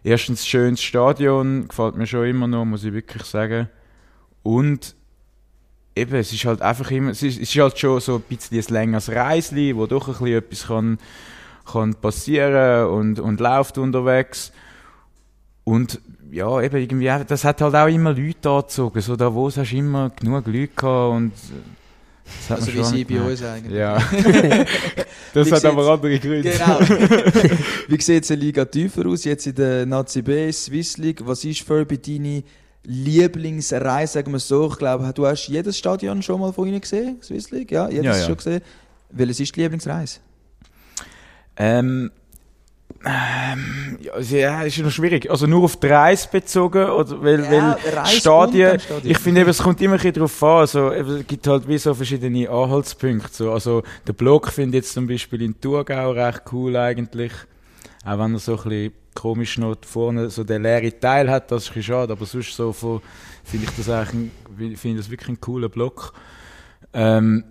erstens 0.04 0.46
schönes 0.46 0.82
Stadion, 0.82 1.68
gefällt 1.68 1.96
mir 1.96 2.08
schon 2.08 2.28
immer 2.28 2.48
noch, 2.48 2.66
muss 2.66 2.84
ich 2.84 2.94
wirklich 2.94 3.24
sagen, 3.24 3.70
und 4.44 4.96
eben, 5.96 6.16
es 6.16 6.32
ist 6.32 6.46
halt 6.46 6.62
einfach 6.62 6.92
immer, 6.92 7.12
es 7.12 7.24
ist, 7.24 7.42
es 7.42 7.50
ist 7.50 7.60
halt 7.60 7.80
schon 7.80 8.00
so 8.00 8.16
ein 8.16 8.22
bisschen 8.22 8.58
ein 8.58 8.74
längeres 8.74 9.10
Reisli, 9.10 9.76
wo 9.76 9.88
doch 9.88 10.08
ein 10.08 10.14
bisschen 10.14 10.38
etwas 10.38 10.68
kann, 10.68 11.00
kann 11.72 11.96
passieren 11.96 12.88
und, 12.90 13.20
und 13.20 13.40
läuft 13.40 13.78
unterwegs. 13.78 14.52
Und 15.66 16.00
ja, 16.32 16.62
eben 16.62 16.78
irgendwie, 16.78 17.12
das 17.28 17.44
hat 17.44 17.60
halt 17.62 17.76
auch 17.76 17.88
immer 17.88 18.14
Leute 18.14 18.50
angezogen. 18.50 19.02
So 19.02 19.16
da 19.18 19.34
wo 19.34 19.48
hast 19.48 19.58
du 19.58 19.76
immer 19.76 20.10
genug 20.12 20.46
Leute 20.48 20.68
gehabt 20.70 21.16
und 21.16 21.32
äh, 21.34 22.50
hat 22.50 22.60
Also 22.60 22.74
wie 22.74 22.84
sie 22.84 23.04
bei 23.06 23.22
uns 23.22 23.44
eigentlich. 23.44 23.78
Ja. 23.78 23.98
Wie 24.12 24.66
das 25.34 25.52
hat 25.52 25.60
sieht's- 25.62 25.66
aber 25.66 25.88
andere 25.94 26.18
Gründe. 26.20 26.50
Genau. 26.50 26.80
Wie 27.88 28.02
sieht 28.02 28.24
es 28.24 28.30
in 28.32 28.40
Liga 28.40 28.64
tiefer 28.66 29.06
aus? 29.06 29.24
Jetzt 29.26 29.48
in 29.48 29.56
der 29.56 29.86
Nazi 29.86 30.22
B, 30.22 30.52
Swiss 30.52 30.98
League. 30.98 31.22
Was 31.26 31.44
ist 31.44 31.62
für 31.62 31.86
bei 31.86 31.98
deine 31.98 32.44
Lieblingsreise, 32.84 34.14
sagen 34.14 34.32
wir 34.32 34.40
so? 34.40 34.70
Ich 34.72 34.78
glaube, 34.78 35.12
du 35.14 35.26
hast 35.26 35.48
jedes 35.48 35.78
Stadion 35.78 36.22
schon 36.22 36.40
mal 36.40 36.52
von 36.54 36.68
ihnen 36.68 36.82
gesehen, 36.82 37.18
Swiss 37.22 37.52
League? 37.52 37.72
Ja, 37.72 37.90
jedes 37.90 38.06
Ja, 38.06 38.18
ja. 38.18 38.26
schon 38.26 38.38
gesehen. 38.38 38.62
Welches 39.12 39.40
ist 39.40 39.56
die 39.56 39.62
Lieblingsreise? 39.62 40.20
Ähm, 41.58 42.12
ähm, 43.06 44.00
ja, 44.02 44.14
also, 44.14 44.36
ja, 44.36 44.64
ist 44.64 44.80
noch 44.80 44.90
schwierig. 44.90 45.30
Also 45.30 45.46
nur 45.46 45.64
auf 45.64 45.78
die 45.78 45.88
Reise 45.88 46.28
bezogen, 46.32 46.90
oder 46.90 47.22
weil, 47.22 47.44
Ja, 47.44 47.78
weil 47.94 48.06
Stadien, 48.08 48.80
Stadion. 48.80 49.12
ich 49.12 49.18
finde 49.20 49.42
eben, 49.42 49.50
es 49.52 49.60
kommt 49.60 49.80
immer 49.82 50.04
ein 50.04 50.14
darauf 50.14 50.44
an, 50.44 50.50
also, 50.60 50.92
eben, 50.92 51.18
es 51.18 51.28
gibt 51.28 51.46
halt 51.46 51.68
wie 51.68 51.78
so 51.78 51.94
verschiedene 51.94 52.50
Anhaltspunkte, 52.50 53.32
so, 53.32 53.52
also, 53.52 53.84
der 54.08 54.14
Block 54.14 54.48
finde 54.50 54.78
ich 54.78 54.84
jetzt 54.86 54.94
zum 54.94 55.06
Beispiel 55.08 55.44
in 55.44 55.60
Thurgau 55.62 56.12
recht 56.12 56.42
cool 56.52 56.76
eigentlich, 56.76 57.32
auch 58.04 58.18
wenn 58.18 58.34
er 58.34 58.40
so 58.40 58.58
ein 58.58 58.64
bisschen 58.64 58.94
komisch 59.14 59.58
noch 59.60 59.78
vorne 59.86 60.30
so 60.30 60.44
der 60.44 60.60
leere 60.60 61.00
Teil 61.00 61.30
hat, 61.30 61.52
das 61.52 61.64
ist 61.64 61.70
ein 61.70 61.74
bisschen 61.76 61.94
schade, 61.94 62.14
aber 62.14 62.26
sonst 62.26 62.56
so 62.56 62.74
von, 62.74 63.02
finde 63.44 63.68
ich 63.68 63.72
das 63.78 63.90
eigentlich, 63.90 64.32
finde 64.80 65.00
ich 65.00 65.06
das 65.06 65.12
wirklich 65.12 65.30
ein 65.30 65.42
cooler 65.42 65.70
Block. 65.70 66.12
Ähm, 66.94 67.44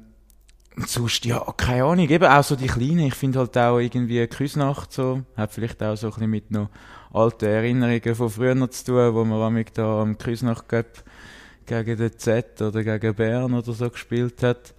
und 0.76 0.88
sonst, 0.88 1.24
ja, 1.24 1.40
keine 1.56 1.84
Ahnung, 1.84 2.08
eben 2.08 2.24
auch 2.24 2.42
so 2.42 2.56
die 2.56 2.66
Kleinen. 2.66 3.06
Ich 3.06 3.14
finde 3.14 3.38
halt 3.38 3.56
auch 3.56 3.78
irgendwie 3.78 4.26
Küsnacht 4.26 4.92
so, 4.92 5.22
hat 5.36 5.52
vielleicht 5.52 5.82
auch 5.82 5.96
so 5.96 6.08
ein 6.08 6.12
bisschen 6.12 6.30
mit 6.30 6.50
noch 6.50 6.68
alten 7.12 7.44
Erinnerungen 7.44 8.14
von 8.14 8.30
früher 8.30 8.70
zu 8.70 8.84
tun, 8.84 9.14
wo 9.14 9.24
man 9.24 9.40
amig 9.40 9.72
da 9.72 10.02
am 10.02 10.18
Küsnacht 10.18 10.64
gegen 10.68 11.96
den 11.96 12.18
Z 12.18 12.60
oder 12.60 12.82
gegen 12.82 13.14
Bern 13.14 13.54
oder 13.54 13.72
so 13.72 13.88
gespielt 13.88 14.42
hat. 14.42 14.74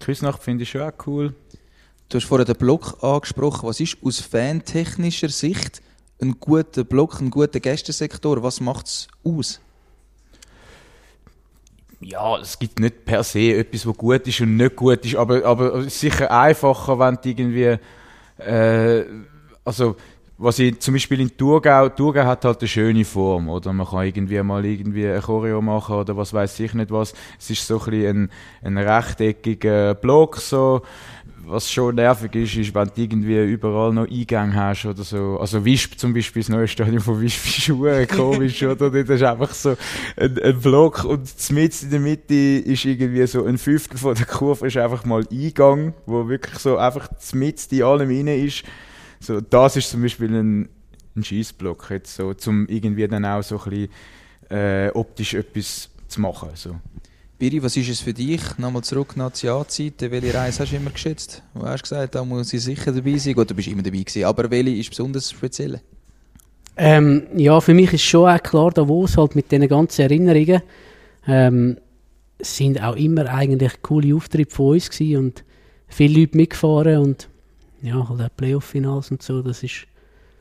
Küsnacht 0.00 0.42
finde 0.42 0.64
ich 0.64 0.70
schon 0.70 0.82
auch 0.82 1.06
cool. 1.06 1.34
Du 2.10 2.18
hast 2.18 2.26
vorhin 2.26 2.46
den 2.46 2.56
Block 2.56 3.02
angesprochen. 3.02 3.68
Was 3.68 3.80
ist 3.80 3.96
aus 4.02 4.20
fantechnischer 4.20 5.28
Sicht 5.28 5.82
ein 6.20 6.38
guter 6.38 6.84
Block, 6.84 7.20
ein 7.20 7.30
guter 7.30 7.60
Gästesektor? 7.60 8.42
Was 8.42 8.60
macht 8.60 8.86
es 8.86 9.08
aus? 9.24 9.60
Ja, 12.00 12.38
es 12.38 12.58
gibt 12.58 12.78
nicht 12.78 13.04
per 13.04 13.24
se 13.24 13.54
etwas, 13.56 13.86
was 13.86 13.96
gut 13.96 14.26
ist 14.28 14.40
und 14.40 14.56
nicht 14.56 14.76
gut 14.76 15.04
ist, 15.04 15.16
aber, 15.16 15.44
aber 15.44 15.74
es 15.76 15.86
ist 15.88 16.00
sicher 16.00 16.30
einfacher, 16.30 16.98
wenn 16.98 17.16
du 17.16 17.28
irgendwie, 17.28 17.78
äh, 18.38 19.04
also, 19.64 19.96
was 20.40 20.60
ich 20.60 20.78
zum 20.78 20.94
Beispiel 20.94 21.20
in 21.20 21.36
Thurgau, 21.36 21.88
Thurgau 21.88 22.22
hat 22.24 22.44
halt 22.44 22.60
eine 22.60 22.68
schöne 22.68 23.04
Form, 23.04 23.48
oder? 23.48 23.72
Man 23.72 23.84
kann 23.88 24.06
irgendwie 24.06 24.40
mal 24.44 24.64
irgendwie 24.64 25.08
ein 25.08 25.20
Choreo 25.20 25.60
machen 25.60 25.96
oder 25.96 26.16
was 26.16 26.32
weiß 26.32 26.60
ich 26.60 26.74
nicht 26.74 26.92
was. 26.92 27.12
Es 27.40 27.50
ist 27.50 27.66
so 27.66 27.80
ein 27.80 27.90
bisschen 27.90 28.30
ein, 28.62 28.76
ein 28.76 28.78
rechteckiger 28.78 29.94
Block, 29.96 30.36
so. 30.36 30.82
Was 31.50 31.72
schon 31.72 31.94
nervig 31.94 32.34
ist, 32.34 32.56
ist, 32.56 32.74
wenn 32.74 32.88
du 32.88 33.00
irgendwie 33.00 33.42
überall 33.42 33.90
noch 33.94 34.06
Eingänge 34.06 34.54
hast 34.54 34.84
oder 34.84 35.02
so. 35.02 35.38
Also 35.40 35.64
Wisp 35.64 35.98
zum 35.98 36.12
Beispiel, 36.12 36.42
das 36.42 36.50
neue 36.50 36.68
Stadion 36.68 37.00
von 37.00 37.18
Wisp 37.22 37.46
ist 37.46 37.62
schon 37.62 38.06
komisch, 38.08 38.62
oder? 38.62 38.90
Das 38.90 39.08
ist 39.08 39.22
einfach 39.22 39.54
so 39.54 39.74
ein, 40.16 40.38
ein 40.42 40.60
Block 40.60 41.04
und 41.04 41.50
mitten 41.50 41.86
in 41.86 41.90
der 41.90 42.00
Mitte 42.00 42.34
ist 42.34 42.84
irgendwie 42.84 43.26
so 43.26 43.46
ein 43.46 43.56
Fünftel 43.56 43.96
von 43.96 44.14
der 44.14 44.26
Kurve 44.26 44.66
ist 44.66 44.76
einfach 44.76 45.06
mal 45.06 45.24
Eingang, 45.32 45.94
wo 46.04 46.28
wirklich 46.28 46.58
so 46.58 46.76
einfach 46.76 47.08
mitten 47.32 47.74
in 47.74 47.82
allem 47.82 48.10
rein 48.10 48.28
ist. 48.28 48.64
So, 49.18 49.40
das 49.40 49.76
ist 49.76 49.88
zum 49.88 50.02
Beispiel 50.02 50.28
ein, 50.28 50.68
ein 51.16 51.24
Schießblock 51.24 51.90
jetzt 51.90 52.14
so, 52.14 52.34
zum 52.34 52.66
irgendwie 52.68 53.08
dann 53.08 53.24
auch 53.24 53.42
so 53.42 53.58
ein 53.58 53.70
bisschen 53.70 53.90
äh, 54.50 54.90
optisch 54.92 55.32
etwas 55.32 55.88
zu 56.08 56.20
machen. 56.20 56.50
So. 56.54 56.76
Biri, 57.38 57.62
was 57.62 57.76
ist 57.76 57.88
es 57.88 58.00
für 58.00 58.12
dich? 58.12 58.40
Nochmal 58.58 58.82
zurück 58.82 59.16
nach 59.16 59.30
die 59.30 59.46
Jahrzeiten. 59.46 60.10
Welche 60.10 60.34
Reise 60.34 60.62
hast 60.62 60.72
du 60.72 60.76
immer 60.76 60.90
geschätzt? 60.90 61.42
Du 61.54 61.62
hast 61.62 61.82
gesagt, 61.82 62.14
da 62.14 62.24
muss 62.24 62.52
ich 62.52 62.62
sicher 62.62 62.90
dabei 62.90 63.16
sein. 63.16 63.34
Gut, 63.34 63.50
du 63.50 63.54
bist 63.54 63.68
immer 63.68 63.82
dabei 63.82 63.98
gewesen. 63.98 64.24
Aber 64.24 64.50
welche 64.50 64.74
ist 64.74 64.90
besonders 64.90 65.30
speziell? 65.30 65.80
Ähm, 66.76 67.26
ja, 67.36 67.60
für 67.60 67.74
mich 67.74 67.92
ist 67.92 68.02
schon 68.02 68.28
auch 68.28 68.42
klar, 68.42 68.70
Davos 68.72 69.16
halt 69.16 69.36
mit 69.36 69.50
diesen 69.50 69.68
ganzen 69.68 70.02
Erinnerungen 70.02 70.62
ähm, 71.28 71.76
es 72.38 72.56
sind 72.56 72.82
auch 72.82 72.96
immer 72.96 73.28
eigentlich 73.28 73.82
coole 73.82 74.14
Auftritte 74.14 74.54
von 74.54 74.74
uns 74.74 74.90
gewesen 74.90 75.24
und 75.24 75.44
viele 75.88 76.20
Leute 76.20 76.36
mitgefahren 76.36 76.98
und 76.98 77.28
ja, 77.82 78.08
halt 78.08 78.20
auch 78.20 78.36
Playoff-Finals 78.36 79.10
und 79.10 79.22
so, 79.22 79.42
das 79.42 79.62
ist 79.62 79.86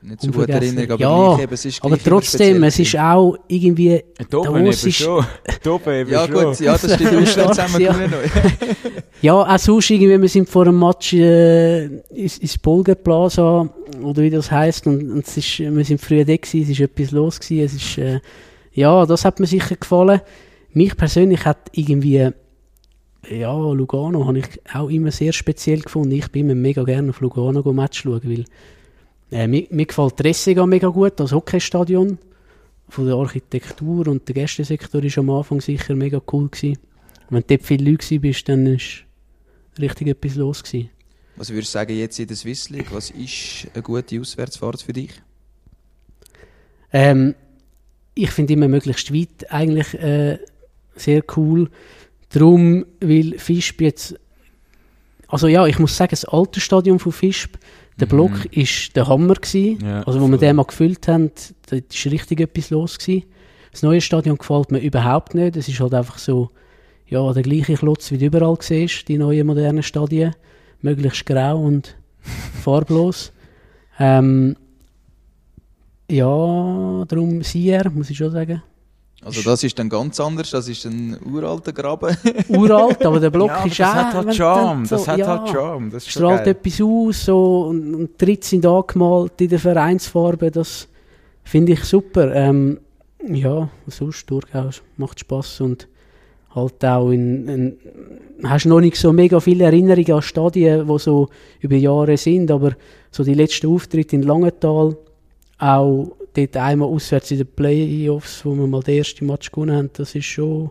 Nicht 0.01 0.21
so 0.21 0.31
gut. 0.31 0.47
Erinnerung, 0.49 0.91
aber 0.91 1.01
Ja, 1.01 1.39
eben, 1.43 1.53
es 1.53 1.65
ist 1.65 1.83
aber 1.83 1.97
trotzdem, 1.97 2.63
es 2.63 2.77
ist 2.79 2.95
auch 2.97 3.35
irgendwie 3.47 4.03
Da 4.29 4.37
oben 4.37 4.45
Davos 4.63 4.81
eben 4.83 4.89
ist- 4.89 4.95
schon. 4.95 5.25
Da 5.63 5.71
oben 5.71 5.93
eben 5.93 6.11
Ja 6.11 6.25
schon. 6.27 6.33
gut, 6.45 6.59
ja, 6.59 6.77
das 6.77 6.93
stimmt. 6.93 7.15
Auswärts 7.15 7.59
haben 7.59 7.73
wir 7.73 7.85
Ja. 7.85 7.95
Ja, 9.21 9.33
auch 9.55 9.57
sonst 9.59 9.89
irgendwie, 9.89 10.21
wir 10.21 10.29
sind 10.29 10.47
vor 10.47 10.65
dem 10.65 10.77
Match 10.79 11.13
äh, 11.13 11.85
ins, 12.09 12.37
ins 12.37 12.57
Bolger 12.59 12.93
Plaza, 12.95 13.67
oder 14.03 14.21
wie 14.21 14.29
das 14.29 14.51
heisst, 14.51 14.85
und, 14.85 15.11
und 15.11 15.27
es 15.27 15.35
ist, 15.37 15.59
wir 15.59 15.83
sind 15.83 15.99
früh 15.99 16.23
da 16.23 16.35
gewesen, 16.35 16.61
es 16.61 16.69
ist 16.69 16.79
etwas 16.79 17.11
los 17.11 17.39
gewesen, 17.39 17.65
es 17.65 17.73
ist, 17.73 17.97
äh, 17.97 18.19
ja, 18.73 19.05
das 19.07 19.25
hat 19.25 19.39
mir 19.39 19.47
sicher 19.47 19.75
gefallen. 19.75 20.21
mich 20.73 20.95
persönlich 20.95 21.43
hat 21.45 21.57
irgendwie, 21.71 22.29
ja, 23.29 23.51
Lugano 23.57 24.27
habe 24.27 24.37
ich 24.39 24.45
auch 24.73 24.89
immer 24.89 25.09
sehr 25.11 25.33
speziell 25.33 25.79
gefunden. 25.81 26.11
Ich 26.11 26.31
bin 26.31 26.45
immer 26.45 26.55
mega 26.55 26.83
gerne 26.83 27.09
auf 27.09 27.19
Lugano 27.19 27.63
go 27.63 27.73
Match 27.73 28.03
schauen, 28.03 28.21
weil 28.23 28.45
äh, 29.31 29.47
mir, 29.47 29.67
mir 29.69 29.85
gefällt 29.85 30.23
Ressega 30.23 30.65
mega 30.65 30.87
gut, 30.87 31.19
das 31.19 31.31
Hockeystadion. 31.31 32.17
Von 32.89 33.05
der 33.05 33.15
Architektur 33.15 34.07
und 34.07 34.27
der 34.27 34.35
Gästesektor 34.35 35.03
ist 35.03 35.17
am 35.17 35.29
Anfang 35.29 35.59
sicher 35.59 35.93
mega 35.93 36.21
cool 36.31 36.47
gewesen. 36.47 36.77
Wenn 37.29 37.41
du 37.41 37.47
dort 37.47 37.63
viele 37.63 37.91
Leute 37.91 38.19
bist, 38.19 38.47
dann 38.47 38.65
ist 38.65 39.03
richtig 39.77 40.07
etwas 40.07 40.35
los 40.35 40.63
gewesen. 40.63 40.89
Was 41.35 41.49
würdest 41.49 41.73
du 41.73 41.79
sagen 41.79 41.97
jetzt 41.97 42.17
in 42.19 42.27
der 42.27 42.37
Swiss 42.37 42.69
League? 42.69 42.91
Was 42.91 43.11
ist 43.11 43.67
eine 43.73 43.83
gute 43.83 44.19
Auswärtsfahrt 44.19 44.81
für 44.81 44.93
dich? 44.93 45.11
Ähm, 46.91 47.35
ich 48.15 48.31
finde 48.31 48.53
immer 48.53 48.67
möglichst 48.67 49.13
weit 49.13 49.51
eigentlich 49.51 49.93
äh, 49.95 50.39
sehr 50.95 51.23
cool. 51.35 51.69
Darum, 52.29 52.85
weil 52.99 53.37
Fischb 53.37 53.81
jetzt. 53.81 54.15
Also 55.27 55.47
ja, 55.47 55.67
ich 55.67 55.77
muss 55.77 55.95
sagen, 55.95 56.11
das 56.11 56.25
alte 56.25 56.59
Stadion 56.59 56.99
von 56.99 57.11
Fischb, 57.11 57.57
der 57.99 58.07
Mhm. 58.07 58.09
Block 58.11 58.45
ist 58.51 58.95
der 58.95 59.07
Hammer 59.07 59.35
gewesen. 59.35 59.79
Ja, 59.85 60.03
also, 60.03 60.19
wo 60.21 60.25
wir 60.27 60.37
voll. 60.37 60.47
den 60.47 60.55
mal 60.55 60.63
gefüllt 60.65 61.07
haben, 61.07 61.31
da 61.67 61.75
ist 61.77 62.05
richtig 62.05 62.39
etwas 62.41 62.69
los 62.69 62.97
gewesen. 62.97 63.23
Das 63.71 63.83
neue 63.83 64.01
Stadion 64.01 64.37
gefällt 64.37 64.71
mir 64.71 64.79
überhaupt 64.79 65.35
nicht. 65.35 65.55
Es 65.55 65.67
ist 65.67 65.79
halt 65.79 65.93
einfach 65.93 66.17
so, 66.17 66.49
ja, 67.07 67.31
der 67.33 67.43
gleiche 67.43 67.75
Klotz, 67.75 68.11
wie 68.11 68.17
du 68.17 68.25
überall 68.25 68.57
siehst, 68.59 69.07
die 69.07 69.17
neuen 69.17 69.47
modernen 69.47 69.83
Stadien. 69.83 70.35
Möglichst 70.81 71.25
grau 71.25 71.59
und 71.59 71.95
farblos. 72.63 73.31
Ähm, 73.99 74.55
ja, 76.09 77.03
darum 77.07 77.41
Sier, 77.43 77.89
muss 77.93 78.09
ich 78.09 78.17
schon 78.17 78.31
sagen. 78.31 78.61
Also 79.27 79.41
das 79.41 79.63
ist 79.63 79.77
dann 79.77 79.89
ganz 79.89 80.19
anders, 80.19 80.49
das 80.51 80.67
ist 80.67 80.85
ein 80.85 81.17
uralter 81.31 81.73
Graben. 81.73 82.15
Uralt, 82.49 83.05
aber 83.05 83.19
der 83.19 83.29
Block 83.29 83.49
ja, 83.49 83.57
aber 83.57 83.67
ist 83.67 83.79
das 83.79 83.89
auch... 83.89 83.95
hat 83.95 84.13
halt 84.13 84.35
Charme, 84.35 84.79
dann 84.79 84.87
das 84.89 85.03
so- 85.03 85.11
hat 85.11 85.19
ja, 85.19 85.27
halt 85.27 85.49
Charme, 85.49 85.89
das 85.91 86.07
strahlt 86.07 86.45
geil. 86.45 86.55
etwas 86.59 86.81
aus 86.81 87.25
so, 87.25 87.61
und, 87.69 87.95
und 87.95 88.17
tritt 88.17 88.43
sind 88.43 88.65
angemalt 88.65 89.39
in 89.41 89.49
der 89.49 89.59
Vereinsfarbe, 89.59 90.49
das 90.49 90.87
finde 91.43 91.73
ich 91.73 91.83
super. 91.83 92.33
Ähm, 92.33 92.79
ja, 93.27 93.69
sonst 93.87 94.29
durchaus 94.29 94.81
macht 94.95 95.19
Spaß 95.19 95.61
und 95.61 95.87
halt 96.55 96.83
auch 96.85 97.09
in, 97.11 97.47
in 97.47 97.77
hast 98.43 98.65
noch 98.65 98.79
nicht 98.79 98.97
so 98.97 99.11
mega 99.13 99.39
viele 99.39 99.65
Erinnerungen 99.65 100.13
an 100.13 100.21
Stadien, 100.21 100.87
die 100.87 100.99
so 100.99 101.29
über 101.59 101.75
Jahre 101.75 102.17
sind, 102.17 102.51
aber 102.51 102.73
so 103.11 103.23
die 103.23 103.33
letzten 103.33 103.67
Auftritte 103.67 104.15
in 104.15 104.23
Langenthal, 104.23 104.95
auch 105.59 106.11
dort 106.37 106.57
einmal 106.57 106.89
auswärts 106.89 107.31
in 107.31 107.39
den 107.39 107.47
Playoffs, 107.47 108.45
wo 108.45 108.55
wir 108.55 108.67
mal 108.67 108.81
den 108.81 108.97
ersten 108.99 109.25
Match 109.25 109.51
gewonnen 109.51 109.75
haben, 109.75 109.89
das 109.93 110.13
ist 110.13 110.25
schon, 110.25 110.69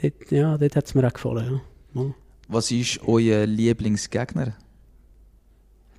dort, 0.00 0.30
ja, 0.30 0.58
dort 0.58 0.76
hat 0.76 0.86
es 0.86 0.94
mir 0.94 1.06
auch 1.06 1.12
gefallen. 1.12 1.60
Ja. 1.94 2.02
Was 2.48 2.70
ist 2.70 3.00
euer 3.06 3.46
Lieblingsgegner? 3.46 4.54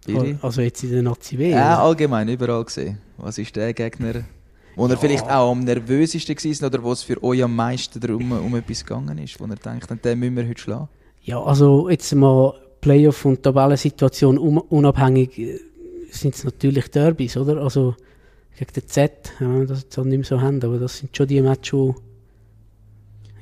Biri? 0.05 0.37
Also 0.41 0.61
jetzt 0.61 0.83
in 0.83 0.91
der 0.91 1.01
Nazi 1.01 1.37
W. 1.37 1.49
Ja, 1.49 1.81
allgemein, 1.81 2.29
überall 2.29 2.63
gesehen. 2.63 2.99
Was 3.17 3.39
ist 3.39 3.55
der 3.55 3.73
Gegner, 3.73 4.25
wo 4.75 4.87
ihr 4.87 4.97
vielleicht 4.97 5.25
auch 5.25 5.51
am 5.51 5.61
nervösesten 5.61 6.35
war 6.35 6.67
oder 6.67 6.83
wo 6.83 6.91
es 6.91 7.01
für 7.01 7.21
euch 7.23 7.43
am 7.43 7.55
meisten 7.55 7.99
darum 7.99 8.31
um 8.31 8.55
etwas 8.55 8.85
gegangen 8.85 9.17
ist, 9.17 9.39
wo 9.39 9.45
ihr 9.45 9.55
denkt, 9.55 10.05
den 10.05 10.19
müssen 10.19 10.35
wir 10.35 10.47
heute 10.47 10.61
schlagen? 10.61 10.89
Ja, 11.23 11.41
also 11.41 11.89
jetzt 11.89 12.13
mal 12.13 12.53
Playoff 12.81 13.25
und 13.25 13.41
Tabellensituation 13.41 14.37
un 14.37 14.59
unabhängig 14.59 15.39
äh, 15.39 15.59
sind 16.11 16.35
es 16.35 16.43
natürlich 16.43 16.91
Derbys, 16.91 17.35
oder? 17.35 17.57
Also 17.63 17.95
gegen 18.57 18.73
den 18.73 18.87
Z, 18.87 19.33
ja, 19.39 19.65
das 19.65 19.81
jetzt 19.83 19.97
halt 19.97 20.07
nicht 20.07 20.17
mehr 20.17 20.25
so 20.25 20.41
haben, 20.41 20.63
aber 20.63 20.79
das 20.79 20.97
sind 20.97 21.15
schon 21.15 21.27
die 21.27 21.41
Matches, 21.41 21.73
wo 21.73 21.95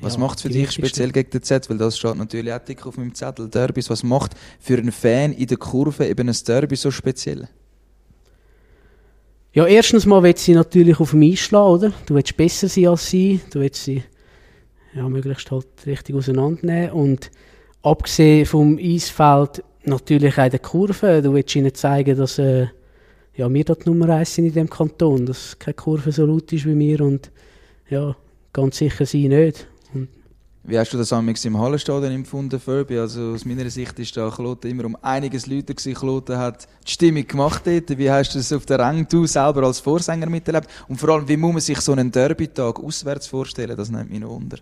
Was 0.02 0.14
ja, 0.14 0.20
macht 0.20 0.38
es 0.38 0.42
für 0.44 0.50
die 0.50 0.62
dich 0.62 0.72
speziell 0.72 1.12
gegen 1.12 1.30
den 1.30 1.44
Z? 1.44 1.70
Weil 1.70 1.78
das 1.78 1.98
steht 1.98 2.16
natürlich 2.16 2.52
auch 2.52 2.60
dick 2.60 2.86
auf 2.86 2.98
meinem 2.98 3.14
Zettel, 3.14 3.48
Derbys. 3.48 3.90
Was 3.90 4.04
macht 4.04 4.34
für 4.60 4.78
einen 4.78 4.92
Fan 4.92 5.34
in 5.34 5.48
der 5.48 5.58
Kurve 5.58 6.08
eben 6.08 6.28
ein 6.28 6.38
Derby 6.46 6.76
so 6.76 6.92
speziell? 6.92 7.48
Ja, 9.54 9.68
erstens 9.68 10.08
mal 10.08 10.24
willst 10.24 10.46
sie 10.46 10.56
natürlich 10.56 11.00
auf 11.00 11.12
dem 11.12 11.22
Eis 11.22 11.40
schlagen, 11.40 11.74
oder? 11.74 11.94
Du 12.08 12.16
willst 12.16 12.36
besser 12.36 12.68
sein 12.68 12.88
als 12.88 13.08
sie, 13.08 13.40
du 13.52 13.60
willst 13.60 13.84
sie 13.84 14.04
ja, 14.96 15.08
möglichst 15.08 15.52
halt 15.52 15.68
richtig 15.86 16.16
auseinandernehmen 16.16 16.92
und 16.92 17.32
abgesehen 17.84 18.46
vom 18.48 18.80
Eisfeld 18.80 19.64
natürlich 19.84 20.38
auch 20.38 20.46
in 20.46 20.52
der 20.52 20.60
Kurve, 20.60 21.22
du 21.22 21.34
willst 21.34 21.56
ihnen 21.56 21.74
zeigen, 21.74 22.18
dass 22.18 22.40
äh, 22.40 22.68
ja, 23.36 23.52
wir 23.52 23.64
dort 23.64 23.86
Nummer 23.86 24.10
eins 24.10 24.36
sind 24.36 24.46
in 24.46 24.54
dem 24.54 24.70
Kanton, 24.70 25.26
dass 25.26 25.58
keine 25.58 25.74
Kurve 25.74 26.12
so 26.12 26.26
laut 26.26 26.52
ist 26.54 26.66
wie 26.66 26.78
wir 26.78 27.02
und 27.02 27.32
ja, 27.90 28.16
ganz 28.52 28.78
sicher 28.78 29.06
sie 29.06 29.28
nicht. 29.28 29.68
Wie 30.66 30.80
hast 30.80 30.94
du 30.94 30.98
das 30.98 31.12
amigs 31.12 31.44
im 31.44 31.60
Hallenstadion 31.60 32.14
empfunden, 32.14 32.58
Furby? 32.58 32.98
Also 32.98 33.34
aus 33.34 33.44
meiner 33.44 33.70
Sicht 33.70 34.00
ist 34.00 34.16
da 34.16 34.30
Kloten 34.30 34.72
immer 34.72 34.86
um 34.86 34.96
einiges 35.02 35.46
lauter 35.46 35.74
gewesen. 35.74 35.94
Kloten 35.94 36.38
hat 36.38 36.70
die 36.88 36.92
Stimmung 36.92 37.28
gemacht 37.28 37.64
dort. 37.66 37.98
Wie 37.98 38.10
hast 38.10 38.34
du 38.34 38.38
das 38.38 38.54
auf 38.54 38.66
der 38.66 38.80
Rang, 38.80 39.06
du 39.10 39.26
selber 39.26 39.64
als 39.64 39.82
Vorsänger 39.82 40.30
miterlebt? 40.30 40.70
Und 40.88 41.02
vor 41.02 41.10
allem, 41.10 41.28
wie 41.28 41.36
muss 41.36 41.52
man 41.52 41.60
sich 41.60 41.82
so 41.82 41.92
einen 41.92 42.10
Derby-Tag 42.10 42.80
auswärts 42.80 43.28
vorstellen? 43.28 43.76
Das 43.76 43.92
nimmt 43.92 44.10
mich 44.10 44.22
noch 44.22 44.30
wunder. 44.30 44.58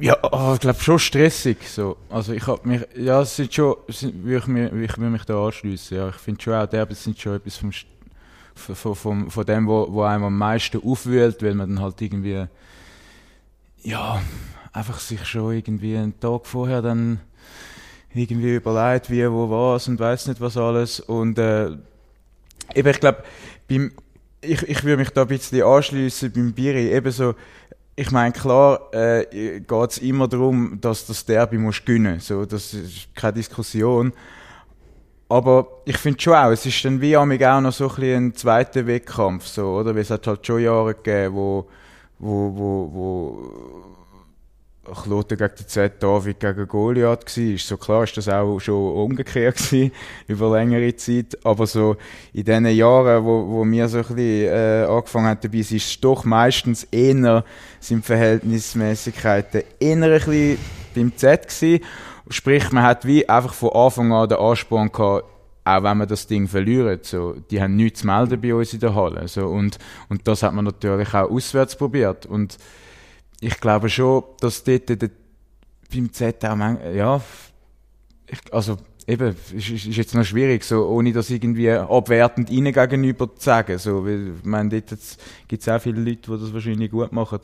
Ja, 0.00 0.16
oh, 0.22 0.52
ich 0.54 0.60
glaube 0.60 0.80
schon 0.80 0.98
stressig. 0.98 1.68
So. 1.68 1.96
Also 2.08 2.32
ich 2.32 2.46
habe 2.46 2.66
mich, 2.68 2.82
ja, 2.96 3.22
es 3.22 3.34
sind 3.34 3.52
schon, 3.52 3.76
sind, 3.88 4.26
ich, 4.26 4.46
mir, 4.46 4.72
ich 4.72 4.96
will 4.98 5.10
mich 5.10 5.24
da 5.24 5.44
anschliessen. 5.44 5.96
Ja, 5.96 6.08
ich 6.08 6.16
finde 6.16 6.40
schon 6.40 6.54
auch, 6.54 6.66
Derbys 6.66 7.02
sind 7.02 7.18
schon 7.18 7.36
etwas 7.36 7.56
vom, 7.56 7.72
von, 8.54 8.94
von, 8.94 9.30
von, 9.30 9.46
dem, 9.46 9.66
wo, 9.66 9.86
wo 9.90 10.02
einem 10.02 10.24
am 10.24 10.38
meisten 10.38 10.80
aufwühlt, 10.82 11.42
weil 11.42 11.54
man 11.54 11.70
dann 11.70 11.82
halt 11.82 12.00
irgendwie, 12.00 12.46
ja, 13.82 14.22
einfach 14.72 15.00
sich 15.00 15.24
schon 15.24 15.54
irgendwie 15.54 15.96
einen 15.96 16.18
Tag 16.20 16.46
vorher 16.46 16.82
dann 16.82 17.20
irgendwie 18.14 18.54
überlegt, 18.54 19.10
wie, 19.10 19.28
wo, 19.30 19.50
was 19.50 19.88
und 19.88 19.98
weiß 19.98 20.28
nicht 20.28 20.40
was 20.40 20.56
alles. 20.56 21.00
Und 21.00 21.38
äh, 21.38 21.70
eben, 22.74 22.88
ich 22.88 23.00
glaube, 23.00 23.24
beim, 23.68 23.92
ich, 24.40 24.62
ich 24.62 24.84
würde 24.84 24.98
mich 24.98 25.10
da 25.10 25.22
ein 25.22 25.28
bisschen 25.28 25.62
anschliessen 25.62 26.32
beim 26.32 26.52
Biri, 26.52 26.92
eben 26.92 27.10
so, 27.10 27.34
ich 27.98 28.12
meine, 28.12 28.30
klar 28.30 28.92
äh, 28.92 29.58
geht 29.58 29.90
es 29.90 29.98
immer 29.98 30.28
darum, 30.28 30.78
dass 30.80 31.04
das 31.04 31.24
Derby 31.24 31.58
muss 31.58 31.84
gewinnen 31.84 32.20
so 32.20 32.44
Das 32.44 32.72
ist 32.72 33.12
keine 33.12 33.32
Diskussion. 33.32 34.12
Aber 35.28 35.82
ich 35.84 35.98
finde 35.98 36.20
schon 36.20 36.34
auch, 36.34 36.52
es 36.52 36.64
ist 36.64 36.84
dann 36.84 37.00
wie 37.00 37.16
amig 37.16 37.44
auch 37.44 37.60
noch 37.60 37.72
so 37.72 37.88
ein, 37.88 37.94
bisschen 37.96 38.26
ein 38.26 38.34
zweiter 38.34 38.86
Wettkampf, 38.86 39.46
so, 39.46 39.80
oder? 39.80 39.94
Weil 39.94 40.02
es 40.02 40.10
hat 40.10 40.26
halt 40.28 40.46
schon 40.46 40.62
Jahre 40.62 40.94
gegeben, 40.94 41.34
wo, 41.34 41.66
wo, 42.20 42.52
wo, 42.56 42.90
wo 42.92 43.97
Kloten 44.94 45.38
gegen 45.38 45.54
den 45.54 45.68
Z, 45.68 46.02
David 46.02 46.40
gegen 46.40 46.66
Goliath 46.66 47.36
war. 47.36 47.58
So 47.58 47.76
klar 47.76 48.04
ist 48.04 48.16
das 48.16 48.28
auch 48.28 48.58
schon 48.58 48.94
umgekehrt 48.94 49.56
gewesen, 49.56 49.92
über 50.26 50.56
längere 50.58 50.94
Zeit. 50.96 51.38
Aber 51.44 51.66
so 51.66 51.96
in 52.32 52.44
den 52.44 52.66
Jahren, 52.66 53.24
wo, 53.24 53.48
wo 53.48 53.64
wir 53.64 53.88
so 53.88 53.98
ein 53.98 54.04
bisschen 54.04 54.52
äh, 54.52 54.86
angefangen 54.88 55.26
haben 55.26 55.40
dabei, 55.40 55.58
ist 55.58 55.72
es 55.72 56.00
doch 56.00 56.24
meistens 56.24 56.84
eher, 56.84 57.44
sind 57.80 58.04
die 58.04 58.06
Verhältnismäßigkeiten 58.06 59.62
eher 59.78 59.96
ein 59.96 60.00
bisschen 60.00 60.58
beim 60.94 61.16
Z 61.16 61.48
gewesen. 61.48 61.84
Sprich, 62.30 62.70
man 62.72 62.84
hat 62.84 63.06
wie 63.06 63.28
einfach 63.28 63.54
von 63.54 63.70
Anfang 63.70 64.12
an 64.12 64.28
den 64.28 64.38
Ansporn 64.38 64.92
gehabt, 64.92 65.24
auch 65.64 65.82
wenn 65.82 65.98
wir 65.98 66.06
das 66.06 66.26
Ding 66.26 66.48
verlieren, 66.48 66.98
so, 67.02 67.34
die 67.50 67.60
haben 67.60 67.76
nichts 67.76 68.00
zu 68.00 68.06
melden 68.06 68.40
bei 68.40 68.54
uns 68.54 68.72
in 68.72 68.80
der 68.80 68.94
Halle. 68.94 69.28
So, 69.28 69.46
und, 69.46 69.78
und 70.08 70.26
das 70.26 70.42
hat 70.42 70.54
man 70.54 70.64
natürlich 70.64 71.12
auch 71.14 71.30
auswärts 71.30 71.76
probiert. 71.76 72.26
Und 72.26 72.56
ich 73.40 73.60
glaube 73.60 73.88
schon, 73.88 74.24
dass 74.40 74.64
dort 74.64 74.88
der, 74.88 75.10
beim 75.92 76.12
Z 76.12 76.44
auch 76.44 76.56
manch, 76.56 76.80
ja, 76.94 77.20
ich, 78.26 78.52
also 78.52 78.76
eben, 79.06 79.34
ist, 79.54 79.70
ist 79.70 79.86
ist 79.86 79.96
jetzt 79.96 80.14
noch 80.14 80.24
schwierig, 80.24 80.62
so, 80.64 80.86
ohne 80.86 81.12
das 81.12 81.30
irgendwie 81.30 81.70
abwertend 81.70 82.50
ihnen 82.50 82.72
gegenüber 82.72 83.34
zu 83.34 83.42
sagen. 83.42 83.78
So, 83.78 84.04
weil, 84.04 84.34
ich 84.38 84.44
meine, 84.44 84.68
dort 84.68 85.00
gibt 85.48 85.62
es 85.62 85.68
auch 85.68 85.80
viele 85.80 86.00
Leute, 86.00 86.30
die 86.30 86.40
das 86.40 86.52
wahrscheinlich 86.52 86.90
gut 86.90 87.12
machen. 87.12 87.38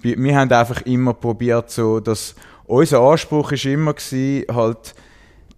Wir, 0.00 0.16
wir 0.16 0.36
haben 0.36 0.52
einfach 0.52 0.82
immer 0.82 1.14
probiert, 1.14 1.70
so, 1.70 1.98
dass 1.98 2.34
unser 2.64 3.00
Anspruch 3.00 3.52
ist 3.52 3.64
immer 3.64 3.94
gewesen, 3.94 4.46
halt, 4.54 4.94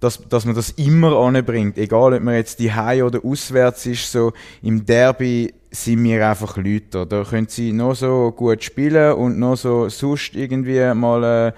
dass, 0.01 0.27
dass 0.29 0.45
man 0.45 0.55
das 0.55 0.71
immer 0.71 1.17
anbringt. 1.17 1.79
Egal, 1.79 2.15
ob 2.15 2.23
man 2.23 2.35
jetzt 2.35 2.59
die 2.59 2.71
oder 2.71 3.25
auswärts 3.25 3.87
ist, 3.87 4.11
so 4.11 4.33
im 4.63 4.85
Derby 4.85 5.53
sind 5.75 6.05
wir 6.05 6.29
einfach 6.29 6.57
Leute. 6.57 7.07
Da 7.07 7.25
können 7.25 7.49
sie 7.49 7.73
noch 7.73 7.95
so 7.95 8.33
gut 8.33 8.63
spielen 8.63 9.15
und 9.15 9.39
noch 9.39 9.57
so 9.57 9.89
sonst 9.89 10.35
irgendwie 10.35 10.95
mal, 10.95 11.49
äh, 11.49 11.53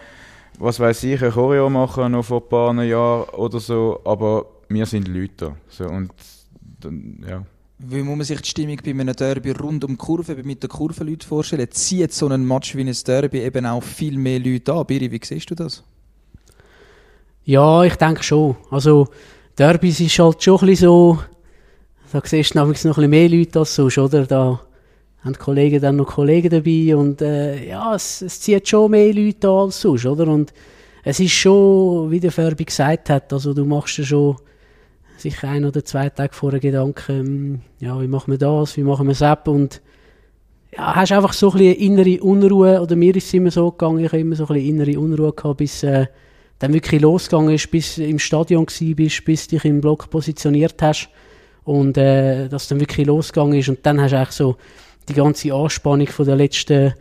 was 0.58 0.80
weiß 0.80 1.04
ich, 1.04 1.22
ein 1.22 1.30
Choreo 1.30 1.68
machen, 1.68 2.12
noch 2.12 2.24
vor 2.24 2.42
ein 2.42 2.48
paar 2.48 2.82
Jahren 2.82 3.28
oder 3.30 3.60
so, 3.60 4.00
aber 4.04 4.46
wir 4.68 4.86
sind 4.86 5.08
Leute. 5.08 5.56
So, 5.68 5.84
und 5.84 6.12
dann, 6.80 7.24
ja. 7.28 7.44
Wie 7.78 8.02
muss 8.02 8.16
man 8.16 8.24
sich 8.24 8.40
die 8.40 8.48
Stimmung 8.48 8.78
bei 8.82 8.90
einem 8.90 9.14
Derby 9.14 9.50
rund 9.50 9.84
um 9.84 9.90
die 9.90 9.96
Kurve, 9.96 10.34
mit 10.42 10.62
den 10.62 10.70
Kurvenleuten 10.70 11.28
vorstellen? 11.28 11.70
Zieht 11.70 12.12
so 12.12 12.26
ein 12.28 12.46
Match 12.46 12.74
wie 12.74 12.88
ein 12.88 12.96
Derby 13.06 13.40
eben 13.40 13.66
auch 13.66 13.82
viel 13.82 14.16
mehr 14.16 14.40
Leute 14.40 14.72
an? 14.72 14.86
Biri, 14.86 15.10
wie 15.10 15.20
siehst 15.22 15.50
du 15.50 15.54
das? 15.54 15.84
Ja, 17.44 17.84
ich 17.84 17.96
denke 17.96 18.22
schon. 18.22 18.56
Also, 18.70 19.08
Derbys 19.58 20.00
ist 20.00 20.18
halt 20.18 20.42
schon 20.42 20.58
ein 20.58 20.66
bisschen 20.66 20.88
so, 20.88 21.18
da 22.12 22.20
siehst 22.24 22.54
du 22.54 22.58
noch 22.58 22.98
ein 22.98 23.10
mehr 23.10 23.28
Leute 23.28 23.58
als 23.58 23.74
sonst, 23.74 23.98
oder? 23.98 24.26
Da 24.26 24.60
haben 25.24 25.32
die 25.32 25.38
Kollegen 25.38 25.80
dann 25.80 25.96
noch 25.96 26.06
Kollegen 26.06 26.50
dabei 26.50 26.96
und 26.96 27.20
äh, 27.20 27.68
ja, 27.68 27.94
es, 27.94 28.22
es 28.22 28.40
zieht 28.40 28.68
schon 28.68 28.90
mehr 28.92 29.12
Leute 29.12 29.48
an 29.48 29.54
als 29.54 29.80
sonst, 29.80 30.06
oder? 30.06 30.28
Und 30.28 30.52
es 31.02 31.20
ist 31.20 31.32
schon, 31.32 32.10
wie 32.10 32.20
der 32.20 32.32
Färbi 32.32 32.64
gesagt 32.64 33.10
hat, 33.10 33.32
also 33.32 33.52
du 33.52 33.64
machst 33.64 33.98
dir 33.98 34.04
schon 34.04 34.36
sicher 35.16 35.48
ein 35.48 35.64
oder 35.64 35.84
zwei 35.84 36.08
Tage 36.10 36.34
vorher 36.34 36.60
Gedanken, 36.60 37.18
hm, 37.18 37.60
ja, 37.80 38.00
wie 38.00 38.08
machen 38.08 38.32
wir 38.32 38.38
das, 38.38 38.76
wie 38.76 38.82
machen 38.82 39.06
wir 39.06 39.12
das 39.12 39.22
ab 39.22 39.48
und 39.48 39.80
ja, 40.76 40.94
hast 40.94 41.12
einfach 41.12 41.32
so 41.32 41.50
ein 41.52 41.58
bisschen 41.58 41.76
innere 41.76 42.22
Unruhe, 42.22 42.80
oder 42.80 42.96
mir 42.96 43.16
ist 43.16 43.26
es 43.26 43.34
immer 43.34 43.50
so 43.50 43.70
gegangen, 43.70 44.04
ich 44.04 44.12
habe 44.12 44.20
immer 44.20 44.36
so 44.36 44.44
ein 44.44 44.54
bisschen 44.54 44.68
innere 44.68 45.00
Unruhe 45.00 45.32
gehabt, 45.32 45.58
bis 45.58 45.82
äh, 45.82 46.06
dann 46.58 46.72
wirklich 46.72 47.00
losgegangen 47.00 47.54
ist, 47.54 47.70
bis 47.70 47.98
im 47.98 48.18
Stadion 48.18 48.66
bist, 48.66 49.24
bis 49.24 49.48
dich 49.48 49.64
im 49.64 49.80
Block 49.80 50.08
positioniert 50.10 50.80
hast 50.82 51.08
und 51.66 51.98
äh, 51.98 52.48
dass 52.48 52.68
dann 52.68 52.80
wirklich 52.80 53.06
losgegangen 53.06 53.58
ist 53.58 53.68
und 53.68 53.84
dann 53.84 54.00
hast 54.00 54.12
du 54.12 54.16
eigentlich 54.16 54.30
so 54.30 54.56
die 55.08 55.14
ganze 55.14 55.52
Anspannung 55.52 56.06
von 56.06 56.24
der 56.24 56.36
letzten 56.36 56.94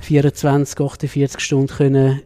24, 0.00 0.78
48 0.78 1.40
Stunden 1.40 1.68
können 1.68 2.20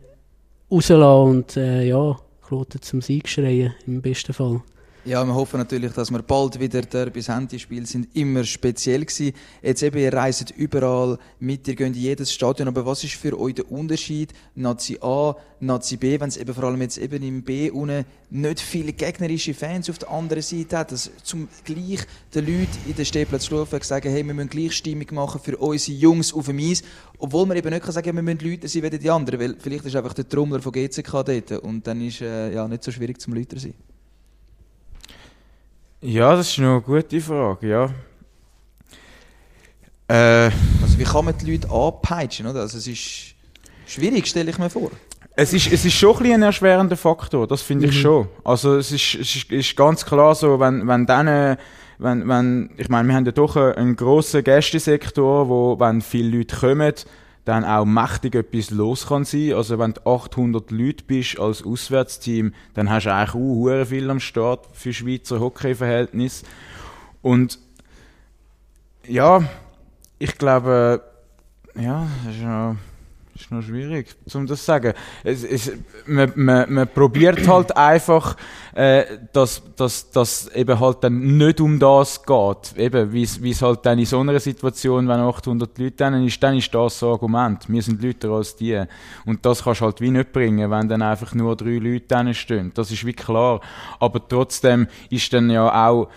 rauslassen 0.70 1.28
und 1.28 1.57
äh, 1.57 1.85
ja, 1.85 2.18
Kloten 2.47 2.82
zum 2.82 3.01
Sieg 3.01 3.28
schreien, 3.28 3.74
im 3.87 4.03
besten 4.03 4.32
Fall. 4.32 4.62
Ja, 5.07 5.22
wir 5.22 5.34
hoffen 5.34 5.59
natürlich, 5.59 5.92
dass 5.92 6.11
wir 6.11 6.22
bald 6.22 6.59
wieder 6.59 6.80
Derbys 6.80 7.28
Handyspiele 7.28 7.84
sind 7.84 8.09
immer 8.16 8.42
speziell 8.42 9.05
gewesen. 9.05 9.34
Jetzt 9.61 9.82
eben, 9.82 9.98
ihr 9.98 10.11
reist 10.11 10.50
überall 10.52 11.18
mit, 11.38 11.68
ihr 11.68 11.74
geht 11.74 11.88
in 11.88 11.92
jedes 11.92 12.32
Stadion, 12.32 12.68
aber 12.68 12.86
was 12.86 13.05
ist 13.05 13.12
für 13.12 13.38
euch 13.38 13.55
der 13.55 13.70
Unterschied? 13.70 14.32
Nazi 14.55 14.96
A, 15.02 15.36
Nazi 15.61 15.98
B, 15.98 16.18
wenn 16.18 16.30
es 16.30 16.38
eben 16.38 16.55
vor 16.55 16.64
allem 16.64 16.80
jetzt 16.80 16.96
eben 16.96 17.22
im 17.22 17.42
B 17.42 17.70
unten 17.70 18.07
nicht 18.30 18.61
viele 18.61 18.94
gegnerische 18.94 19.52
Fans 19.52 19.90
auf 19.90 19.98
der 19.98 20.11
anderen 20.11 20.42
Seite 20.42 20.78
hat, 20.78 20.90
dass 20.90 21.11
zum 21.22 21.48
gleich 21.64 22.00
den 22.34 22.46
Leuten 22.46 22.78
in 22.86 22.96
der 22.96 23.05
Stehplatz 23.05 23.50
sagen, 23.82 24.11
hey, 24.11 24.26
wir 24.26 24.32
müssen 24.32 24.48
gleich 24.48 24.72
Stimmung 24.72 25.09
machen 25.11 25.38
für 25.44 25.59
unsere 25.59 25.98
Jungs 25.98 26.32
auf 26.32 26.46
dem 26.46 26.59
Eis, 26.61 26.82
obwohl 27.18 27.44
man 27.44 27.59
eben 27.59 27.68
nicht 27.68 27.84
sagen 27.84 28.07
kann, 28.07 28.16
wir 28.16 28.22
müssen 28.22 28.50
Leute 28.50 28.68
sein 28.68 28.82
wie 28.82 28.98
die 28.98 29.11
anderen, 29.11 29.38
weil 29.38 29.57
vielleicht 29.59 29.84
ist 29.84 29.96
einfach 29.96 30.14
der 30.14 30.26
Trommler 30.26 30.62
von 30.62 30.72
GCK 30.72 31.11
dort 31.11 31.52
und 31.62 31.86
dann 31.86 32.00
ist 32.00 32.22
äh, 32.22 32.55
ja 32.55 32.66
nicht 32.66 32.82
so 32.82 32.90
schwierig 32.90 33.20
zum 33.20 33.34
Leute 33.34 33.61
sein. 33.61 33.74
Ja, 36.07 36.36
das 36.36 36.50
ist 36.50 36.59
noch 36.59 36.72
eine 36.72 36.80
gute 36.82 37.18
Frage, 37.18 37.66
ja. 37.66 37.84
Äh, 40.07 40.50
also 40.82 40.98
wie 40.98 41.05
kann 41.05 41.24
man 41.24 41.34
die 41.38 41.52
Leute 41.52 41.70
anpeitschen, 41.70 42.46
oder? 42.46 42.61
Also 42.61 42.76
es 42.76 42.86
ist 42.86 43.34
schwierig, 43.86 44.26
stelle 44.26 44.50
ich 44.50 44.59
mir 44.59 44.68
vor. 44.68 44.90
Es 45.34 45.55
ist, 45.55 45.72
es 45.72 45.82
ist 45.82 45.94
schon 45.94 46.18
ein, 46.18 46.32
ein 46.32 46.42
erschwerender 46.42 46.98
Faktor, 46.98 47.46
das 47.46 47.62
finde 47.62 47.86
ich 47.86 47.96
mhm. 47.96 48.00
schon. 48.00 48.28
Also 48.44 48.76
es 48.76 48.92
ist, 48.92 49.14
es 49.14 49.34
ist, 49.34 49.50
ist 49.50 49.76
ganz 49.76 50.05
klar 50.05 50.34
so, 50.34 50.61
wenn, 50.61 50.86
wenn 50.86 51.07
dann, 51.07 51.57
wenn, 51.96 52.28
wenn, 52.28 52.70
ich 52.76 52.90
meine, 52.90 53.09
wir 53.09 53.14
haben 53.14 53.24
ja 53.24 53.32
doch 53.32 53.57
einen, 53.57 53.72
einen 53.72 53.96
grossen 53.96 54.44
Gästesektor, 54.44 55.48
wo, 55.48 55.80
wenn 55.80 56.02
viele 56.02 56.36
Leute 56.36 56.55
kommen, 56.55 56.92
dann 57.45 57.64
auch 57.64 57.84
mächtig 57.84 58.34
etwas 58.34 58.70
los 58.70 59.07
kann 59.07 59.24
sein. 59.24 59.53
Also 59.55 59.78
wenn 59.78 59.92
du 59.92 60.07
800 60.07 60.70
Leute 60.70 61.05
bist 61.05 61.38
als 61.38 61.64
Auswärtsteam, 61.64 62.55
dann 62.74 62.90
hast 62.90 63.05
du 63.05 63.12
eigentlich 63.12 63.34
auch 63.34 63.86
viel 63.86 64.11
am 64.11 64.20
Start 64.20 64.66
für 64.72 64.92
Schweizer 64.92 65.40
Hockey-Verhältnis. 65.40 66.42
Und 67.20 67.59
ja, 69.07 69.42
ich 70.18 70.38
glaube, 70.38 71.03
ja, 71.74 72.07
das 72.24 72.34
ist 72.34 72.42
ja 72.42 72.76
ist 73.45 73.51
noch 73.51 73.62
schwierig, 73.62 74.09
um 74.32 74.47
das 74.47 74.61
zu 74.61 74.64
sagen. 74.64 74.95
Es, 75.22 75.45
es, 75.45 75.72
man, 76.07 76.32
man, 76.34 76.72
man 76.72 76.88
probiert 76.88 77.47
halt 77.47 77.76
einfach, 77.76 78.36
äh, 78.74 79.05
dass, 79.32 79.62
dass, 79.76 80.11
dass 80.11 80.49
eben 80.55 80.78
halt 80.80 80.99
dann 81.03 81.36
nicht 81.36 81.61
um 81.61 81.78
das 81.78 82.24
geht. 82.24 82.76
Eben, 82.76 83.12
wie 83.12 83.22
es 83.22 83.62
halt 83.62 83.84
dann 83.84 83.99
in 83.99 84.07
so 84.07 84.20
einer 84.20 84.40
Situation, 84.40 85.07
wenn 85.09 85.20
800 85.20 85.78
Leute 85.78 85.97
dann 85.97 86.26
ist, 86.26 86.42
dann 86.42 86.57
ist 86.57 86.74
das 86.74 86.99
so 86.99 87.12
Argument. 87.12 87.68
Wir 87.68 87.82
sind 87.82 88.03
Leute 88.03 88.30
als 88.30 88.57
die. 88.57 88.82
Und 89.26 89.45
das 89.45 89.62
kannst 89.62 89.80
du 89.80 89.86
halt 89.86 90.01
wie 90.01 90.11
nicht 90.11 90.32
bringen, 90.32 90.70
wenn 90.70 90.88
dann 90.88 91.03
einfach 91.03 91.34
nur 91.34 91.57
drei 91.57 91.78
Leute 91.78 92.07
dann 92.09 92.32
stehen. 92.34 92.72
Das 92.74 92.90
ist 92.90 93.05
wie 93.05 93.12
klar. 93.12 93.61
Aber 94.01 94.26
trotzdem 94.26 94.88
ist 95.11 95.32
dann 95.32 95.51
ja 95.51 95.88
auch, 95.88 96.09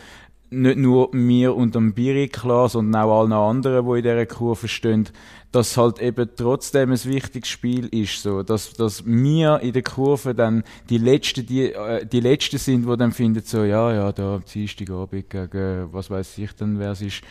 nicht 0.50 0.78
nur 0.78 1.14
mir 1.14 1.56
und 1.56 1.76
dem 1.76 1.94
Biri 1.94 2.30
klar, 2.30 2.70
sondern 2.70 3.02
auch 3.02 3.20
allen 3.20 3.34
anderen, 3.34 3.86
die 3.86 3.98
in 3.98 4.04
dieser 4.04 4.26
Kurve 4.26 4.68
stehen, 4.68 5.10
dass 5.52 5.78
halt 5.78 6.00
eben 6.00 6.30
trotzdem 6.36 6.92
ein 6.92 7.04
wichtiges 7.06 7.50
Spiel 7.50 7.88
ist, 7.88 8.22
so, 8.22 8.44
dass, 8.44 8.74
dass 8.74 9.06
wir 9.06 9.60
in 9.62 9.74
der 9.74 9.84
Kurve 9.84 10.36
dann 10.36 10.64
die 10.90 10.98
Letzten, 10.98 11.46
die, 11.46 11.72
äh, 11.74 12.06
die 12.06 12.20
Letzten 12.20 12.58
sind, 12.58 12.88
die 12.88 12.98
dann 12.98 13.12
finden, 13.12 13.42
so, 13.44 13.64
ja, 13.64 13.94
ja, 13.94 14.12
da 14.12 14.36
am 14.36 14.44
Dienstagabend 14.46 15.30
gegen, 15.30 15.88
was 15.92 16.10
weiß 16.10 16.38
ich 16.40 16.54
dann, 16.54 16.78
wer 16.80 16.92
es 16.92 17.02
ist, 17.02 17.22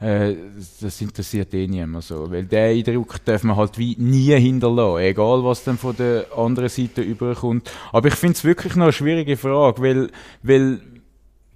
äh, 0.00 0.34
das 0.80 1.00
interessiert 1.00 1.54
eh 1.54 1.66
niemand 1.66 2.04
so, 2.04 2.30
weil 2.30 2.44
der 2.44 2.66
Eindruck 2.66 3.24
darf 3.24 3.42
man 3.42 3.56
halt 3.56 3.78
wie 3.78 3.96
nie 3.98 4.34
hinterlassen, 4.34 5.02
egal 5.04 5.44
was 5.44 5.64
dann 5.64 5.78
von 5.78 5.96
der 5.96 6.26
anderen 6.36 6.68
Seite 6.68 7.02
überkommt. 7.02 7.70
Aber 7.92 8.08
ich 8.08 8.14
finde 8.14 8.34
es 8.34 8.44
wirklich 8.44 8.76
noch 8.76 8.84
eine 8.84 8.92
schwierige 8.92 9.36
Frage, 9.36 9.82
weil, 9.82 10.10
weil 10.42 10.80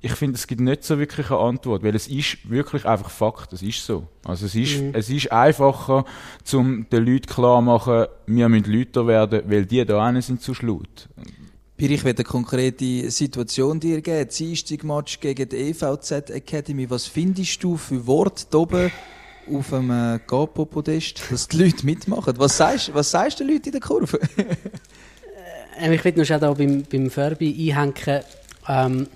ich 0.01 0.13
finde, 0.13 0.37
es 0.37 0.47
gibt 0.47 0.61
nicht 0.61 0.85
so 0.85 0.99
wirklich 0.99 1.31
eine 1.31 1.41
Antwort, 1.41 1.83
weil 1.83 1.95
es 1.97 2.07
ist 2.07 2.49
wirklich 2.49 2.85
einfach 2.85 3.11
Fakt, 3.11 3.53
es 3.53 3.63
ist 3.63 3.85
so. 3.85 4.07
Also 4.25 4.47
es 4.47 4.55
ist, 4.55 4.81
mhm. 4.81 4.91
es 4.95 5.11
ist 5.11 5.33
einfacher, 5.33 6.05
um 6.53 6.89
den 6.89 7.05
Leuten 7.05 7.27
klar 7.27 7.61
machen, 7.61 8.07
wir 8.27 8.49
müssen 8.49 8.73
Leute 8.73 9.07
werden, 9.07 9.43
weil 9.47 9.67
die 9.67 9.85
da 9.85 10.23
sind 10.23 10.41
zu 10.41 10.55
schlut. 10.55 11.09
Pir, 11.77 11.91
ich 11.91 12.05
werde 12.05 12.19
eine 12.19 12.29
konkrete 12.29 13.11
Situation 13.11 13.79
dir 13.79 14.01
geben. 14.01 14.29
Dienstag-Match 14.29 15.21
gegen 15.21 15.49
die 15.49 15.57
EVZ 15.57 16.31
Academy. 16.31 16.91
Was 16.91 17.07
findest 17.07 17.63
du 17.63 17.77
für 17.77 18.05
Worte 18.07 18.47
hier 18.51 18.61
oben 18.61 18.91
auf 19.53 19.71
dem 19.71 19.91
äh, 19.91 20.19
Gapo-Podest, 20.27 21.23
dass 21.31 21.47
die 21.47 21.63
Leute 21.63 21.87
mitmachen? 21.87 22.35
Was 22.37 22.57
sagst, 22.57 22.93
was 22.95 23.11
sagst 23.13 23.39
du 23.39 23.45
den 23.45 23.55
Leuten 23.55 23.67
in 23.67 23.73
der 23.73 23.81
Kurve? 23.81 24.19
äh, 25.81 25.95
ich 25.95 26.05
will 26.05 26.15
noch 26.17 26.25
schnell 26.25 26.41
da 26.41 26.53
beim, 26.53 26.83
beim 26.83 27.11
Furby 27.11 27.73
einhängen. 27.73 28.25
Ähm, 28.67 29.07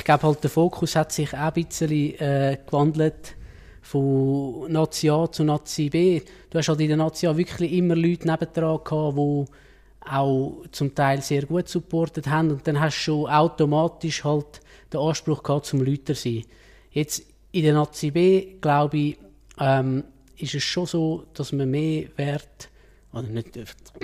ich 0.00 0.04
glaube 0.04 0.22
halt, 0.22 0.42
der 0.42 0.50
Fokus 0.50 0.96
hat 0.96 1.12
sich 1.12 1.34
auch 1.34 1.38
ein 1.38 1.52
bisschen 1.52 1.90
äh, 2.18 2.56
gewandelt 2.64 3.36
von 3.82 4.72
Nazi 4.72 5.10
A 5.10 5.30
zu 5.30 5.44
Nazi 5.44 5.90
B. 5.90 6.22
Du 6.48 6.58
hast 6.58 6.68
halt 6.70 6.80
in 6.80 6.88
der 6.88 6.96
Nazi 6.96 7.26
A 7.26 7.36
wirklich 7.36 7.70
immer 7.72 7.94
Leute 7.94 8.26
nebendran 8.26 8.80
gehabt, 8.82 9.18
die 9.18 9.44
auch 10.08 10.64
zum 10.72 10.94
Teil 10.94 11.20
sehr 11.20 11.42
gut 11.42 11.68
supportet 11.68 12.28
haben 12.28 12.50
und 12.50 12.66
dann 12.66 12.80
hast 12.80 12.96
du 12.96 13.00
schon 13.00 13.30
automatisch 13.30 14.24
halt 14.24 14.62
den 14.90 15.00
Anspruch 15.00 15.42
gehabt, 15.42 15.66
zum 15.66 15.82
Lüter 15.82 16.14
zu 16.14 16.22
sein. 16.22 16.44
Jetzt 16.92 17.22
in 17.52 17.64
der 17.64 17.74
Nazi 17.74 18.10
B, 18.10 18.54
glaube 18.58 18.96
ich, 18.96 19.18
ähm, 19.58 20.04
ist 20.38 20.54
es 20.54 20.62
schon 20.62 20.86
so, 20.86 21.24
dass 21.34 21.52
man 21.52 21.70
mehr 21.70 22.06
Wert, 22.16 22.70
oder 23.12 23.28
nicht, 23.28 23.54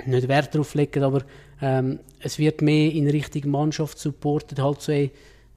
nicht 0.05 0.27
Wert 0.27 0.53
darauf 0.53 0.75
legt, 0.75 0.97
aber 0.99 1.23
ähm, 1.59 1.99
es 2.19 2.37
wird 2.37 2.61
mehr 2.61 2.91
in 2.91 3.09
Richtung 3.09 3.49
Mannschaft 3.49 3.97
supportet, 3.97 4.59
halt 4.59 4.81
so, 4.81 4.91
ey, 4.91 5.11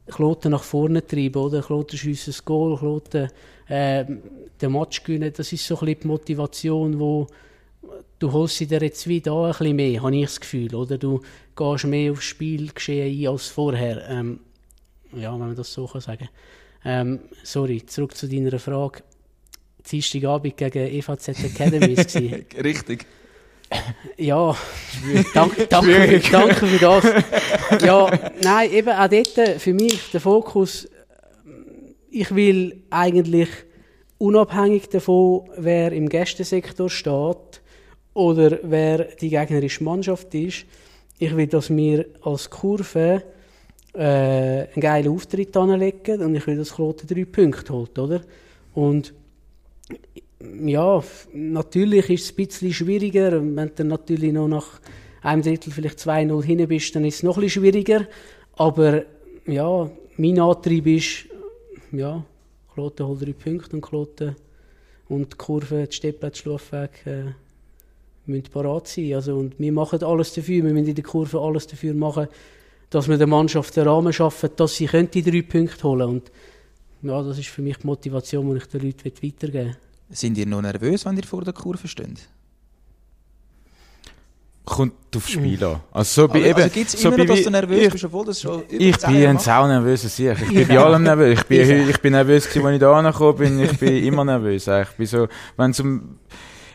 Kloten 0.06 0.50
nach 0.50 0.62
vorne 0.62 1.06
treiben, 1.06 1.40
oder? 1.40 1.62
Kloten 1.62 1.98
schiessen 1.98 2.32
das 2.32 2.44
Goal, 2.44 2.76
Kloten 2.76 3.30
äh, 3.68 4.04
den 4.60 4.72
Match 4.72 5.02
gewinnen, 5.04 5.32
das 5.34 5.52
ist 5.52 5.66
so 5.66 5.76
ein 5.76 5.86
bisschen 5.86 6.00
die 6.00 6.06
Motivation, 6.08 6.98
wo 6.98 7.26
du 8.18 8.32
holst 8.32 8.60
dir 8.60 8.80
jetzt 8.82 9.06
wieder 9.06 9.44
ein 9.44 9.50
bisschen 9.50 9.76
mehr, 9.76 10.02
habe 10.02 10.16
ich 10.16 10.24
das 10.24 10.40
Gefühl, 10.40 10.74
oder? 10.74 10.98
Du 10.98 11.22
gehst 11.56 11.86
mehr 11.86 12.12
aufs 12.12 12.24
Spielgeschehen 12.24 13.20
ein 13.20 13.32
als 13.32 13.48
vorher. 13.48 14.08
Ähm, 14.08 14.40
ja, 15.14 15.32
wenn 15.32 15.40
man 15.40 15.56
das 15.56 15.72
so 15.72 15.86
kann 15.86 16.00
sagen 16.00 16.28
ähm, 16.84 17.20
Sorry, 17.42 17.84
zurück 17.84 18.16
zu 18.16 18.28
deiner 18.28 18.58
Frage. 18.58 19.02
Dienstagabend 19.90 20.56
gegen 20.56 20.86
EVZ 20.86 21.28
Academy 21.28 21.94
Richtig. 22.62 23.06
Ja, 24.16 24.54
danke, 25.32 25.66
danke, 25.66 26.20
danke 26.30 26.66
für 26.66 26.78
das. 26.78 27.04
Ja, 27.82 28.10
nein, 28.42 28.70
eben 28.72 28.90
auch 28.90 29.08
dort 29.08 29.60
für 29.60 29.72
mich 29.72 30.10
der 30.10 30.20
Fokus, 30.20 30.88
ich 32.10 32.34
will 32.34 32.82
eigentlich 32.90 33.48
unabhängig 34.18 34.88
davon, 34.88 35.48
wer 35.56 35.92
im 35.92 36.08
Gästesektor 36.08 36.90
steht 36.90 37.62
oder 38.12 38.58
wer 38.62 39.04
die 39.04 39.30
gegnerische 39.30 39.84
Mannschaft 39.84 40.34
ist, 40.34 40.66
ich 41.18 41.36
will, 41.36 41.46
dass 41.46 41.70
wir 41.70 42.06
als 42.22 42.50
Kurve 42.50 43.22
äh, 43.94 44.00
einen 44.00 44.80
geilen 44.80 45.12
Auftritt 45.12 45.56
anlegen 45.56 46.20
und 46.22 46.34
ich 46.34 46.46
will, 46.46 46.56
dass 46.56 46.74
Kloten 46.74 47.06
drei 47.06 47.24
Punkte 47.24 47.72
holt, 47.72 47.98
oder? 47.98 48.22
Und 48.74 49.14
ja, 50.40 51.02
natürlich 51.32 52.08
ist 52.10 52.24
es 52.24 52.32
ein 52.32 52.36
bisschen 52.36 52.72
schwieriger. 52.72 53.42
Wenn 53.42 53.72
du 53.74 53.84
natürlich 53.84 54.32
noch 54.32 54.48
nach 54.48 54.80
einem 55.22 55.42
Drittel 55.42 55.72
vielleicht 55.72 55.98
2-0 55.98 56.42
hinten 56.42 56.68
bist, 56.68 56.94
dann 56.94 57.04
ist 57.04 57.16
es 57.16 57.22
noch 57.22 57.36
ein 57.36 57.42
bisschen 57.42 57.62
schwieriger. 57.62 58.06
Aber 58.54 59.02
ja, 59.46 59.90
mein 60.16 60.38
Antrieb 60.38 60.86
ist, 60.86 61.26
ja, 61.92 62.24
Kloten 62.72 63.06
holt 63.06 63.22
drei 63.22 63.32
Punkte 63.32 63.76
und 63.76 63.82
Kloten 63.82 64.36
und 65.08 65.32
die 65.32 65.36
Kurve, 65.36 65.86
die 65.86 65.94
Steppplatz, 65.94 66.38
Schlafweg 66.38 67.06
äh, 67.06 67.24
müssen 68.26 68.50
parat 68.50 68.86
sein. 68.86 69.14
Also, 69.14 69.36
und 69.36 69.58
wir 69.58 69.72
machen 69.72 70.02
alles 70.02 70.32
dafür, 70.32 70.64
wir 70.64 70.72
müssen 70.72 70.88
in 70.88 70.94
der 70.94 71.04
Kurve 71.04 71.38
alles 71.38 71.66
dafür 71.66 71.94
machen, 71.94 72.28
dass 72.88 73.08
wir 73.08 73.18
der 73.18 73.26
Mannschaft 73.26 73.76
den 73.76 73.86
Rahmen 73.86 74.12
schaffen, 74.12 74.50
dass 74.56 74.76
sie 74.76 74.86
die 74.86 75.22
drei 75.22 75.42
Punkte 75.42 75.82
holen 75.82 75.98
können. 75.98 76.10
Und 76.10 76.32
ja, 77.02 77.22
das 77.22 77.38
ist 77.38 77.48
für 77.48 77.62
mich 77.62 77.78
die 77.78 77.86
Motivation, 77.86 78.50
die 78.50 78.58
ich 78.58 78.66
den 78.66 78.82
Leuten 78.82 79.12
weitergeben 79.22 79.52
will. 79.52 79.89
Sind 80.10 80.36
ihr 80.38 80.46
noch 80.46 80.60
nervös, 80.60 81.04
wenn 81.04 81.16
ihr 81.16 81.24
vor 81.24 81.42
der 81.42 81.52
Kurve 81.52 81.86
steht? 81.86 82.28
Kommt 84.64 84.92
aufs 85.16 85.30
Spiel 85.30 85.62
an. 85.64 85.80
Also, 85.92 86.22
so 86.22 86.28
bei, 86.28 86.40
Aber, 86.40 86.46
eben, 86.46 86.62
also 86.62 86.74
gibt 86.74 86.94
es 86.94 87.00
so 87.00 87.08
immer 87.08 87.18
noch, 87.18 87.26
dass 87.26 87.42
du 87.42 87.50
nervös 87.50 87.86
ich, 87.86 87.92
bist, 87.92 88.04
obwohl 88.04 88.24
das 88.24 88.40
schon 88.40 88.62
über 88.62 88.80
Ich 88.82 88.96
bin 88.98 89.26
ein 89.26 89.38
sau 89.38 89.66
nervöser 89.66 90.08
Sieg. 90.08 90.36
Ich 90.42 90.48
bin 90.54 90.68
bei 90.68 90.78
allem 90.78 91.02
nervös. 91.02 91.40
Ich 91.40 91.46
bin, 91.46 91.60
Ich 91.60 91.88
ich 91.88 92.00
bin 92.00 92.12
nervös 92.12 92.48
gewesen, 92.48 92.66
als 92.66 92.74
ich 92.74 92.80
da 92.80 92.92
angekommen 92.92 93.38
bin. 93.38 93.60
Ich 93.60 93.78
bin 93.78 94.04
immer 94.04 94.24
nervös. 94.24 94.66
Ich 94.66 94.88
bin 94.96 95.06
so, 95.06 95.28
wenn 95.56 95.72
zum, 95.72 96.18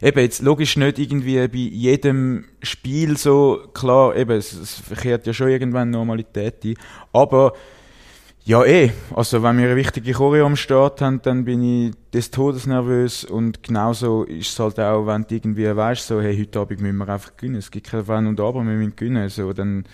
eben 0.01 0.19
jetzt 0.19 0.41
logisch 0.41 0.77
nicht 0.77 0.99
irgendwie 0.99 1.47
bei 1.47 1.57
jedem 1.57 2.45
Spiel 2.61 3.17
so, 3.17 3.63
klar, 3.73 4.15
eben, 4.15 4.37
es, 4.37 4.53
es 4.53 4.73
verkehrt 4.73 5.27
ja 5.27 5.33
schon 5.33 5.49
irgendwann 5.49 5.89
Normalität 5.89 6.65
ein. 6.65 6.75
Aber, 7.13 7.53
ja 8.45 8.63
eh, 8.63 8.91
also 9.13 9.41
wenn 9.41 9.57
wir 9.57 9.65
eine 9.65 9.75
wichtige 9.75 10.13
Choreo 10.13 10.45
am 10.45 10.55
Start 10.55 11.01
haben, 11.01 11.21
dann 11.23 11.45
bin 11.45 11.61
ich 11.63 11.95
des 12.13 12.29
Todes 12.29 12.67
nervös 12.67 13.23
und 13.23 13.63
genauso 13.63 14.23
ist 14.23 14.51
es 14.51 14.59
halt 14.59 14.79
auch, 14.79 15.07
wenn 15.07 15.23
du 15.23 15.35
irgendwie 15.35 15.75
weißt, 15.75 16.07
so, 16.07 16.21
hey, 16.21 16.37
heute 16.37 16.59
Abend 16.59 16.79
müssen 16.79 16.97
wir 16.97 17.09
einfach 17.09 17.35
gewinnen. 17.35 17.55
Es 17.55 17.71
gibt 17.71 17.87
kein 17.87 18.07
Wenn 18.07 18.27
und 18.27 18.39
Aber, 18.39 18.63
wir 18.63 18.73
müssen 18.75 18.95
gewinnen. 18.95 19.29
So, 19.29 19.51
dann, 19.51 19.85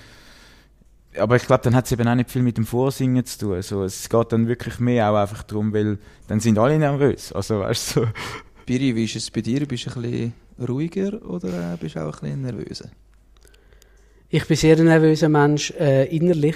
aber 1.18 1.38
ich 1.38 1.47
glaube, 1.47 1.64
dann 1.64 1.76
hat 1.76 1.86
es 1.86 1.93
eben 1.93 2.08
auch 2.08 2.16
nicht 2.16 2.30
viel 2.30 2.41
mit 2.41 2.58
dem 2.58 2.66
Vorsingen 2.66 3.26
zu 3.26 3.39
tun. 3.39 3.54
Also, 3.54 3.84
es 3.84 4.10
geht 4.10 4.32
dann 4.34 4.47
wirklich 4.47 4.80
mehr 4.80 5.10
auch 5.10 5.16
einfach 5.16 5.43
darum, 5.43 5.74
weil 5.74 5.97
dann 6.28 6.41
sind 6.41 6.60
alle 6.60 6.78
nervös. 6.78 7.32
Also 7.32 7.62
weißt 7.62 7.95
du, 7.95 8.02
so. 8.02 8.08
Biri, 8.66 8.95
wie 8.95 9.06
ist 9.06 9.16
es 9.16 9.32
bei 9.32 9.41
dir? 9.41 9.66
Bist 9.66 9.86
du 9.86 9.91
ein 9.91 10.02
bisschen 10.02 10.34
ruhiger 10.68 11.26
oder 11.26 11.74
äh, 11.74 11.78
bist 11.78 11.95
du 11.95 11.99
auch 12.02 12.22
ein 12.22 12.22
bisschen 12.22 12.41
nervöser? 12.41 12.89
Ich 14.30 14.45
bin 14.45 14.58
sehr 14.58 14.78
ein 14.78 14.86
nervöser 14.86 15.30
Mensch, 15.30 15.72
äh, 15.72 16.06
innerlich. 16.16 16.56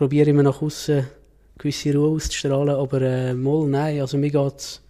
Probiere 0.00 0.30
immer 0.30 0.42
nach 0.42 0.62
außen 0.62 1.06
gewisse 1.58 1.94
Ruhe 1.94 2.16
auszustrahlen, 2.16 2.70
aber 2.70 3.02
äh, 3.02 3.34
mal, 3.34 3.66
nein, 3.66 4.00
also 4.00 4.16
mir 4.16 4.30
geht's. 4.30 4.80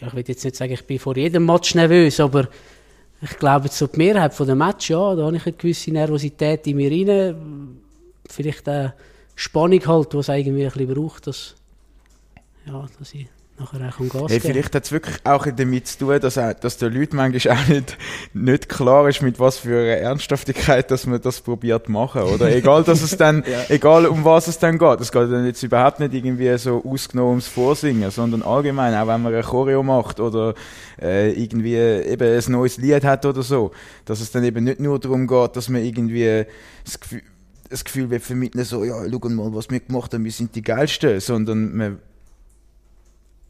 Ja, 0.00 0.06
ich 0.06 0.14
will 0.14 0.24
jetzt 0.26 0.42
nicht 0.44 0.56
sagen, 0.56 0.72
ich 0.72 0.86
bin 0.86 0.98
vor 0.98 1.14
jedem 1.14 1.44
Match 1.44 1.74
nervös, 1.74 2.18
aber 2.18 2.48
ich 3.20 3.38
glaube, 3.38 3.68
so 3.68 3.86
die 3.86 3.98
Mehrheit 3.98 4.32
der 4.38 4.54
Match, 4.54 4.88
ja, 4.88 5.14
da 5.14 5.26
habe 5.26 5.36
ich 5.36 5.44
eine 5.44 5.52
gewisse 5.52 5.90
Nervosität 5.90 6.66
in 6.68 6.76
mir 6.78 6.90
rein. 6.90 7.82
Vielleicht 8.30 8.66
eine 8.66 8.94
Spannung 9.34 9.86
halt, 9.86 10.10
die 10.14 10.16
es 10.16 10.28
irgendwie 10.28 10.64
ein 10.64 10.72
bisschen 10.72 10.94
braucht, 10.94 11.26
dass, 11.26 11.54
ja, 12.64 12.88
dass 12.98 13.12
ich 13.12 13.28
nachher 13.58 13.88
auch 13.88 14.08
Gas 14.08 14.30
Hey, 14.30 14.40
vielleicht 14.40 14.74
hat 14.74 14.84
es 14.84 14.92
wirklich 14.92 15.16
auch 15.24 15.46
damit 15.46 15.86
zu 15.86 15.98
tun, 15.98 16.20
dass, 16.20 16.38
auch, 16.38 16.52
dass 16.54 16.78
den 16.78 16.92
Leuten 16.92 17.16
manchmal 17.16 17.56
auch 17.56 17.68
nicht, 17.68 17.98
nicht 18.32 18.68
klar 18.68 19.08
ist, 19.08 19.22
mit 19.22 19.38
was 19.38 19.58
für 19.58 19.78
einer 19.78 19.96
Ernsthaftigkeit 19.96 20.90
dass 20.90 21.06
man 21.06 21.20
das 21.20 21.40
probiert 21.40 21.88
machen. 21.88 22.22
Oder 22.22 22.54
egal, 22.54 22.82
dass 22.84 23.02
es 23.02 23.16
dann, 23.16 23.44
egal 23.68 24.06
um 24.06 24.24
was 24.24 24.48
es 24.48 24.58
dann 24.58 24.78
geht. 24.78 25.00
Es 25.00 25.12
geht 25.12 25.30
dann 25.30 25.46
jetzt 25.46 25.62
überhaupt 25.62 26.00
nicht 26.00 26.14
irgendwie 26.14 26.56
so 26.58 26.82
ausgenommen 26.84 27.30
ums 27.30 27.48
Vorsingen, 27.48 28.10
sondern 28.10 28.42
allgemein, 28.42 28.94
auch 28.94 29.06
wenn 29.06 29.22
man 29.22 29.32
eine 29.32 29.42
Choreo 29.42 29.82
macht 29.82 30.20
oder 30.20 30.54
äh, 31.00 31.32
irgendwie 31.32 31.76
eben 31.76 32.38
ein 32.38 32.52
neues 32.52 32.78
Lied 32.78 33.04
hat 33.04 33.26
oder 33.26 33.42
so, 33.42 33.72
dass 34.04 34.20
es 34.20 34.30
dann 34.30 34.44
eben 34.44 34.64
nicht 34.64 34.80
nur 34.80 34.98
darum 34.98 35.26
geht, 35.26 35.56
dass 35.56 35.68
man 35.68 35.84
irgendwie 35.84 36.44
das 36.84 37.00
Gefühl, 37.00 37.22
das 37.68 37.84
Gefühl 37.84 38.10
wird 38.10 38.22
vermitteln, 38.22 38.64
so, 38.64 38.84
ja, 38.84 39.02
schau 39.10 39.28
mal, 39.30 39.54
was 39.54 39.70
wir 39.70 39.80
gemacht 39.80 40.12
haben, 40.12 40.24
wir 40.24 40.32
sind 40.32 40.54
die 40.54 40.62
Geilsten, 40.62 41.20
sondern 41.20 41.74
man 41.74 41.98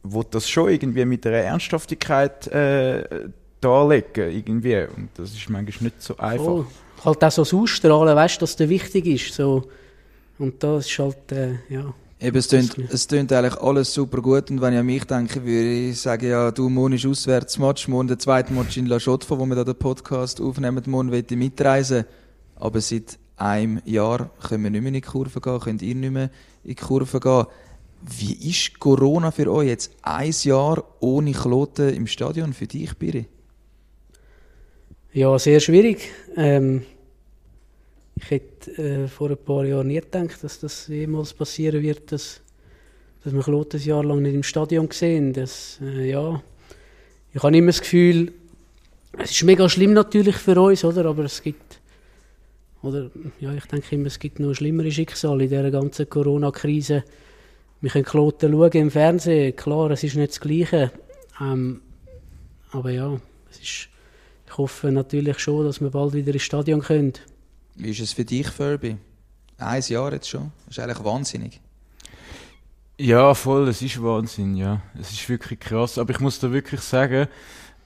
will 0.03 0.25
das 0.31 0.49
schon 0.49 0.71
irgendwie 0.71 1.05
mit 1.05 1.27
einer 1.27 1.37
Ernsthaftigkeit 1.39 2.47
äh, 2.49 3.29
darlegen, 3.61 4.31
irgendwie. 4.31 4.87
Und 4.97 5.11
das 5.15 5.33
ist 5.33 5.49
manchmal 5.49 5.85
nicht 5.85 6.03
so 6.03 6.17
einfach. 6.17 6.47
Oh, 6.47 6.67
halt 7.05 7.25
auch 7.25 7.31
so 7.31 7.43
das 7.43 7.55
Ausstrahlen, 7.55 8.17
weißt 8.17 8.37
du, 8.37 8.41
dass 8.41 8.57
das 8.57 8.69
wichtig 8.69 9.07
ist. 9.07 9.35
So. 9.35 9.69
Und 10.39 10.63
das 10.63 10.87
ist 10.87 10.99
halt, 10.99 11.33
äh, 11.33 11.55
ja. 11.69 11.95
Eben, 12.21 12.37
es 12.37 12.47
tönt, 12.47 12.77
es 12.79 13.07
tönt 13.09 13.33
eigentlich 13.33 13.61
alles 13.61 13.93
super 13.93 14.23
gut 14.23 14.49
und 14.49 14.61
wenn 14.61 14.73
ich 14.73 14.79
an 14.79 14.87
mich 14.87 15.05
denke, 15.05 15.45
würde 15.45 15.91
ich 15.91 16.01
sagen, 16.01 16.29
ja, 16.29 16.53
du, 16.53 16.69
morgen 16.69 16.95
ist 16.95 17.05
Auswärtsmatch, 17.05 17.89
morgen 17.89 18.07
der 18.07 18.19
zweite 18.19 18.53
Match 18.53 18.77
in 18.77 18.87
La 18.87 19.01
Chaux-de-Fonds, 19.01 19.43
wo 19.43 19.47
wir 19.47 19.57
da 19.57 19.65
den 19.65 19.75
Podcast 19.75 20.41
aufnehmen, 20.41 20.81
morgen 20.87 21.11
will 21.11 21.25
ich 21.29 21.37
mitreisen. 21.37 22.05
Aber 22.55 22.81
seit 22.81 23.19
einem 23.37 23.83
Jahr 23.85 24.31
können 24.41 24.63
wir 24.63 24.71
nicht 24.71 24.83
mehr 24.83 24.89
in 24.89 24.95
die 24.95 25.01
Kurve 25.01 25.41
gehen, 25.41 25.59
könnt 25.59 25.83
ihr 25.83 25.97
nicht 25.97 26.13
mehr 26.13 26.31
in 26.63 26.69
die 26.69 26.75
Kurve 26.77 27.19
gehen. 27.19 27.47
Wie 28.05 28.51
ist 28.51 28.81
Corona 28.81 29.31
für 29.31 29.53
euch 29.53 29.69
jetzt 29.69 29.93
ein 30.03 30.35
Jahr 30.43 30.83
ohne 31.01 31.33
Kloten 31.33 31.95
im 31.95 32.07
Stadion 32.07 32.53
für 32.53 32.67
dich, 32.67 32.97
Biri? 32.97 33.27
Ja, 35.13 35.39
sehr 35.39 35.61
schwierig. 35.61 36.11
Ähm, 36.37 36.83
ich 38.17 38.31
hätte 38.31 38.71
äh, 38.83 39.09
vor 39.09 39.31
ein 39.31 39.37
paar 39.37 39.65
Jahren 39.65 39.87
nie 39.87 40.01
gedacht, 40.01 40.43
dass 40.43 40.59
das 40.59 40.89
jemals 40.89 41.33
passieren 41.33 41.83
wird, 41.83 42.11
dass, 42.11 42.41
dass 43.23 43.33
wir 43.33 43.43
Kloten 43.43 43.79
ein 43.81 43.87
Jahr 43.87 44.05
lang 44.05 44.23
nicht 44.23 44.35
im 44.35 44.43
Stadion 44.43 44.89
sehen. 44.91 45.33
Das, 45.33 45.79
äh, 45.83 46.11
ja, 46.11 46.43
ich 47.33 47.43
habe 47.43 47.57
immer 47.57 47.69
das 47.69 47.81
Gefühl, 47.81 48.33
es 49.19 49.31
ist 49.31 49.45
mega 49.45 49.69
schlimm 49.69 49.93
natürlich 49.93 50.37
für 50.37 50.61
uns, 50.61 50.85
oder? 50.85 51.05
Aber 51.07 51.25
es 51.25 51.43
gibt, 51.43 51.81
oder, 52.83 53.11
ja, 53.39 53.53
ich 53.55 53.67
denke 53.67 53.95
immer, 53.95 54.07
es 54.07 54.19
gibt 54.19 54.41
noch 54.41 54.55
schlimmere 54.55 54.91
Schicksale 54.91 55.45
in 55.45 55.51
dieser 55.51 55.71
ganzen 55.71 56.09
Corona-Krise. 56.09 57.05
Wir 57.83 57.91
können 57.91 58.05
Kloten 58.05 58.53
schauen 58.53 58.71
im 58.73 58.91
Fernsehen, 58.93 59.57
klar, 59.57 59.91
es 59.91 60.05
ist 60.05 60.15
nicht 60.15 60.31
das 60.31 60.41
Gleiche. 60.41 60.93
Ähm, 61.41 61.83
aber 62.71 62.91
ja, 62.91 63.19
es 63.51 63.59
ist, 63.59 63.89
ich 64.47 64.57
hoffe 64.57 64.93
natürlich 64.93 65.41
schon, 65.41 65.67
dass 65.67 65.81
wir 65.81 65.91
bald 65.91 66.15
wieder 66.15 66.33
ins 66.33 66.45
Stadion 66.45 66.81
können. 66.81 67.15
Wie 67.75 67.91
ist 67.91 68.01
es 68.01 68.13
für 68.13 68.25
dich, 68.25 68.49
Furby? 68.49 68.97
Ein 69.59 69.83
Jahr 69.83 70.13
jetzt 70.13 70.29
schon? 70.29 70.53
Das 70.67 70.79
ist 70.79 70.85
eigentlich 70.85 71.05
wahnsinnig. 71.05 71.61
Ja, 72.99 73.35
voll, 73.35 73.67
es 73.67 73.83
ist 73.83 74.01
Wahnsinn, 74.01 74.55
ja. 74.55 74.81
Es 75.01 75.11
ist 75.11 75.29
wirklich 75.29 75.59
krass. 75.59 75.99
Aber 75.99 76.13
ich 76.13 76.21
muss 76.21 76.39
da 76.39 76.53
wirklich 76.53 76.83
sagen, 76.83 77.27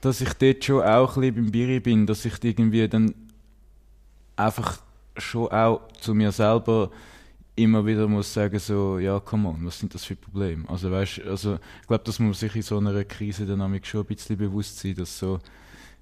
dass 0.01 0.21
ich 0.21 0.31
dort 0.33 0.63
schon 0.63 0.83
auch 0.83 1.15
ein 1.15 1.21
bisschen 1.21 1.35
beim 1.35 1.51
Biri 1.51 1.79
bin, 1.79 2.05
dass 2.05 2.23
ich 2.23 2.43
irgendwie 2.43 2.87
dann 2.87 3.15
einfach 4.35 4.79
schon 5.17 5.47
auch 5.47 5.81
zu 5.99 6.13
mir 6.13 6.31
selber 6.31 6.91
immer 7.57 7.85
wieder 7.85 8.07
muss 8.07 8.33
sagen 8.33 8.59
so, 8.59 8.99
ja, 8.99 9.19
come 9.19 9.49
on, 9.49 9.65
was 9.65 9.79
sind 9.79 9.93
das 9.93 10.05
für 10.05 10.15
Probleme? 10.15 10.63
Also 10.69 10.91
weißt, 10.91 11.21
also 11.23 11.55
ich 11.81 11.87
glaube, 11.87 12.03
dass 12.03 12.19
man 12.19 12.33
sich 12.33 12.55
in 12.55 12.61
so 12.61 12.77
einer 12.77 13.03
Krise 13.03 13.45
dann 13.45 13.59
schon 13.83 14.01
ein 14.01 14.05
bisschen 14.05 14.37
bewusst 14.37 14.79
sein, 14.79 14.95
dass 14.95 15.17
so, 15.17 15.39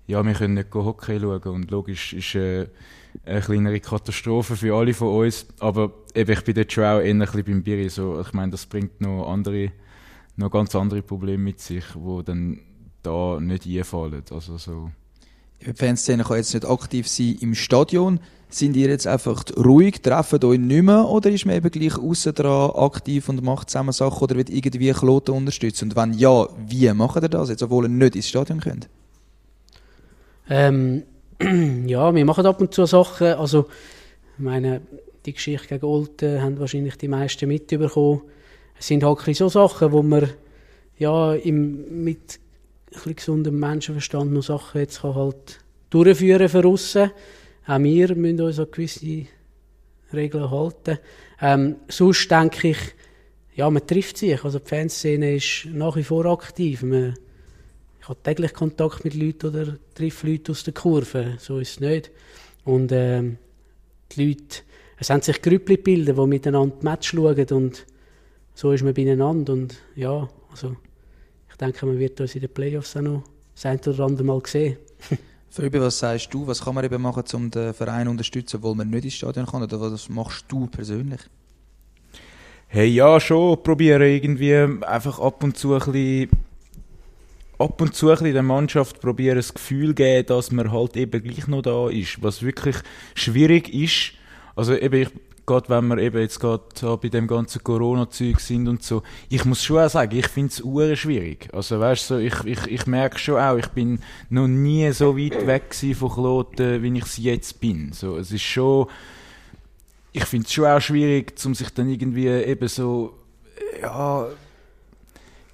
ja, 0.06 0.24
wir 0.24 0.34
können 0.34 0.56
nicht 0.56 0.74
Hockey 0.74 1.20
schauen 1.20 1.41
und 1.43 1.72
logisch 1.72 2.14
ist 2.14 2.36
äh, 2.36 2.68
eine 3.26 3.41
kleinere 3.41 3.80
Katastrophe 3.80 4.58
für 4.58 4.76
alle 4.76 4.93
von 4.93 5.26
uns, 5.26 5.47
aber 5.60 5.93
eben, 6.14 6.32
ich 6.32 6.43
bin 6.43 6.56
dort 6.56 6.72
schon 6.74 6.84
auch 6.84 6.99
eher 6.99 7.14
ein 7.14 7.20
bisschen 7.20 7.45
beim 7.45 7.64
Biri, 7.64 7.89
so, 7.89 8.20
ich 8.20 8.34
meine, 8.34 8.51
das 8.51 8.66
bringt 8.66 8.99
noch 8.99 9.32
andere, 9.32 9.72
noch 10.36 10.51
ganz 10.51 10.76
andere 10.76 11.01
Probleme 11.01 11.43
mit 11.43 11.62
sich, 11.62 11.86
wo 11.95 12.22
dann 12.22 12.60
da 13.01 13.39
nicht 13.39 13.66
einfallen, 13.66 14.24
also 14.30 14.58
so. 14.58 14.91
Die 15.62 15.74
Fanszene 15.74 16.24
kann 16.24 16.38
jetzt 16.38 16.53
nicht 16.53 16.66
aktiv 16.66 17.08
sein 17.08 17.38
im 17.41 17.56
Stadion. 17.56 18.20
Sind 18.49 18.76
ihr 18.76 18.88
jetzt 18.89 19.08
einfach 19.08 19.43
ruhig, 19.58 20.01
treffen 20.01 20.43
euch 20.43 20.60
nicht 20.60 20.84
mehr 20.84 21.08
oder 21.10 21.30
ist 21.30 21.45
man 21.45 21.56
eben 21.56 21.72
gleich 21.72 21.97
außen 21.97 22.34
dran 22.34 22.72
aktiv 22.72 23.28
und 23.28 23.43
macht 23.43 23.70
zusammen 23.70 23.91
Sachen 23.91 24.22
oder 24.22 24.36
wird 24.36 24.49
irgendwie 24.49 24.91
Kloten 24.91 25.36
unterstützen? 25.36 25.89
Und 25.89 25.95
wenn 25.95 26.14
ja, 26.14 26.47
wie 26.68 26.91
macht 26.93 27.24
ihr 27.24 27.30
das 27.30 27.49
jetzt, 27.49 27.64
obwohl 27.64 27.86
ihr 27.86 27.89
nicht 27.89 28.16
ins 28.16 28.30
Stadion 28.30 28.60
könnt? 28.60 28.88
Ähm, 30.49 31.03
ja, 31.88 32.14
wir 32.14 32.26
machen 32.26 32.45
ab 32.45 32.62
und 32.62 32.74
zu 32.74 32.86
Sachen. 32.86 33.28
Also, 33.34 33.68
ich 34.38 34.43
meine, 34.43 34.82
die 35.26 35.34
Geschichte 35.34 35.68
gegen 35.68 35.86
Olten 35.86 36.41
haben 36.41 36.60
wahrscheinlich 36.60 36.97
die 36.97 37.08
meisten 37.08 37.47
mitbekommen. 37.47 38.22
Es 38.78 38.88
sind 38.88 39.03
halt 39.03 39.36
so 39.36 39.49
Sachen, 39.49 39.91
wo 39.91 40.03
man 40.03 40.30
ja, 40.97 41.34
im, 41.34 42.03
mit 42.03 42.39
bisschen 42.95 43.15
gesundem 43.15 43.59
Menschenverstand 43.59 44.31
noch 44.31 44.43
Sachen 44.43 44.81
jetzt 44.81 45.01
kann 45.01 45.15
halt 45.15 45.59
durchführen 45.89 46.49
für 46.49 46.65
aussen. 46.65 47.11
Auch 47.67 47.79
wir 47.79 48.15
müssen 48.15 48.41
uns 48.41 48.59
an 48.59 48.67
gewisse 48.71 49.25
Regeln 50.13 50.51
halten. 50.51 50.99
Ähm, 51.41 51.77
sonst 51.87 52.29
denke 52.29 52.69
ich, 52.69 52.77
ja, 53.55 53.69
man 53.69 53.85
trifft 53.87 54.17
sich. 54.17 54.43
Also 54.43 54.59
die 54.59 54.67
Fanszene 54.67 55.35
ist 55.35 55.67
nach 55.71 55.95
wie 55.95 56.03
vor 56.03 56.25
aktiv. 56.25 56.83
Man, 56.83 57.15
ich 57.99 58.09
habe 58.09 58.21
täglich 58.21 58.53
Kontakt 58.53 59.03
mit 59.03 59.15
Leuten 59.15 59.47
oder 59.47 59.77
treffe 59.95 60.27
Leute 60.27 60.51
aus 60.51 60.63
der 60.63 60.73
Kurve. 60.73 61.35
So 61.39 61.59
ist 61.59 61.71
es 61.71 61.79
nicht. 61.79 62.11
Und 62.65 62.91
ähm, 62.91 63.37
die 64.11 64.27
Leute, 64.27 64.57
es 64.97 65.09
haben 65.09 65.21
sich 65.21 65.41
Grüppli 65.41 65.77
gebildet, 65.77 66.17
die 66.17 66.27
miteinander 66.27 66.75
Match 66.81 67.09
schauen 67.09 67.47
und 67.51 67.85
so 68.53 68.71
ist 68.71 68.83
man 68.83 68.93
beieinander. 68.93 69.53
Und 69.53 69.75
ja, 69.95 70.29
also 70.51 70.75
ich 71.56 71.60
denke, 71.60 71.86
man 71.86 71.97
wird 71.97 72.20
uns 72.20 72.36
in 72.36 72.41
den 72.41 72.53
Playoffs 72.53 72.97
auch 72.97 73.01
noch 73.01 73.24
das 73.53 73.66
ein 73.66 73.80
oder 73.80 74.03
andere 74.03 74.26
Mal 74.26 74.41
sehen. 74.45 74.76
Fabi, 75.49 75.80
was 75.80 75.99
sagst 75.99 76.34
du? 76.34 76.45
Was 76.45 76.62
kann 76.62 76.76
man 76.76 76.84
eben 76.84 77.01
machen, 77.01 77.24
um 77.32 77.49
den 77.49 77.74
Verein 77.74 78.08
zu 78.08 78.12
unterstützen, 78.12 78.58
obwohl 78.58 78.76
man 78.76 78.89
nicht 78.89 79.06
ins 79.06 79.14
Stadion 79.14 79.45
kann? 79.45 79.64
Oder 79.64 79.80
was 79.80 80.10
machst 80.10 80.43
du 80.49 80.68
persönlich? 80.68 81.22
Hey, 82.68 82.89
ja, 82.89 83.22
schon 83.22 83.64
probieren 83.64 84.01
irgendwie 84.01 84.53
einfach 84.84 85.18
ab 85.18 85.45
und 85.45 85.56
zu 85.56 85.76
ein 85.76 85.80
bisschen 85.80 86.30
ab 87.58 87.80
und 87.80 87.95
zu 87.95 88.10
ein 88.10 88.18
bisschen 88.18 88.34
der 88.34 88.43
Mannschaft 88.43 88.99
probieren 88.99 89.38
das 89.38 89.53
Gefühl 89.53 89.93
geben, 89.93 90.28
dass 90.28 90.51
man 90.51 90.74
halt 90.74 90.97
eben 90.97 91.24
gleich 91.24 91.47
noch 91.47 91.62
da 91.62 91.88
ist, 91.88 92.22
was 92.22 92.41
wirklich 92.41 92.76
schwierig 93.14 93.74
ist. 93.74 94.12
Also 94.58 94.76
eben, 94.76 95.03
ich 95.03 95.10
gerade 95.45 95.69
wenn 95.69 95.87
wir 95.87 95.97
eben 95.99 96.19
jetzt 96.19 96.39
gerade 96.39 96.63
bei 97.01 97.09
dem 97.09 97.27
ganzen 97.27 97.63
Corona-Zeug 97.63 98.39
sind 98.39 98.67
und 98.67 98.83
so, 98.83 99.03
ich 99.29 99.45
muss 99.45 99.63
schon 99.63 99.79
auch 99.79 99.89
sagen, 99.89 100.17
ich 100.17 100.27
finde 100.27 100.51
es 100.51 100.99
schwierig. 100.99 101.49
Also 101.53 101.79
weißt 101.79 102.09
du, 102.09 102.13
so, 102.15 102.19
ich, 102.19 102.43
ich, 102.45 102.67
ich 102.67 102.87
merke 102.87 103.19
schon 103.19 103.39
auch, 103.39 103.57
ich 103.57 103.67
bin 103.67 103.99
noch 104.29 104.47
nie 104.47 104.91
so 104.91 105.17
weit 105.17 105.45
weg 105.45 105.75
von 105.95 106.09
Kloten, 106.09 106.81
wie 106.81 106.97
ich 106.97 107.05
es 107.05 107.17
jetzt 107.17 107.59
bin. 107.59 107.91
So, 107.93 108.17
es 108.17 108.31
ist 108.31 108.43
schon, 108.43 108.87
ich 110.11 110.25
finde 110.25 110.45
es 110.45 110.53
schon 110.53 110.65
auch 110.65 110.79
schwierig, 110.79 111.33
um 111.45 111.53
sich 111.53 111.69
dann 111.69 111.89
irgendwie 111.89 112.27
eben 112.27 112.67
so, 112.67 113.13
ja, 113.81 114.27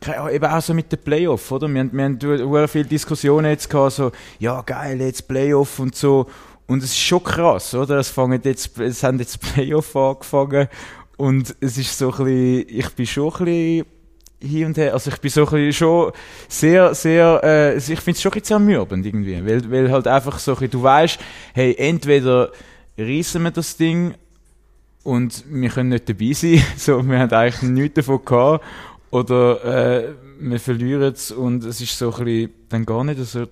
ja, 0.06 0.30
eben 0.30 0.46
auch 0.46 0.62
so 0.62 0.74
mit 0.74 0.92
den 0.92 1.00
Playoff, 1.00 1.52
oder? 1.52 1.68
Wir, 1.68 1.92
wir 1.92 2.04
haben, 2.04 2.20
haben 2.20 2.68
viele 2.68 2.86
Diskussionen 2.86 3.52
jetzt 3.52 3.70
gehabt, 3.70 3.94
so, 3.94 4.12
ja, 4.40 4.62
geil, 4.62 5.00
jetzt 5.02 5.28
Playoff 5.28 5.80
und 5.80 5.96
so. 5.96 6.28
Und 6.72 6.84
es 6.84 6.92
ist 6.92 7.00
schon 7.00 7.22
krass, 7.22 7.76
oder? 7.76 7.98
Es, 7.98 8.08
fangen 8.08 8.40
jetzt, 8.46 8.80
es 8.80 9.04
haben 9.04 9.20
jetzt 9.20 9.42
Playoff 9.42 9.94
angefangen. 9.94 10.70
Und 11.18 11.54
es 11.60 11.78
ist 11.78 11.98
so 11.98 12.14
ein 12.14 12.24
bisschen, 12.24 12.66
ich 12.70 12.90
bin 12.92 13.06
schon 13.06 13.34
ein 13.34 13.46
bisschen 13.46 13.86
hier 14.40 14.68
und 14.68 14.78
her, 14.78 14.94
also 14.94 15.12
ich 15.12 15.18
bin 15.18 15.30
so 15.30 15.42
ein 15.42 15.52
bisschen 15.52 15.74
schon 15.74 16.14
sehr, 16.48 16.96
sehr, 16.96 17.42
äh, 17.44 17.76
ich 17.76 17.84
finde 17.84 18.12
es 18.12 18.22
schon 18.22 18.32
ein 18.32 18.36
bisschen 18.36 18.46
zermürbend 18.46 19.06
irgendwie, 19.06 19.46
weil, 19.46 19.70
weil 19.70 19.92
halt 19.92 20.08
einfach 20.08 20.40
so 20.40 20.52
ein 20.52 20.60
bisschen, 20.60 20.72
du 20.72 20.84
weißt, 20.84 21.20
hey, 21.54 21.76
entweder 21.78 22.54
reissen 22.98 23.44
wir 23.44 23.52
das 23.52 23.76
Ding 23.76 24.16
und 25.04 25.44
wir 25.50 25.70
können 25.70 25.90
nicht 25.90 26.08
dabei 26.08 26.32
sein, 26.32 26.64
so, 26.78 27.04
wir 27.04 27.20
haben 27.20 27.34
eigentlich 27.34 27.62
nichts 27.64 27.96
davon 27.96 28.24
gehabt, 28.24 28.64
oder 29.12 29.66
äh, 29.66 30.14
wir 30.40 30.60
verlieren 30.60 31.14
es 31.14 31.32
und 31.32 31.66
es 31.66 31.82
ist 31.82 31.98
so 31.98 32.14
ein 32.14 32.24
bisschen 32.24 32.54
dann 32.70 32.86
gar 32.86 33.04
nicht 33.04 33.20
so 33.20 33.46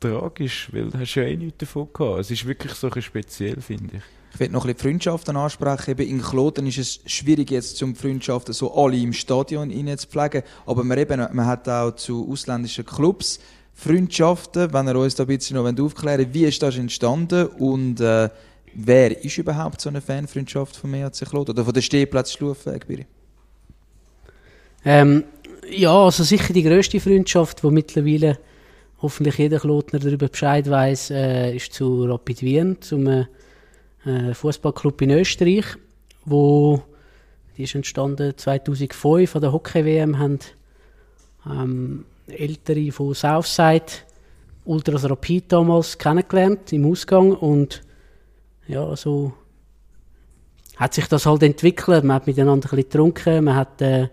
tragisch, 0.00 0.68
weil 0.72 0.90
du 0.90 0.98
hast 0.98 1.14
ja 1.14 1.24
eh 1.24 1.36
nichts 1.36 1.58
davon 1.58 1.88
gehabt. 1.92 2.20
Es 2.20 2.30
ist 2.30 2.46
wirklich 2.46 2.72
so 2.74 2.90
ein 2.90 3.02
speziell, 3.02 3.60
finde 3.60 3.96
ich. 3.96 4.02
Ich 4.34 4.40
will 4.40 4.50
noch 4.50 4.64
ein 4.64 4.74
bisschen 4.74 4.90
Freundschaften 4.90 5.36
ansprechen. 5.36 5.90
Eben 5.92 6.08
in 6.08 6.22
Kloten 6.22 6.66
ist 6.66 6.78
es 6.78 7.00
schwierig, 7.06 7.50
jetzt 7.50 7.76
zum 7.76 7.96
Freundschaften 7.96 8.54
so 8.54 8.74
alle 8.74 8.96
im 8.96 9.12
Stadion 9.12 9.70
zu 9.96 10.06
pflegen. 10.06 10.42
Aber 10.66 10.84
man, 10.84 10.98
eben, 10.98 11.18
man 11.32 11.46
hat 11.46 11.68
auch 11.68 11.92
zu 11.92 12.28
ausländischen 12.30 12.84
Clubs 12.84 13.40
Freundschaften. 13.74 14.72
Wenn 14.72 14.88
ihr 14.88 14.96
uns 14.96 15.14
da 15.14 15.24
ein 15.24 15.28
bisschen 15.28 15.56
noch 15.56 15.84
aufklären 15.84 16.18
wollt, 16.18 16.34
wie 16.34 16.44
ist 16.44 16.62
das 16.62 16.76
entstanden 16.76 17.46
und 17.46 18.00
äh, 18.00 18.28
wer 18.74 19.24
ist 19.24 19.38
überhaupt 19.38 19.80
so 19.80 19.88
eine 19.88 20.00
Fanfreundschaft 20.00 20.76
von 20.76 20.92
EAC 20.94 21.28
Kloten 21.28 21.52
oder 21.52 21.64
von 21.64 21.74
der 21.74 21.80
Stehplatz 21.80 22.32
Stufenberg? 22.32 22.86
Ähm, 24.84 25.24
ja, 25.70 25.92
also 25.92 26.22
sicher 26.22 26.52
die 26.52 26.62
grösste 26.62 27.00
Freundschaft, 27.00 27.62
die 27.62 27.70
mittlerweile 27.70 28.38
hoffentlich 29.00 29.38
jeder 29.38 29.60
Klotner 29.60 29.98
darüber 29.98 30.28
Bescheid 30.28 30.68
weiß, 30.68 31.10
äh, 31.10 31.56
ist 31.56 31.72
zu 31.72 32.04
Rapid 32.04 32.42
Wien, 32.42 32.76
zum 32.80 33.06
äh, 33.06 33.26
Fußballclub 34.32 35.02
in 35.02 35.10
Österreich, 35.10 35.64
wo 36.24 36.82
die 37.56 37.64
ist 37.64 37.74
entstanden 37.74 38.34
2005 38.36 39.34
an 39.34 39.42
der 39.42 39.52
Hockey 39.52 39.84
WM 39.84 40.18
haben 40.18 40.38
ähm, 41.50 42.04
Ältere 42.28 42.92
von 42.92 43.14
Southside 43.14 43.86
Ultras 44.64 45.08
Rapid 45.08 45.52
damals 45.52 45.96
kennengelernt 45.96 46.72
im 46.72 46.90
Ausgang 46.90 47.32
und 47.32 47.82
ja 48.66 48.94
so 48.96 49.32
hat 50.76 50.94
sich 50.94 51.06
das 51.06 51.26
halt 51.26 51.42
entwickelt. 51.42 52.04
Man 52.04 52.14
hat 52.14 52.26
miteinander 52.26 52.68
ein 52.68 52.76
bisschen 52.76 52.90
getrunken, 52.90 53.44
man 53.44 53.56
hat 53.56 53.82
äh, 53.82 54.08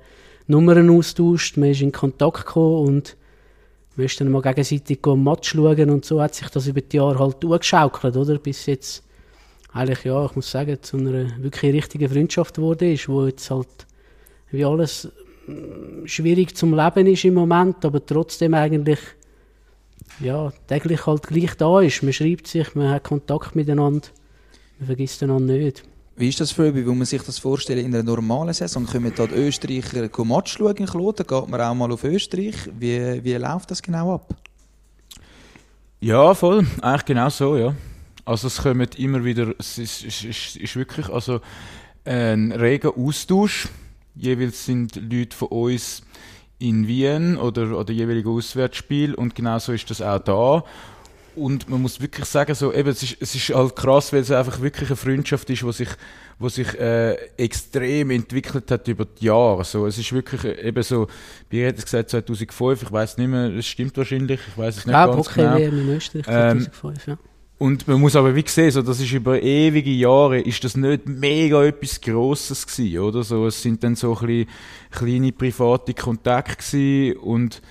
Nummern 0.47 0.89
austauscht, 0.89 1.57
man 1.57 1.69
ist 1.69 1.81
in 1.81 1.91
Kontakt 1.91 2.47
gekommen 2.47 2.87
und 2.87 3.17
wir 3.95 4.09
dann 4.17 4.29
mal 4.29 4.41
gegenseitig 4.41 4.99
ein 5.05 5.23
Match 5.23 5.51
schauen 5.51 5.89
und 5.89 6.05
so 6.05 6.21
hat 6.21 6.35
sich 6.35 6.49
das 6.49 6.67
über 6.67 6.81
die 6.81 6.97
Jahre 6.97 7.19
halt 7.19 7.41
durchgeschaukelt, 7.41 8.17
oder? 8.17 8.37
Bis 8.37 8.65
jetzt 8.65 9.03
eigentlich, 9.71 10.03
ja, 10.05 10.25
ich 10.25 10.35
muss 10.35 10.51
sagen, 10.51 10.77
zu 10.81 10.97
einer 10.97 11.41
wirklich 11.41 11.73
richtigen 11.73 12.09
Freundschaft 12.09 12.55
geworden 12.55 12.91
ist, 12.91 13.09
wo 13.09 13.25
jetzt 13.25 13.49
halt 13.51 13.67
wie 14.51 14.65
alles 14.65 15.09
mm, 15.47 16.05
schwierig 16.05 16.55
zum 16.55 16.75
Leben 16.75 17.07
ist 17.07 17.25
im 17.25 17.33
Moment, 17.33 17.83
aber 17.83 18.05
trotzdem 18.05 18.53
eigentlich 18.53 18.99
ja, 20.19 20.51
täglich 20.67 21.05
halt 21.05 21.23
gleich 21.23 21.55
da 21.55 21.81
ist. 21.81 22.03
Man 22.03 22.13
schreibt 22.13 22.47
sich, 22.47 22.73
man 22.75 22.89
hat 22.89 23.03
Kontakt 23.03 23.55
miteinander, 23.55 24.07
man 24.79 24.87
vergisst 24.87 25.23
einander 25.23 25.53
nicht. 25.53 25.83
Wie 26.17 26.29
ist 26.29 26.39
das 26.39 26.53
für 26.53 26.63
euch, 26.63 26.75
wie 26.75 26.83
man 26.83 27.03
sich 27.03 27.21
das 27.23 27.39
vorstellen 27.39 27.85
in 27.85 27.93
einer 27.93 28.03
normalen 28.03 28.53
Saison? 28.53 28.85
Kommen 28.85 29.11
da 29.13 29.27
die 29.27 29.35
Österreicher 29.35 30.09
Match 30.23 30.53
schauen 30.53 30.77
in 30.77 30.85
Kloten? 30.85 31.27
Geht 31.27 31.49
man 31.49 31.59
auch 31.59 31.75
mal 31.75 31.91
auf 31.91 32.05
Österreich? 32.05 32.55
Wie, 32.79 33.21
wie 33.21 33.33
läuft 33.33 33.71
das 33.71 33.81
genau 33.81 34.15
ab? 34.15 34.33
Ja, 35.99 36.33
voll. 36.33 36.65
Eigentlich 36.81 37.05
genau 37.05 37.29
so, 37.29 37.57
ja. 37.57 37.75
Also 38.23 38.47
es 38.47 38.61
kommen 38.61 38.87
immer 38.95 39.25
wieder, 39.25 39.53
es 39.59 39.77
ist, 39.77 40.05
ist, 40.05 40.23
ist, 40.23 40.55
ist 40.55 40.75
wirklich 40.77 41.09
also 41.09 41.41
ein 42.05 42.53
reger 42.53 42.97
Austausch. 42.97 43.67
Jeweils 44.15 44.65
sind 44.65 44.95
Leute 44.95 45.35
von 45.35 45.49
uns 45.49 46.01
in 46.59 46.87
Wien 46.87 47.35
oder, 47.35 47.77
oder 47.77 47.91
jeweilige 47.91 48.29
Auswärtsspiel 48.29 49.15
und 49.15 49.35
genauso 49.35 49.73
ist 49.73 49.89
das 49.89 50.01
auch 50.01 50.19
da. 50.19 50.63
Und 51.35 51.69
man 51.69 51.81
muss 51.81 51.99
wirklich 51.99 52.25
sagen, 52.25 52.55
so, 52.55 52.73
eben, 52.73 52.89
es, 52.89 53.03
ist, 53.03 53.17
es 53.19 53.35
ist 53.35 53.49
halt 53.49 53.75
krass, 53.75 54.13
weil 54.13 54.21
es 54.21 54.31
einfach 54.31 54.61
wirklich 54.61 54.89
eine 54.89 54.95
Freundschaft 54.95 55.49
ist, 55.49 55.63
die 55.63 55.71
sich, 55.71 55.89
wo 56.39 56.49
sich 56.49 56.73
äh, 56.79 57.13
extrem 57.37 58.11
entwickelt 58.11 58.69
hat 58.71 58.87
über 58.87 59.05
die 59.05 59.25
Jahre. 59.25 59.63
So, 59.63 59.85
es 59.85 59.97
ist 59.97 60.13
wirklich 60.13 60.43
äh, 60.43 60.67
eben 60.67 60.83
so, 60.83 61.07
wie 61.49 61.65
hat 61.65 61.77
es 61.77 61.85
gesagt, 61.85 62.09
2005, 62.11 62.83
ich 62.83 62.91
weiß 62.91 63.17
nicht 63.17 63.27
mehr, 63.27 63.53
es 63.53 63.65
stimmt 63.65 63.97
wahrscheinlich, 63.97 64.39
ich 64.47 64.57
weiß 64.57 64.77
es 64.77 64.85
nicht 64.85 64.93
ja, 64.93 65.07
ganz 65.07 65.27
okay, 65.27 65.41
genau. 65.41 65.57
Ja, 65.57 65.67
in 65.67 65.89
Österreich 65.89 66.25
2005, 66.25 67.07
ähm, 67.07 67.13
ja. 67.13 67.17
Und 67.57 67.87
man 67.87 68.01
muss 68.01 68.15
aber 68.17 68.35
wie 68.35 68.43
sehen, 68.45 68.71
so, 68.71 68.81
das 68.81 68.99
ist 68.99 69.13
über 69.13 69.41
ewige 69.41 69.91
Jahre, 69.91 70.39
ist 70.39 70.63
das 70.63 70.75
nicht 70.75 71.07
mega 71.07 71.63
etwas 71.63 72.01
Grosses 72.01 72.67
gewesen, 72.67 72.99
oder? 72.99 73.23
So, 73.23 73.47
es 73.47 73.61
sind 73.61 73.81
dann 73.83 73.95
so 73.95 74.17
ein 74.17 74.27
bisschen 74.27 74.49
kleine 74.91 75.31
private 75.31 75.93
Kontakte 75.93 76.57
gewesen 76.57 77.17
und, 77.17 77.61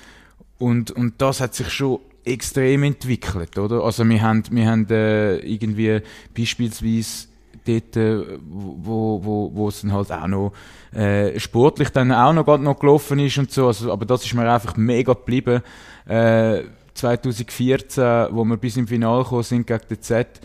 und, 0.58 0.90
und 0.90 1.14
das 1.18 1.40
hat 1.40 1.54
sich 1.54 1.68
schon 1.70 2.00
extrem 2.24 2.82
entwickelt, 2.84 3.58
oder? 3.58 3.82
Also 3.82 4.08
wir 4.08 4.22
haben, 4.22 4.42
wir 4.50 4.66
haben 4.66 4.86
äh, 4.90 5.36
irgendwie 5.38 6.00
beispielsweise 6.36 7.28
dort, 7.66 7.96
äh, 7.96 8.38
wo, 8.48 9.24
wo, 9.24 9.50
wo 9.54 9.68
es 9.68 9.80
dann 9.80 9.92
halt 9.92 10.12
auch 10.12 10.26
noch 10.26 10.52
äh, 10.94 11.38
sportlich 11.38 11.90
dann 11.90 12.12
auch 12.12 12.32
noch, 12.32 12.58
noch 12.58 12.78
gelaufen 12.78 13.18
ist 13.18 13.38
und 13.38 13.50
so, 13.50 13.66
also, 13.66 13.92
aber 13.92 14.06
das 14.06 14.24
ist 14.24 14.34
mir 14.34 14.50
einfach 14.50 14.76
mega 14.76 15.12
geblieben. 15.12 15.62
Äh, 16.06 16.62
2014, 16.94 18.28
wo 18.30 18.44
wir 18.44 18.56
bis 18.56 18.76
im 18.76 18.86
Finale 18.86 19.24
gekommen 19.24 19.42
sind 19.42 19.66
gegen 19.66 19.88
den 19.88 20.00
Z, 20.00 20.40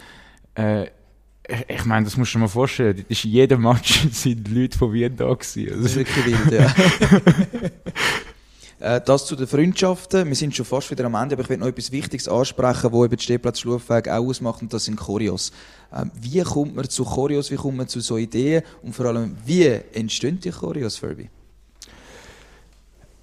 äh, 0.56 0.88
ich 1.68 1.86
meine, 1.86 2.06
das 2.06 2.16
musst 2.16 2.34
du 2.34 2.38
dir 2.38 2.44
mal 2.44 2.48
vorstellen, 2.48 2.96
das 2.98 3.06
ist 3.18 3.24
jeder 3.24 3.58
Match 3.58 4.08
sind 4.12 4.48
Leute 4.50 4.78
von 4.78 4.94
Wien 4.94 5.16
da 5.16 5.34
gewesen. 5.34 5.70
Also, 5.70 5.84
das 5.84 5.96
ist 5.96 5.98
wirklich 5.98 6.26
wild, 6.26 6.52
ja. 6.52 6.74
Äh, 8.80 9.02
das 9.02 9.26
zu 9.26 9.36
den 9.36 9.48
Freundschaften. 9.48 10.26
Wir 10.28 10.36
sind 10.36 10.56
schon 10.56 10.66
fast 10.66 10.90
wieder 10.90 11.06
am 11.06 11.16
Ende, 11.16 11.36
aber 11.36 11.44
ich 11.44 11.50
will 11.50 11.58
noch 11.58 11.68
etwas 11.68 11.92
Wichtiges 11.92 12.30
ansprechen, 12.30 12.92
wo 12.94 13.04
eben 13.04 13.16
die 13.16 13.24
Stehplatz 13.24 13.60
Schlufweg 13.60 14.08
auch 14.08 14.26
ausmacht, 14.26 14.62
und 14.62 14.74
das 14.74 14.86
sind 14.86 14.96
Choreos. 14.96 15.52
Ähm, 15.94 16.12
wie 16.20 16.42
kommt 16.42 16.76
man 16.76 16.88
zu 16.88 17.04
Choreos, 17.04 17.52
wie 17.52 17.58
kommt 17.58 17.78
man 17.78 17.88
zu 17.90 18.00
so 18.00 18.18
Ideen 18.18 18.64
und 18.82 18.96
vor 18.96 19.08
allem, 19.08 19.36
wie 19.46 19.68
entstehen 19.94 20.40
die 20.40 20.52
Choreos, 20.52 20.96
Furby? 20.96 21.30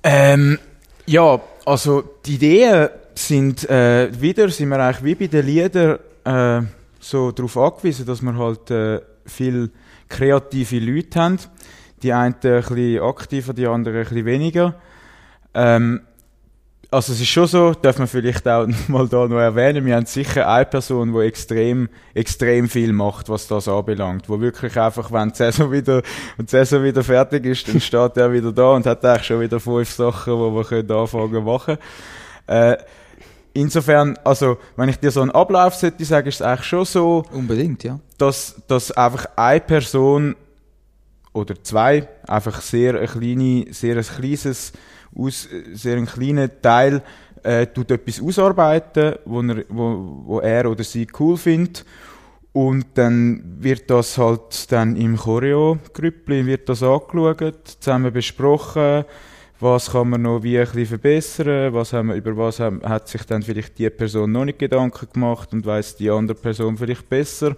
Ähm, 0.03 0.59
ja, 1.07 1.41
also 1.65 2.05
die 2.27 2.35
Ideen 2.35 2.91
sind 3.15 3.69
äh, 3.71 4.11
wieder, 4.21 4.51
sind 4.51 4.69
wir 4.69 4.79
eigentlich 4.79 5.05
wie 5.05 5.15
bei 5.15 5.27
den 5.27 5.47
Liedern 5.47 5.99
äh, 6.25 6.67
so 7.01 7.33
darauf 7.33 7.57
angewiesen, 7.57 8.05
dass 8.05 8.21
wir 8.21 8.37
halt 8.37 8.71
äh, 8.71 9.01
viel 9.25 9.71
kreative 10.09 10.81
Leute 10.81 11.19
haben. 11.19 11.39
Die 12.03 12.13
einen 12.13 12.35
ein 12.35 12.41
bisschen 12.41 13.01
aktiver, 13.01 13.55
die 13.55 13.67
anderen 13.67 13.97
ein 13.97 14.05
bisschen 14.05 14.27
weniger. 14.27 14.75
Ähm, 15.57 16.03
also 16.91 17.13
es 17.13 17.21
ist 17.21 17.29
schon 17.29 17.47
so, 17.47 17.73
darf 17.73 17.99
man 17.99 18.07
vielleicht 18.07 18.47
auch 18.47 18.69
mal 18.89 19.09
da 19.09 19.27
noch 19.27 19.39
erwähnen, 19.39 19.85
wir 19.85 19.97
haben 19.97 20.07
sicher 20.07 20.49
eine 20.49 20.67
Person, 20.67 21.13
die 21.13 21.21
extrem, 21.21 21.89
extrem 22.15 22.69
viel 22.69 22.93
macht, 22.93 23.29
was 23.29 23.49
das 23.49 23.67
anbelangt, 23.67 24.29
wo 24.29 24.39
wirklich 24.41 24.79
einfach, 24.79 25.11
wenn 25.11 25.31
die 25.31 25.37
Saison 25.37 25.73
wieder, 25.73 26.03
wenn 26.37 26.47
die 26.47 26.51
Saison 26.51 26.85
wieder 26.85 27.03
fertig 27.03 27.47
ist, 27.47 27.69
dann 27.69 27.81
steht 27.81 28.17
er 28.19 28.33
wieder 28.33 28.53
da 28.53 28.73
und 28.73 28.87
hat 28.87 29.05
eigentlich 29.05 29.27
schon 29.27 29.41
wieder 29.41 29.59
fünf 29.59 29.91
Sachen, 29.91 30.35
die 30.35 30.55
wir 30.55 30.65
können 30.65 30.91
anfangen 30.91 31.45
machen. 31.45 31.79
Äh, 32.47 32.77
insofern, 33.55 34.17
also, 34.23 34.59
wenn 34.77 34.91
ich 34.91 34.99
dir 34.99 35.11
so 35.11 35.23
einen 35.23 35.31
Ablauf 35.33 35.75
sollte 35.75 36.05
sagen, 36.05 36.29
ist 36.29 36.37
es 36.37 36.43
eigentlich 36.43 36.67
schon 36.67 36.85
so. 36.85 37.25
Unbedingt, 37.33 37.83
ja. 37.83 37.99
Dass, 38.19 38.63
dass 38.69 38.93
einfach 38.93 39.27
eine 39.37 39.61
Person 39.61 40.37
oder 41.33 41.55
zwei 41.63 42.09
einfach 42.27 42.61
sehr 42.61 43.01
ein 43.01 43.07
kleine, 43.07 43.67
sehr 43.73 43.97
ein 43.97 44.05
kleines 44.05 44.73
aus 45.19 45.49
sehr 45.73 45.97
einem 45.97 46.07
kleinen 46.07 46.51
Teil 46.61 47.03
äh, 47.43 47.67
tut 47.67 47.91
etwas 47.91 48.21
ausarbeiten, 48.21 49.17
wo 49.25 49.41
er, 49.41 49.65
wo, 49.69 50.23
wo 50.25 50.41
er 50.41 50.71
oder 50.71 50.85
sie 50.85 51.07
cool 51.19 51.37
findet. 51.37 51.85
Und 52.53 52.87
dann 52.95 53.59
wird 53.59 53.91
das 53.91 54.17
halt 54.17 54.73
dann 54.73 54.97
im 54.97 55.17
Choreo-Grüppli 55.19 56.47
wird 56.47 56.69
das 56.69 56.83
angeschaut, 56.83 57.77
zusammen 57.81 58.13
besprochen, 58.13 59.05
was 59.61 59.93
kann 59.93 60.11
man 60.11 60.23
noch 60.23 60.43
wie 60.43 60.59
ein 60.59 60.65
bisschen 60.65 60.87
verbessern, 60.87 61.73
was 61.75 61.93
haben 61.93 62.09
wir, 62.09 62.15
über 62.15 62.37
was 62.37 62.61
haben, 62.61 62.83
hat 62.83 63.09
sich 63.09 63.25
dann 63.25 63.43
vielleicht 63.43 63.79
die 63.79 63.91
Person 63.91 64.33
noch 64.33 64.45
nicht 64.45 64.59
Gedanken 64.59 65.09
gemacht 65.13 65.53
und 65.53 65.65
weiß 65.65 65.97
die 65.97 66.11
andere 66.11 66.37
Person 66.37 66.77
vielleicht 66.77 67.09
besser. 67.09 67.57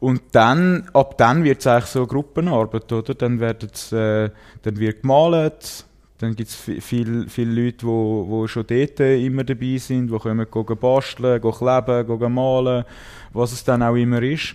Und 0.00 0.22
dann, 0.32 0.88
ab 0.92 1.18
dann 1.18 1.44
wird 1.44 1.60
es 1.60 1.66
eigentlich 1.66 1.86
so 1.86 2.06
Gruppenarbeit, 2.06 2.90
oder? 2.92 3.14
Dann, 3.14 3.38
wird's, 3.38 3.92
äh, 3.92 4.30
dann 4.62 4.78
wird 4.78 5.02
gemalt, 5.02 5.84
dann 6.20 6.36
gibt 6.36 6.50
es 6.50 6.54
viele 6.54 7.28
viel 7.28 7.48
Leute, 7.48 7.78
die 7.78 7.86
wo, 7.86 8.26
wo 8.28 8.46
schon 8.46 8.66
dort 8.66 9.00
immer 9.00 9.42
dabei 9.42 9.78
sind, 9.78 10.10
die 10.12 10.18
können 10.18 10.46
gehen 10.50 10.78
basteln, 10.78 11.40
gehen 11.40 11.52
kleben, 11.52 12.18
gehen 12.18 12.34
malen, 12.34 12.84
was 13.32 13.52
es 13.52 13.64
dann 13.64 13.82
auch 13.82 13.94
immer 13.94 14.22
ist. 14.22 14.54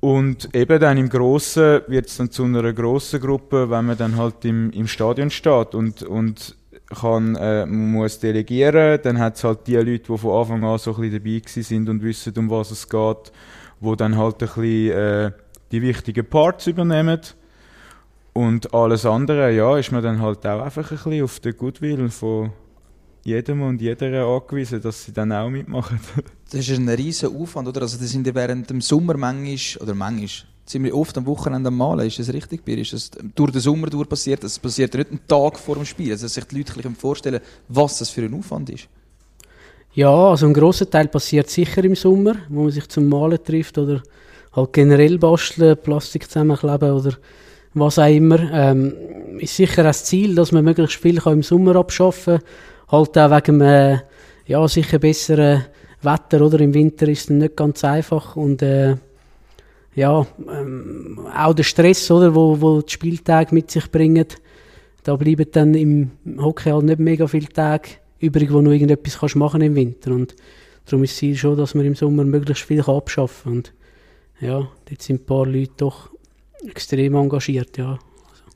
Und 0.00 0.54
eben 0.54 0.80
dann 0.80 0.96
im 0.96 1.10
Grossen 1.10 1.82
wird 1.88 2.06
es 2.06 2.16
dann 2.16 2.30
zu 2.30 2.44
einer 2.44 2.72
grossen 2.72 3.20
Gruppe, 3.20 3.68
wenn 3.70 3.84
man 3.84 3.98
dann 3.98 4.16
halt 4.16 4.44
im, 4.46 4.70
im 4.70 4.88
Stadion 4.88 5.30
steht 5.30 5.74
und, 5.74 6.02
und 6.02 6.56
kann, 6.88 7.36
äh, 7.36 7.66
muss 7.66 8.18
delegieren, 8.18 8.98
dann 9.02 9.18
hat 9.18 9.36
es 9.36 9.44
halt 9.44 9.66
die 9.66 9.76
Leute, 9.76 10.12
die 10.12 10.18
von 10.18 10.40
Anfang 10.40 10.64
an 10.64 10.78
so 10.78 10.94
ein 10.94 11.02
bisschen 11.02 11.22
dabei 11.22 11.62
sind 11.62 11.88
und 11.88 12.02
wissen, 12.02 12.32
um 12.38 12.50
was 12.50 12.70
es 12.70 12.88
geht, 12.88 13.32
wo 13.78 13.94
dann 13.94 14.16
halt 14.16 14.42
ein 14.42 14.48
bisschen 14.48 14.90
äh, 14.90 15.30
die 15.70 15.82
wichtigen 15.82 16.24
Parts 16.24 16.66
übernehmen. 16.66 17.20
Und 18.32 18.72
alles 18.72 19.04
andere, 19.04 19.52
ja, 19.52 19.76
ist 19.76 19.92
man 19.92 20.02
dann 20.02 20.20
halt 20.20 20.46
auch 20.46 20.62
einfach 20.62 20.90
ein 20.90 20.96
bisschen 20.96 21.24
auf 21.24 21.40
den 21.40 21.56
Goodwill 21.56 22.08
von 22.08 22.52
jedem 23.24 23.62
und 23.62 23.80
jeder 23.80 24.26
angewiesen, 24.26 24.80
dass 24.80 25.04
sie 25.04 25.12
dann 25.12 25.32
auch 25.32 25.50
mitmachen. 25.50 26.00
das 26.50 26.68
ist 26.68 26.78
ein 26.78 26.88
riesen 26.88 27.36
Aufwand, 27.36 27.68
oder? 27.68 27.82
Also, 27.82 27.98
das 27.98 28.10
sind 28.10 28.26
ja 28.26 28.34
während 28.34 28.70
dem 28.70 28.80
Sommer 28.80 29.16
manchmal, 29.16 29.82
oder 29.82 29.94
manchmal, 29.94 30.48
ziemlich 30.64 30.92
oft 30.92 31.16
am 31.18 31.26
Wochenende 31.26 31.68
am 31.68 31.76
Malen. 31.76 32.06
Ist 32.06 32.18
das 32.18 32.32
richtig, 32.32 32.64
Bir? 32.64 32.78
Ist 32.78 32.94
das 32.94 33.10
durch 33.34 33.52
den 33.52 33.60
Sommer 33.60 33.88
durch 33.88 34.08
passiert? 34.08 34.42
Das 34.42 34.58
passiert 34.58 34.94
nicht 34.94 35.10
einen 35.10 35.26
Tag 35.28 35.58
vor 35.58 35.76
dem 35.76 35.84
Spiel. 35.84 36.12
Also, 36.12 36.24
dass 36.24 36.34
sich 36.34 36.44
die 36.44 36.58
Leute 36.58 36.90
vorstellen 36.98 37.40
was 37.68 37.98
das 37.98 38.10
für 38.10 38.22
ein 38.22 38.34
Aufwand 38.34 38.70
ist. 38.70 38.88
Ja, 39.94 40.30
also 40.30 40.46
ein 40.46 40.54
grosser 40.54 40.88
Teil 40.88 41.08
passiert 41.08 41.50
sicher 41.50 41.84
im 41.84 41.94
Sommer, 41.94 42.36
wo 42.48 42.62
man 42.62 42.70
sich 42.70 42.88
zum 42.88 43.10
Malen 43.10 43.44
trifft 43.44 43.76
oder 43.76 44.02
halt 44.52 44.72
generell 44.72 45.18
basteln, 45.18 45.76
Plastik 45.76 46.30
zusammenkleben 46.30 46.92
oder 46.92 47.12
was 47.74 47.98
auch 47.98 48.08
immer. 48.08 48.38
Ähm, 48.52 48.94
ist 49.38 49.56
sicher 49.56 49.82
das 49.82 50.04
Ziel, 50.04 50.34
dass 50.34 50.52
man 50.52 50.64
möglichst 50.64 51.00
viel 51.00 51.18
kann 51.18 51.34
im 51.34 51.42
Sommer 51.42 51.76
abschaffen 51.76 52.38
kann. 52.38 52.98
Halt 52.98 53.18
auch 53.18 53.36
wegen 53.36 53.62
einem, 53.62 54.00
ja, 54.46 54.68
sicher 54.68 54.98
besseren 54.98 55.64
Wetter, 56.02 56.42
oder? 56.42 56.60
Im 56.60 56.74
Winter 56.74 57.08
ist 57.08 57.22
es 57.22 57.30
nicht 57.30 57.56
ganz 57.56 57.84
einfach 57.84 58.36
und, 58.36 58.62
äh, 58.62 58.96
ja, 59.94 60.26
ähm, 60.50 61.20
auch 61.34 61.54
der 61.54 61.64
Stress, 61.64 62.10
oder, 62.10 62.34
wo, 62.34 62.60
wo 62.60 62.80
die 62.80 62.92
Spieltage 62.92 63.54
mit 63.54 63.70
sich 63.70 63.90
bringen. 63.90 64.26
Da 65.02 65.16
bleiben 65.16 65.46
dann 65.52 65.74
im 65.74 66.12
Hockey 66.38 66.70
halt 66.70 66.84
nicht 66.84 66.98
mega 66.98 67.26
viele 67.26 67.48
Tage 67.48 67.88
übrig, 68.20 68.52
wo 68.52 68.60
du 68.60 68.70
irgendetwas 68.70 69.18
kannst 69.18 69.36
machen 69.36 69.60
im 69.60 69.74
Winter. 69.74 70.12
Und 70.12 70.34
darum 70.86 71.04
ist 71.04 71.16
Ziel 71.16 71.36
schon, 71.36 71.56
dass 71.56 71.74
man 71.74 71.84
im 71.84 71.94
Sommer 71.94 72.24
möglichst 72.24 72.64
viel 72.64 72.82
abschaffen 72.82 73.44
kann. 73.44 73.52
Und 73.52 73.72
ja, 74.40 74.68
dort 74.88 75.02
sind 75.02 75.22
ein 75.22 75.26
paar 75.26 75.46
Leute 75.46 75.72
doch 75.76 76.11
extrem 76.68 77.14
engagiert, 77.14 77.78
ja. 77.78 77.98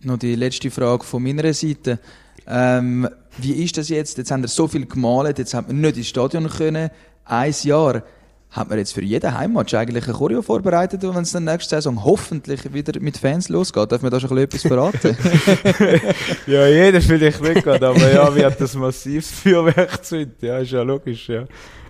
Noch 0.03 0.19
die 0.19 0.35
letzte 0.35 0.71
Frage 0.71 1.05
von 1.05 1.23
meiner 1.23 1.53
Seite. 1.53 1.99
Ähm, 2.47 3.09
wie 3.39 3.53
ist 3.65 3.77
das 3.77 3.89
jetzt? 3.89 4.19
Jetzt 4.19 4.31
haben 4.31 4.43
wir 4.43 4.49
so 4.49 4.69
viel 4.69 4.87
gemalt, 4.87 5.39
jetzt 5.39 5.55
hat 5.55 5.67
man 5.69 5.81
nicht 5.81 5.97
ins 5.97 6.09
Stadion 6.09 6.49
können. 6.49 6.91
Ein 7.25 7.55
Jahr 7.63 8.03
hat 8.51 8.71
man 8.71 8.79
jetzt 8.79 8.93
für 8.93 9.03
jeden 9.03 9.37
Heimmatch 9.37 9.75
eigentlich 9.75 10.07
ein 10.07 10.15
Choreo 10.15 10.41
vorbereitet 10.41 11.05
und 11.05 11.15
wenn 11.15 11.23
es 11.23 11.33
dann 11.33 11.45
nächste 11.45 11.77
Saison 11.77 12.05
hoffentlich 12.05 12.73
wieder 12.73 12.99
mit 13.01 13.19
Fans 13.19 13.49
losgeht, 13.49 13.91
darf 13.93 14.03
man 14.03 14.11
da 14.11 14.21
schon 14.21 14.39
etwas 14.39 14.63
verraten? 14.63 15.17
ja, 16.47 16.67
jeder 16.67 17.01
vielleicht 17.03 17.43
nicht 17.43 17.65
gerade, 17.65 17.89
aber 17.89 18.11
ja, 18.11 18.35
wird 18.35 18.61
das 18.61 18.75
massives 18.75 19.31
Feuerwerk 19.43 20.05
zünden, 20.05 20.37
ja, 20.41 20.59
ist 20.59 20.71
ja 20.71 20.83
logisch, 20.83 21.29
ja. 21.29 21.45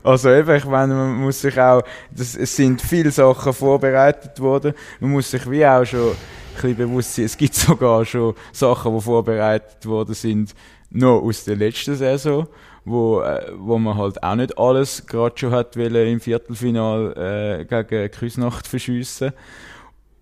Also 0.06 0.30
eben, 0.30 0.54
ich 0.54 0.64
meine, 0.64 0.94
man 0.94 1.16
muss 1.16 1.40
sich 1.40 1.58
auch, 1.58 1.82
das, 2.12 2.36
es 2.36 2.54
sind 2.54 2.80
viele 2.80 3.10
Sachen 3.10 3.52
vorbereitet 3.52 4.38
worden, 4.38 4.72
man 5.00 5.10
muss 5.10 5.32
sich 5.32 5.50
wie 5.50 5.66
auch 5.66 5.84
schon 5.84 6.10
ein 6.10 6.16
bisschen 6.54 6.76
bewusst 6.76 7.14
sein, 7.16 7.24
es 7.24 7.36
gibt 7.36 7.54
sogar 7.56 8.04
schon 8.04 8.36
Sachen, 8.52 8.94
die 8.94 9.00
vorbereitet 9.00 9.84
worden 9.84 10.14
sind, 10.14 10.54
noch 10.90 11.22
aus 11.22 11.42
der 11.42 11.56
letzten 11.56 11.96
Saison 11.96 12.46
wo, 12.84 13.20
äh, 13.20 13.50
wo 13.56 13.78
man 13.78 13.96
halt 13.96 14.22
auch 14.22 14.36
nicht 14.36 14.56
alles 14.56 15.06
gerade 15.06 15.36
schon 15.36 15.50
hat 15.50 15.76
wollen, 15.76 16.06
im 16.06 16.20
Viertelfinal 16.20 17.58
äh, 17.58 17.64
gegen 17.64 18.10
Küsnacht 18.12 18.68
verschiessen. 18.68 19.32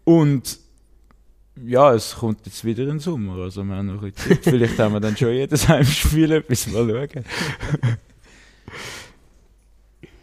Und 0.05 0.59
ja, 1.63 1.93
es 1.93 2.17
kommt 2.17 2.47
jetzt 2.47 2.65
wieder 2.65 2.85
im 2.85 3.01
Sommer, 3.01 3.37
also 3.43 3.63
wir 3.63 3.77
haben 3.77 3.89
noch 3.89 4.03
ein 4.03 4.13
bisschen 4.13 4.43
Zeit. 4.43 4.45
Vielleicht 4.45 4.79
haben 4.79 4.95
wir 4.95 5.01
dann 5.01 5.15
schon 5.15 5.29
jedes 5.29 5.69
Heimspiel 5.69 6.33
etwas 6.33 6.67
mal 6.69 6.89
schauen. 6.89 7.25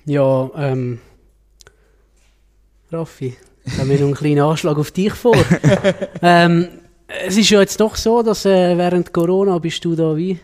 Ja, 0.05 0.49
ähm, 0.55 0.99
Raffi, 2.91 3.37
ich 3.63 3.77
habe 3.77 3.87
mir 3.87 3.99
noch 3.99 4.07
einen 4.07 4.15
kleinen 4.15 4.41
Anschlag 4.41 4.77
auf 4.77 4.91
dich 4.91 5.13
vor. 5.13 5.35
ähm, 6.21 6.67
es 7.25 7.37
ist 7.37 7.49
ja 7.49 7.59
jetzt 7.59 7.79
doch 7.79 7.95
so, 7.95 8.21
dass 8.21 8.45
äh, 8.45 8.77
während 8.77 9.13
Corona 9.13 9.57
bist 9.59 9.83
du 9.85 9.95
da 9.95 10.15
wie 10.15 10.39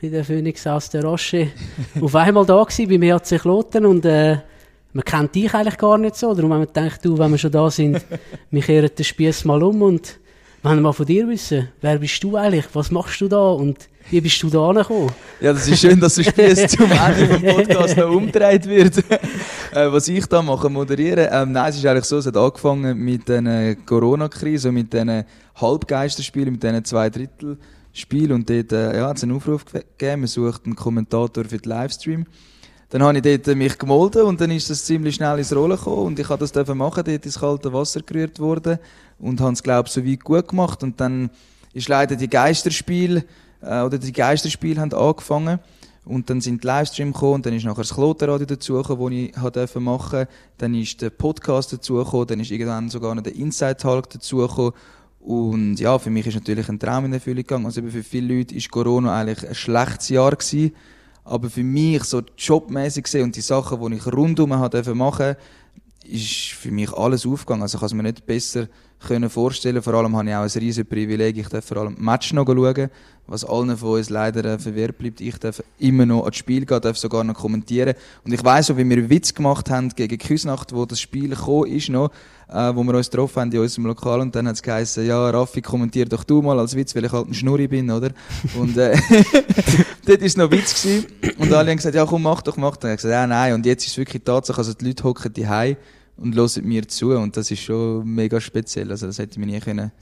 der 0.00 0.24
Phoenix 0.24 0.66
aus 0.66 0.90
der 0.90 1.04
Roche, 1.04 1.48
auf 2.00 2.14
einmal 2.16 2.44
da 2.44 2.62
gewesen 2.62 2.88
beim 2.88 3.02
EHC 3.02 3.38
Kloten 3.40 3.86
und 3.86 4.04
äh, 4.04 4.38
man 4.92 5.04
kennt 5.04 5.34
dich 5.34 5.54
eigentlich 5.54 5.78
gar 5.78 5.96
nicht 5.96 6.16
so. 6.16 6.34
Darum 6.34 6.52
haben 6.52 6.60
wir 6.60 6.66
gedacht, 6.66 7.04
du, 7.04 7.16
wenn 7.18 7.30
wir 7.30 7.38
schon 7.38 7.52
da 7.52 7.70
sind, 7.70 8.04
wir 8.50 8.62
kehren 8.62 8.90
den 8.96 9.04
Spieß 9.04 9.44
mal 9.44 9.62
um 9.62 9.82
und 9.82 10.18
wir 10.62 10.74
mal 10.74 10.92
von 10.92 11.06
dir 11.06 11.28
wissen, 11.28 11.68
wer 11.80 11.98
bist 11.98 12.22
du 12.22 12.36
eigentlich, 12.36 12.66
was 12.72 12.90
machst 12.90 13.20
du 13.20 13.28
da 13.28 13.50
und 13.50 13.88
wie 14.12 14.20
bist 14.20 14.42
du 14.42 14.50
da 14.50 14.68
angekommen? 14.68 15.10
Ja, 15.40 15.54
das 15.54 15.66
ist 15.66 15.80
schön, 15.80 15.98
dass 15.98 16.16
der 16.16 16.24
Spieß 16.24 16.66
zum 16.76 16.90
Ende 16.92 17.28
des 17.28 17.54
Podcasts 17.54 17.96
noch 17.96 18.10
umgedreht 18.10 18.66
wird. 18.66 18.98
äh, 19.72 19.90
was 19.90 20.06
ich 20.06 20.26
da 20.26 20.42
mache, 20.42 20.68
moderieren. 20.68 21.28
Ähm, 21.32 21.52
nein, 21.52 21.70
es 21.70 21.78
ist 21.78 21.86
eigentlich 21.86 22.04
so, 22.04 22.18
es 22.18 22.26
hat 22.26 22.36
angefangen 22.36 22.98
mit 22.98 23.26
der 23.26 23.74
Corona-Krise, 23.86 24.70
mit 24.70 24.92
diesen 24.92 25.24
Halbgeisterspielen, 25.54 26.52
mit 26.52 26.62
diesen 26.62 26.84
zwei 26.84 27.08
Drittel 27.08 27.56
Spiel 27.94 28.32
und 28.32 28.48
dort 28.48 28.72
äh, 28.72 28.98
ja, 28.98 29.08
hat 29.08 29.16
es 29.16 29.22
einen 29.22 29.36
Aufruf 29.36 29.64
gegeben, 29.64 30.20
man 30.20 30.26
sucht 30.26 30.66
einen 30.66 30.76
Kommentator 30.76 31.44
für 31.44 31.58
den 31.58 31.70
Livestream. 31.70 32.26
Dann 32.90 33.02
habe 33.02 33.16
ich 33.16 33.22
dort 33.22 33.48
äh, 33.48 33.54
mich 33.54 33.78
gemolden 33.78 34.22
und 34.22 34.40
dann 34.40 34.50
ist 34.50 34.68
das 34.68 34.84
ziemlich 34.84 35.14
schnell 35.14 35.38
ins 35.38 35.54
Rollen 35.54 35.76
gekommen 35.76 36.06
und 36.06 36.18
ich 36.18 36.28
habe 36.28 36.40
das 36.40 36.52
dürfen 36.52 36.76
machen, 36.76 37.04
dort 37.06 37.24
ins 37.24 37.38
kalte 37.38 37.72
Wasser 37.72 38.00
gerührt 38.00 38.38
worden 38.40 38.78
und 39.18 39.40
habe 39.40 39.52
es, 39.52 39.62
glaube 39.62 39.88
ich, 39.88 39.92
so 39.94 40.06
weit 40.06 40.24
gut 40.24 40.48
gemacht 40.48 40.82
und 40.82 41.00
dann 41.00 41.30
ist 41.72 41.88
leider 41.88 42.16
die 42.16 42.28
Geisterspiel 42.28 43.24
äh, 43.62 43.82
oder 43.82 43.98
die 43.98 44.12
Geisterspiele 44.12 44.80
haben 44.80 44.92
angefangen 44.92 45.58
und 46.04 46.28
dann 46.28 46.40
sind 46.40 46.62
die 46.62 46.66
Livestream 46.66 47.12
gekommen 47.12 47.34
und 47.34 47.46
dann 47.46 47.54
ist 47.54 47.64
nachher 47.64 47.82
das 47.82 47.94
Klotenradio 47.94 48.46
dazugekommen, 48.46 49.32
das 49.32 49.56
ich 49.56 49.68
habe 49.70 49.80
machen 49.80 50.26
Dann 50.58 50.74
ist 50.74 51.00
der 51.00 51.10
Podcast 51.10 51.72
dazugekommen, 51.72 52.26
dann 52.26 52.40
ist 52.40 52.50
irgendwann 52.50 52.88
sogar 52.88 53.14
noch 53.14 53.22
der 53.22 53.34
Inside 53.34 53.76
Talk 53.76 54.10
dazugekommen 54.10 54.72
und 55.22 55.76
ja, 55.76 55.96
für 56.00 56.10
mich 56.10 56.26
ist 56.26 56.34
natürlich 56.34 56.68
ein 56.68 56.80
Traum 56.80 57.04
in 57.04 57.12
Erfüllung 57.12 57.44
gegangen. 57.44 57.66
Also 57.66 57.80
für 57.80 58.02
viele 58.02 58.34
Leute 58.34 58.56
ist 58.56 58.70
Corona 58.70 59.20
eigentlich 59.20 59.48
ein 59.48 59.54
schlechtes 59.54 60.08
Jahr 60.08 60.32
gewesen. 60.32 60.72
Aber 61.24 61.48
für 61.48 61.62
mich, 61.62 62.02
so 62.02 62.22
jobmäßig 62.36 63.04
gesehen 63.04 63.24
und 63.24 63.36
die 63.36 63.40
Sachen, 63.40 63.80
die 63.88 63.96
ich 63.96 64.06
rundum 64.08 64.50
machen 64.50 64.70
durfte, 64.72 65.36
ist 66.04 66.48
für 66.54 66.72
mich 66.72 66.92
alles 66.92 67.24
aufgegangen. 67.24 67.62
Also 67.62 67.78
kann 67.78 67.86
es 67.86 67.94
mir 67.94 68.02
nicht 68.02 68.26
besser 68.26 68.66
können 69.02 69.30
vorstellen. 69.30 69.82
Vor 69.82 69.94
allem 69.94 70.16
habe 70.16 70.28
ich 70.28 70.34
auch 70.34 70.42
ein 70.42 70.60
riesiges 70.60 70.88
Privileg. 70.88 71.36
Ich 71.36 71.48
darf 71.48 71.64
vor 71.64 71.78
allem 71.78 71.96
Match 71.98 72.32
noch 72.32 72.46
schauen, 72.46 72.88
was 73.26 73.44
allen 73.44 73.76
von 73.76 73.98
uns 73.98 74.10
leider 74.10 74.44
äh, 74.44 74.58
verwehrt 74.58 74.98
bleibt. 74.98 75.20
Ich 75.20 75.38
darf 75.38 75.62
immer 75.78 76.06
noch 76.06 76.24
ans 76.24 76.36
Spiel 76.36 76.66
gehen, 76.66 76.80
darf 76.80 76.96
sogar 76.96 77.24
noch 77.24 77.34
kommentieren. 77.34 77.94
Und 78.24 78.32
ich 78.32 78.42
weiß 78.42 78.70
wie 78.76 78.88
wir 78.88 78.96
einen 78.96 79.10
Witz 79.10 79.34
gemacht 79.34 79.70
haben 79.70 79.90
gegen 79.90 80.18
Küsnacht, 80.18 80.74
wo 80.74 80.86
das 80.86 81.00
Spiel 81.00 81.30
gekommen 81.30 81.66
ist 81.66 81.88
noch, 81.88 82.10
äh, 82.48 82.74
wo 82.74 82.82
wir 82.84 82.94
uns 82.94 83.10
getroffen 83.10 83.40
haben 83.40 83.52
in 83.52 83.58
unserem 83.58 83.86
Lokal 83.86 84.20
und 84.20 84.34
dann 84.34 84.48
hat 84.48 84.56
es 84.56 84.62
geheißen, 84.62 85.06
ja, 85.06 85.30
Raffi, 85.30 85.62
kommentier 85.62 86.06
doch 86.06 86.24
du 86.24 86.42
mal 86.42 86.58
als 86.58 86.74
Witz, 86.74 86.94
weil 86.94 87.04
ich 87.04 87.12
halt 87.12 87.28
ein 87.28 87.34
Schnurri 87.34 87.68
bin, 87.68 87.90
oder? 87.90 88.10
Und 88.58 88.76
äh, 88.76 88.96
dort 90.06 90.20
war 90.20 90.26
es 90.26 90.36
noch 90.36 90.50
Witz 90.50 90.82
gewesen. 90.82 91.06
Und 91.38 91.52
alle 91.52 91.70
haben 91.70 91.76
gesagt, 91.76 91.94
ja 91.94 92.04
komm, 92.04 92.22
mach 92.22 92.42
doch, 92.42 92.56
mach 92.56 92.76
doch. 92.76 92.84
Und 92.84 92.90
ich 92.90 92.96
gesagt, 92.96 93.12
ja, 93.12 93.26
nein. 93.26 93.54
Und 93.54 93.66
jetzt 93.66 93.84
ist 93.84 93.92
es 93.92 93.98
wirklich 93.98 94.22
Tatsache, 94.22 94.58
also 94.58 94.74
die 94.74 94.86
Leute 94.86 95.04
hocken 95.04 95.32
die 95.32 95.46
und 96.16 96.34
hören 96.34 96.64
mir 96.64 96.86
zu 96.88 97.12
und 97.12 97.36
das 97.36 97.50
ist 97.50 97.60
schon 97.60 98.06
mega 98.06 98.40
speziell. 98.40 98.90
Also 98.90 99.06
das 99.06 99.18
hätte 99.18 99.32
ich 99.32 99.38
mir 99.38 99.46
nie 99.46 99.60
können 99.60 99.92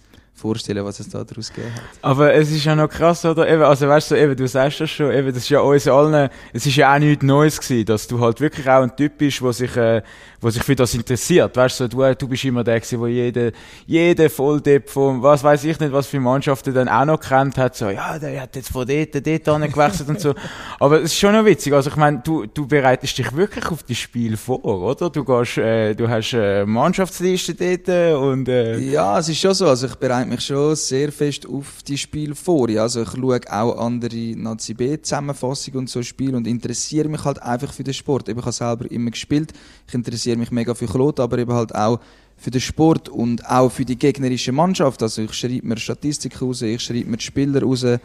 vorstellen, 0.41 0.85
was 0.85 1.01
es 1.01 1.09
da 1.09 1.23
daraus 1.23 1.53
gegeben 1.53 1.75
hat. 1.75 1.83
Aber 2.03 2.33
es 2.33 2.51
ist 2.51 2.65
ja 2.65 2.75
noch 2.75 2.89
krass, 2.89 3.25
oder? 3.25 3.49
Eben, 3.49 3.63
also 3.63 3.87
weißt 3.87 4.13
du, 4.13 4.15
eben, 4.17 4.37
du 4.37 4.49
sagst 4.49 4.81
das 4.81 4.91
schon, 4.91 5.13
eben, 5.13 5.29
das 5.29 5.39
ist 5.43 5.51
ja 5.51 5.61
uns 5.61 5.87
allen, 5.87 6.31
es 6.53 6.67
ist 6.67 6.77
ja 6.77 6.95
auch 6.95 6.99
nichts 6.99 7.23
Neues 7.23 7.61
gewesen, 7.61 7.85
dass 7.85 8.07
du 8.07 8.21
halt 8.21 8.41
wirklich 8.41 8.69
auch 8.69 8.83
ein 8.83 8.97
Typ 8.97 9.19
bist, 9.19 9.41
der 9.41 9.53
sich, 9.53 9.77
äh, 9.77 10.03
wo 10.41 10.51
sich 10.51 10.63
für 10.63 10.75
das 10.75 10.95
interessiert. 10.95 11.57
Weißt 11.57 11.81
du, 11.81 11.89
du, 11.89 12.15
du 12.15 12.29
bist 12.29 12.45
immer 12.45 12.65
der 12.65 12.81
gewesen, 12.81 13.01
wo 13.01 13.07
jede, 13.07 13.53
jede 13.87 14.31
Volldepp 14.31 14.89
von, 14.89 15.23
was 15.23 15.45
weiß 15.45 15.65
ich 15.65 15.79
nicht, 15.79 15.93
was 15.93 16.07
für 16.07 16.21
Mannschaften 16.21 16.73
dann 16.75 16.89
auch 16.89 17.05
noch 17.05 17.21
kennt 17.21 17.59
hat, 17.59 17.77
so, 17.77 17.91
ja, 17.91 18.19
der 18.19 18.43
hat 18.43 18.57
jetzt 18.57 18.71
von 18.71 18.87
dort, 18.87 19.15
dort 19.15 19.73
gewechselt 19.73 20.09
und 20.09 20.21
so. 20.21 20.35
Aber 20.81 20.99
es 20.99 21.13
ist 21.13 21.19
schon 21.19 21.33
noch 21.33 21.45
witzig. 21.45 21.73
Also 21.73 21.91
ich 21.91 21.97
meine, 21.97 22.21
du, 22.25 22.47
du 22.47 22.67
bereitest 22.67 23.19
dich 23.19 23.35
wirklich 23.35 23.67
auf 23.67 23.83
das 23.83 23.99
Spiel 23.99 24.37
vor, 24.37 24.65
oder? 24.65 25.11
Du 25.11 25.25
gehst, 25.25 25.59
äh, 25.59 25.95
du 25.95 26.09
hast 26.09 26.35
eine 26.35 26.67
Mannschaftsliste 26.67 27.55
dort 27.55 28.23
und, 28.23 28.49
äh, 28.49 28.79
Ja, 28.79 29.19
es 29.19 29.29
ist 29.29 29.39
schon 29.39 29.55
so. 29.55 29.67
Also 29.67 29.87
ich 29.87 29.95
bereite 29.97 30.29
mich 30.29 30.41
schon 30.41 30.75
sehr 30.77 31.13
fest 31.13 31.47
auf 31.47 31.83
die 31.87 31.99
Spiele 31.99 32.35
vor. 32.35 32.69
Also 32.71 33.03
ich 33.03 33.11
schaue 33.11 33.41
auch 33.51 33.79
andere 33.79 34.35
Nazi 34.37 34.75
B-Zusammenfassungen 34.75 35.81
und 35.81 35.91
so 35.91 36.03
Spiele 36.03 36.37
und 36.37 36.47
interessiere 36.47 37.09
mich 37.09 37.25
halt 37.25 37.43
einfach 37.43 37.73
für 37.73 37.85
den 37.85 37.95
Sport. 37.95 38.29
ich 38.29 38.37
habe 38.37 38.53
selber 38.53 38.91
immer 38.91 39.11
gespielt. 39.11 39.53
Ich 39.87 39.95
interessiere 39.95 40.30
mich 40.39 40.51
mega 40.51 40.75
für 40.75 40.87
Klot, 40.87 41.21
aber 41.21 41.39
eben 41.39 41.53
halt 41.53 41.75
auch 41.75 42.01
für 42.37 42.51
den 42.51 42.61
Sport 42.61 43.09
und 43.09 43.47
auch 43.47 43.71
für 43.71 43.85
die 43.85 43.99
gegnerische 43.99 44.53
Mannschaft. 44.53 45.03
Also 45.03 45.23
ich 45.23 45.33
schreibe 45.35 45.67
mir 45.67 45.77
Statistiken 45.77 46.39
raus, 46.39 46.63
ich 46.63 46.83
schreibe 46.83 47.11
mir 47.11 47.19
die 47.19 47.25
Spieler 47.25 47.63
raus. 47.63 47.85
Ähm, 47.85 48.01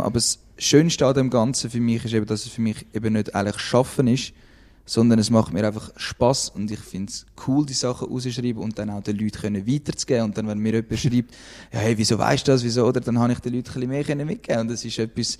aber 0.00 0.14
das 0.14 0.38
Schönste 0.56 1.06
an 1.06 1.14
dem 1.14 1.30
Ganzen 1.30 1.70
für 1.70 1.80
mich 1.80 2.04
ist 2.04 2.14
eben, 2.14 2.26
dass 2.26 2.46
es 2.46 2.52
für 2.52 2.62
mich 2.62 2.86
eben 2.94 3.12
nicht 3.12 3.34
eigentlich 3.34 3.58
Schaffen 3.58 4.06
ist, 4.08 4.32
sondern 4.86 5.18
es 5.18 5.28
macht 5.28 5.52
mir 5.52 5.66
einfach 5.66 5.92
Spaß 5.96 6.48
und 6.50 6.70
ich 6.70 6.80
finde 6.80 7.10
es 7.10 7.26
cool, 7.46 7.66
die 7.66 7.74
Sachen 7.74 8.08
rauszuschreiben 8.08 8.62
und 8.62 8.78
dann 8.78 8.88
auch 8.88 9.02
den 9.02 9.18
Leuten 9.18 9.38
können 9.38 9.66
weiterzugeben. 9.66 10.24
Und 10.24 10.38
dann, 10.38 10.48
wenn 10.48 10.58
mir 10.58 10.72
jemand 10.72 10.98
schreibt, 10.98 11.34
ja, 11.72 11.80
hey, 11.80 11.98
wieso 11.98 12.18
weißt 12.18 12.48
du 12.48 12.52
das, 12.52 12.64
wieso, 12.64 12.86
oder, 12.86 13.00
dann 13.00 13.18
habe 13.18 13.34
ich 13.34 13.38
den 13.40 13.52
Leuten 13.52 13.68
ein 13.68 13.74
bisschen 13.74 13.90
mehr 13.90 14.04
können 14.04 14.26
mitgeben. 14.26 14.62
Und 14.62 14.70
das 14.70 14.84
ist 14.84 14.98
etwas, 14.98 15.38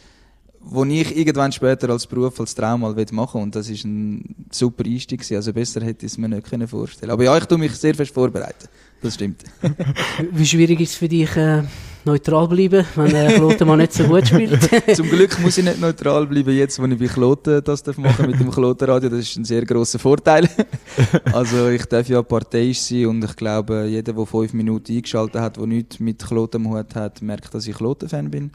was 0.60 0.88
ich 0.88 1.16
irgendwann 1.16 1.52
später 1.52 1.90
als 1.90 2.06
Beruf, 2.06 2.38
als 2.40 2.54
Traum 2.54 2.80
mal 2.80 2.94
machen 3.12 3.42
und 3.42 3.54
das 3.54 3.68
ist 3.68 3.84
ein 3.84 4.34
super 4.50 4.84
Einstieg 4.84 5.20
gewesen. 5.20 5.36
Also 5.36 5.52
besser 5.52 5.80
hätte 5.82 6.04
ich 6.06 6.12
es 6.12 6.18
mir 6.18 6.28
nicht 6.28 6.48
können 6.48 6.68
vorstellen 6.68 7.10
Aber 7.10 7.24
ja, 7.24 7.36
ich 7.36 7.44
tue 7.44 7.58
mich 7.58 7.72
sehr 7.72 7.94
fest 7.94 8.12
vorbereiten. 8.12 8.68
Das 9.00 9.14
stimmt. 9.14 9.44
Wie 10.32 10.46
schwierig 10.46 10.80
ist 10.80 10.90
es 10.90 10.96
für 10.96 11.08
dich, 11.08 11.34
äh, 11.36 11.62
neutral 12.04 12.48
bleiben, 12.48 12.84
wenn 12.96 13.14
äh, 13.14 13.34
Kloten 13.34 13.68
mal 13.68 13.76
nicht 13.76 13.92
so 13.92 14.04
gut 14.04 14.26
spielt? 14.26 14.58
Zum 14.96 15.08
Glück 15.08 15.38
muss 15.40 15.58
ich 15.58 15.64
nicht 15.64 15.80
neutral 15.80 16.26
bleiben, 16.26 16.54
jetzt, 16.56 16.80
wo 16.80 16.86
ich 16.86 16.98
bei 16.98 17.06
Kloten 17.06 17.62
das 17.62 17.82
darf 17.82 17.96
machen 17.96 18.26
mit 18.26 18.40
dem 18.40 18.50
Klotenradio. 18.50 19.08
Das 19.08 19.20
ist 19.20 19.36
ein 19.36 19.44
sehr 19.44 19.64
grosser 19.64 19.98
Vorteil. 19.98 20.48
also 21.32 21.68
ich 21.68 21.84
darf 21.84 22.08
ja 22.08 22.22
parteiisch 22.22 22.80
sein 22.80 23.06
und 23.06 23.24
ich 23.24 23.36
glaube, 23.36 23.86
jeder, 23.88 24.12
der 24.12 24.26
fünf 24.26 24.52
Minuten 24.52 24.96
eingeschaltet 24.96 25.40
hat, 25.40 25.56
der 25.56 25.66
nichts 25.66 26.00
mit 26.00 26.24
Kloten 26.24 26.66
am 26.66 26.72
Hut 26.72 26.94
hat, 26.94 27.22
merkt, 27.22 27.54
dass 27.54 27.66
ich 27.68 27.76
Kloten-Fan 27.76 28.30
bin. 28.30 28.50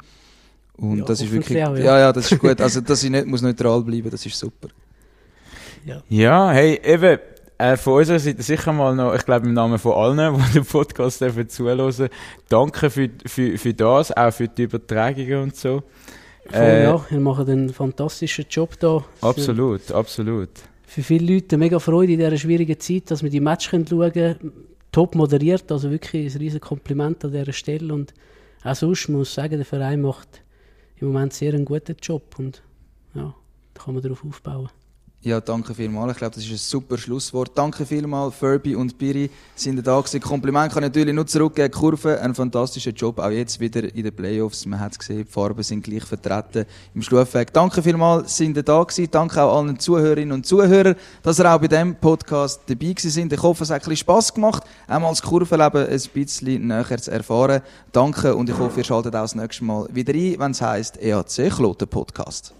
Und 0.77 0.99
ja, 0.99 1.05
das 1.05 1.21
ist 1.21 1.31
wirklich, 1.31 1.63
auch, 1.63 1.75
ja. 1.77 1.83
ja. 1.83 1.99
ja, 1.99 2.13
das 2.13 2.31
ist 2.31 2.39
gut. 2.39 2.59
Also, 2.59 2.81
dass 2.81 3.03
ich 3.03 3.09
nicht 3.09 3.27
muss 3.27 3.41
neutral 3.41 3.81
bleiben, 3.83 4.09
das 4.09 4.25
ist 4.25 4.37
super. 4.37 4.69
Ja, 5.85 6.01
ja 6.09 6.51
hey, 6.51 6.79
eben, 6.83 7.19
äh, 7.57 7.77
von 7.77 7.93
unserer 7.93 8.19
Seite 8.19 8.41
sicher 8.41 8.73
mal 8.73 8.95
noch, 8.95 9.13
ich 9.13 9.25
glaube 9.25 9.47
im 9.47 9.53
Namen 9.53 9.77
von 9.77 9.93
allen, 9.93 10.43
die 10.47 10.53
den 10.53 10.65
Podcast 10.65 11.21
dürfen 11.21 11.47
zuhören, 11.47 12.09
danke 12.49 12.89
für, 12.89 13.09
für, 13.25 13.57
für 13.57 13.73
das, 13.73 14.11
auch 14.11 14.33
für 14.33 14.47
die 14.47 14.63
Übertragungen 14.63 15.43
und 15.43 15.55
so. 15.55 15.83
Äh, 16.51 16.83
ja, 16.83 17.05
ihr 17.09 17.19
macht 17.19 17.47
einen 17.47 17.69
fantastischen 17.69 18.45
Job 18.49 18.77
da. 18.79 19.03
Absolut, 19.21 19.81
für, 19.81 19.95
absolut. 19.95 20.49
Für 20.85 21.01
viele 21.01 21.35
Leute 21.35 21.57
mega 21.57 21.79
Freude 21.79 22.13
in 22.13 22.19
dieser 22.19 22.37
schwierigen 22.37 22.79
Zeit, 22.79 23.09
dass 23.11 23.23
wir 23.23 23.29
die 23.29 23.39
Match 23.39 23.69
schauen 23.69 23.85
können. 23.85 24.51
Top 24.91 25.15
moderiert, 25.15 25.71
also 25.71 25.89
wirklich 25.89 26.35
ein 26.35 26.39
riesiges 26.39 26.67
Kompliment 26.67 27.23
an 27.23 27.31
dieser 27.31 27.53
Stelle. 27.53 27.93
Und 27.93 28.13
auch 28.63 28.75
sonst 28.75 29.07
muss 29.07 29.29
ich 29.29 29.33
sagen, 29.33 29.55
der 29.55 29.65
Verein 29.65 30.01
macht 30.01 30.42
im 31.03 31.11
Moment 31.11 31.33
sehr 31.33 31.53
einen 31.53 31.65
guten 31.65 31.97
Job 32.01 32.39
und 32.39 32.63
ja, 33.13 33.35
da 33.73 33.83
kann 33.83 33.93
man 33.93 34.01
darauf 34.01 34.23
aufbauen. 34.25 34.69
Ja, 35.25 35.39
danke 35.39 35.73
vielmals. 35.73 36.11
Ich 36.11 36.17
glaube, 36.17 36.35
das 36.35 36.43
ist 36.43 36.51
ein 36.51 36.57
super 36.57 36.97
Schlusswort. 36.97 37.51
Danke 37.55 37.85
vielmals, 37.85 38.35
Furby 38.35 38.75
und 38.75 38.97
Piri 38.97 39.29
sind 39.55 39.77
da 39.87 39.97
gewesen. 39.97 40.19
Kompliment 40.19 40.73
kann 40.73 40.83
ich 40.83 40.89
natürlich 40.89 41.15
nur 41.15 41.25
zurückgeben. 41.25 41.71
Kurve, 41.71 42.19
ein 42.19 42.35
fantastischer 42.35 42.91
Job, 42.91 43.19
auch 43.19 43.29
jetzt 43.29 43.57
wieder 43.61 43.83
in 43.95 44.03
den 44.03 44.13
Playoffs. 44.13 44.65
Man 44.65 44.81
hat 44.81 44.91
es 44.91 44.99
gesehen, 44.99 45.23
die 45.25 45.31
Farben 45.31 45.63
sind 45.63 45.81
gleich 45.81 46.03
vertreten 46.03 46.65
im 46.93 47.01
Schlufweg. 47.01 47.53
Danke 47.53 47.81
vielmals, 47.81 48.35
sind 48.35 48.57
da 48.67 48.83
gewesen. 48.83 49.07
Danke 49.11 49.41
auch 49.41 49.59
allen 49.59 49.79
Zuhörerinnen 49.79 50.33
und 50.33 50.45
Zuhörern, 50.45 50.95
dass 51.21 51.39
ihr 51.39 51.49
auch 51.49 51.61
bei 51.61 51.69
diesem 51.69 51.95
Podcast 51.95 52.59
dabei 52.65 52.87
gewesen 52.87 53.09
sind. 53.09 53.31
Ich 53.31 53.41
hoffe, 53.41 53.63
es 53.63 53.69
hat 53.69 53.77
ein 53.77 53.79
bisschen 53.79 53.95
Spass 53.95 54.33
gemacht, 54.33 54.63
einmal 54.87 55.11
das 55.11 55.21
Kurvenleben 55.21 55.87
ein 55.87 56.01
bisschen 56.13 56.67
näher 56.67 56.97
zu 56.97 57.11
erfahren. 57.11 57.61
Danke 57.93 58.35
und 58.35 58.49
ich 58.49 58.57
hoffe, 58.57 58.81
ihr 58.81 58.83
schaltet 58.83 59.15
auch 59.15 59.21
das 59.21 59.35
nächste 59.35 59.63
Mal 59.63 59.87
wieder 59.89 60.13
ein, 60.13 60.37
wenn 60.37 60.51
es 60.51 60.61
heisst 60.61 61.01
EAC 61.01 61.49
Kloten 61.49 61.87
Podcast. 61.87 62.53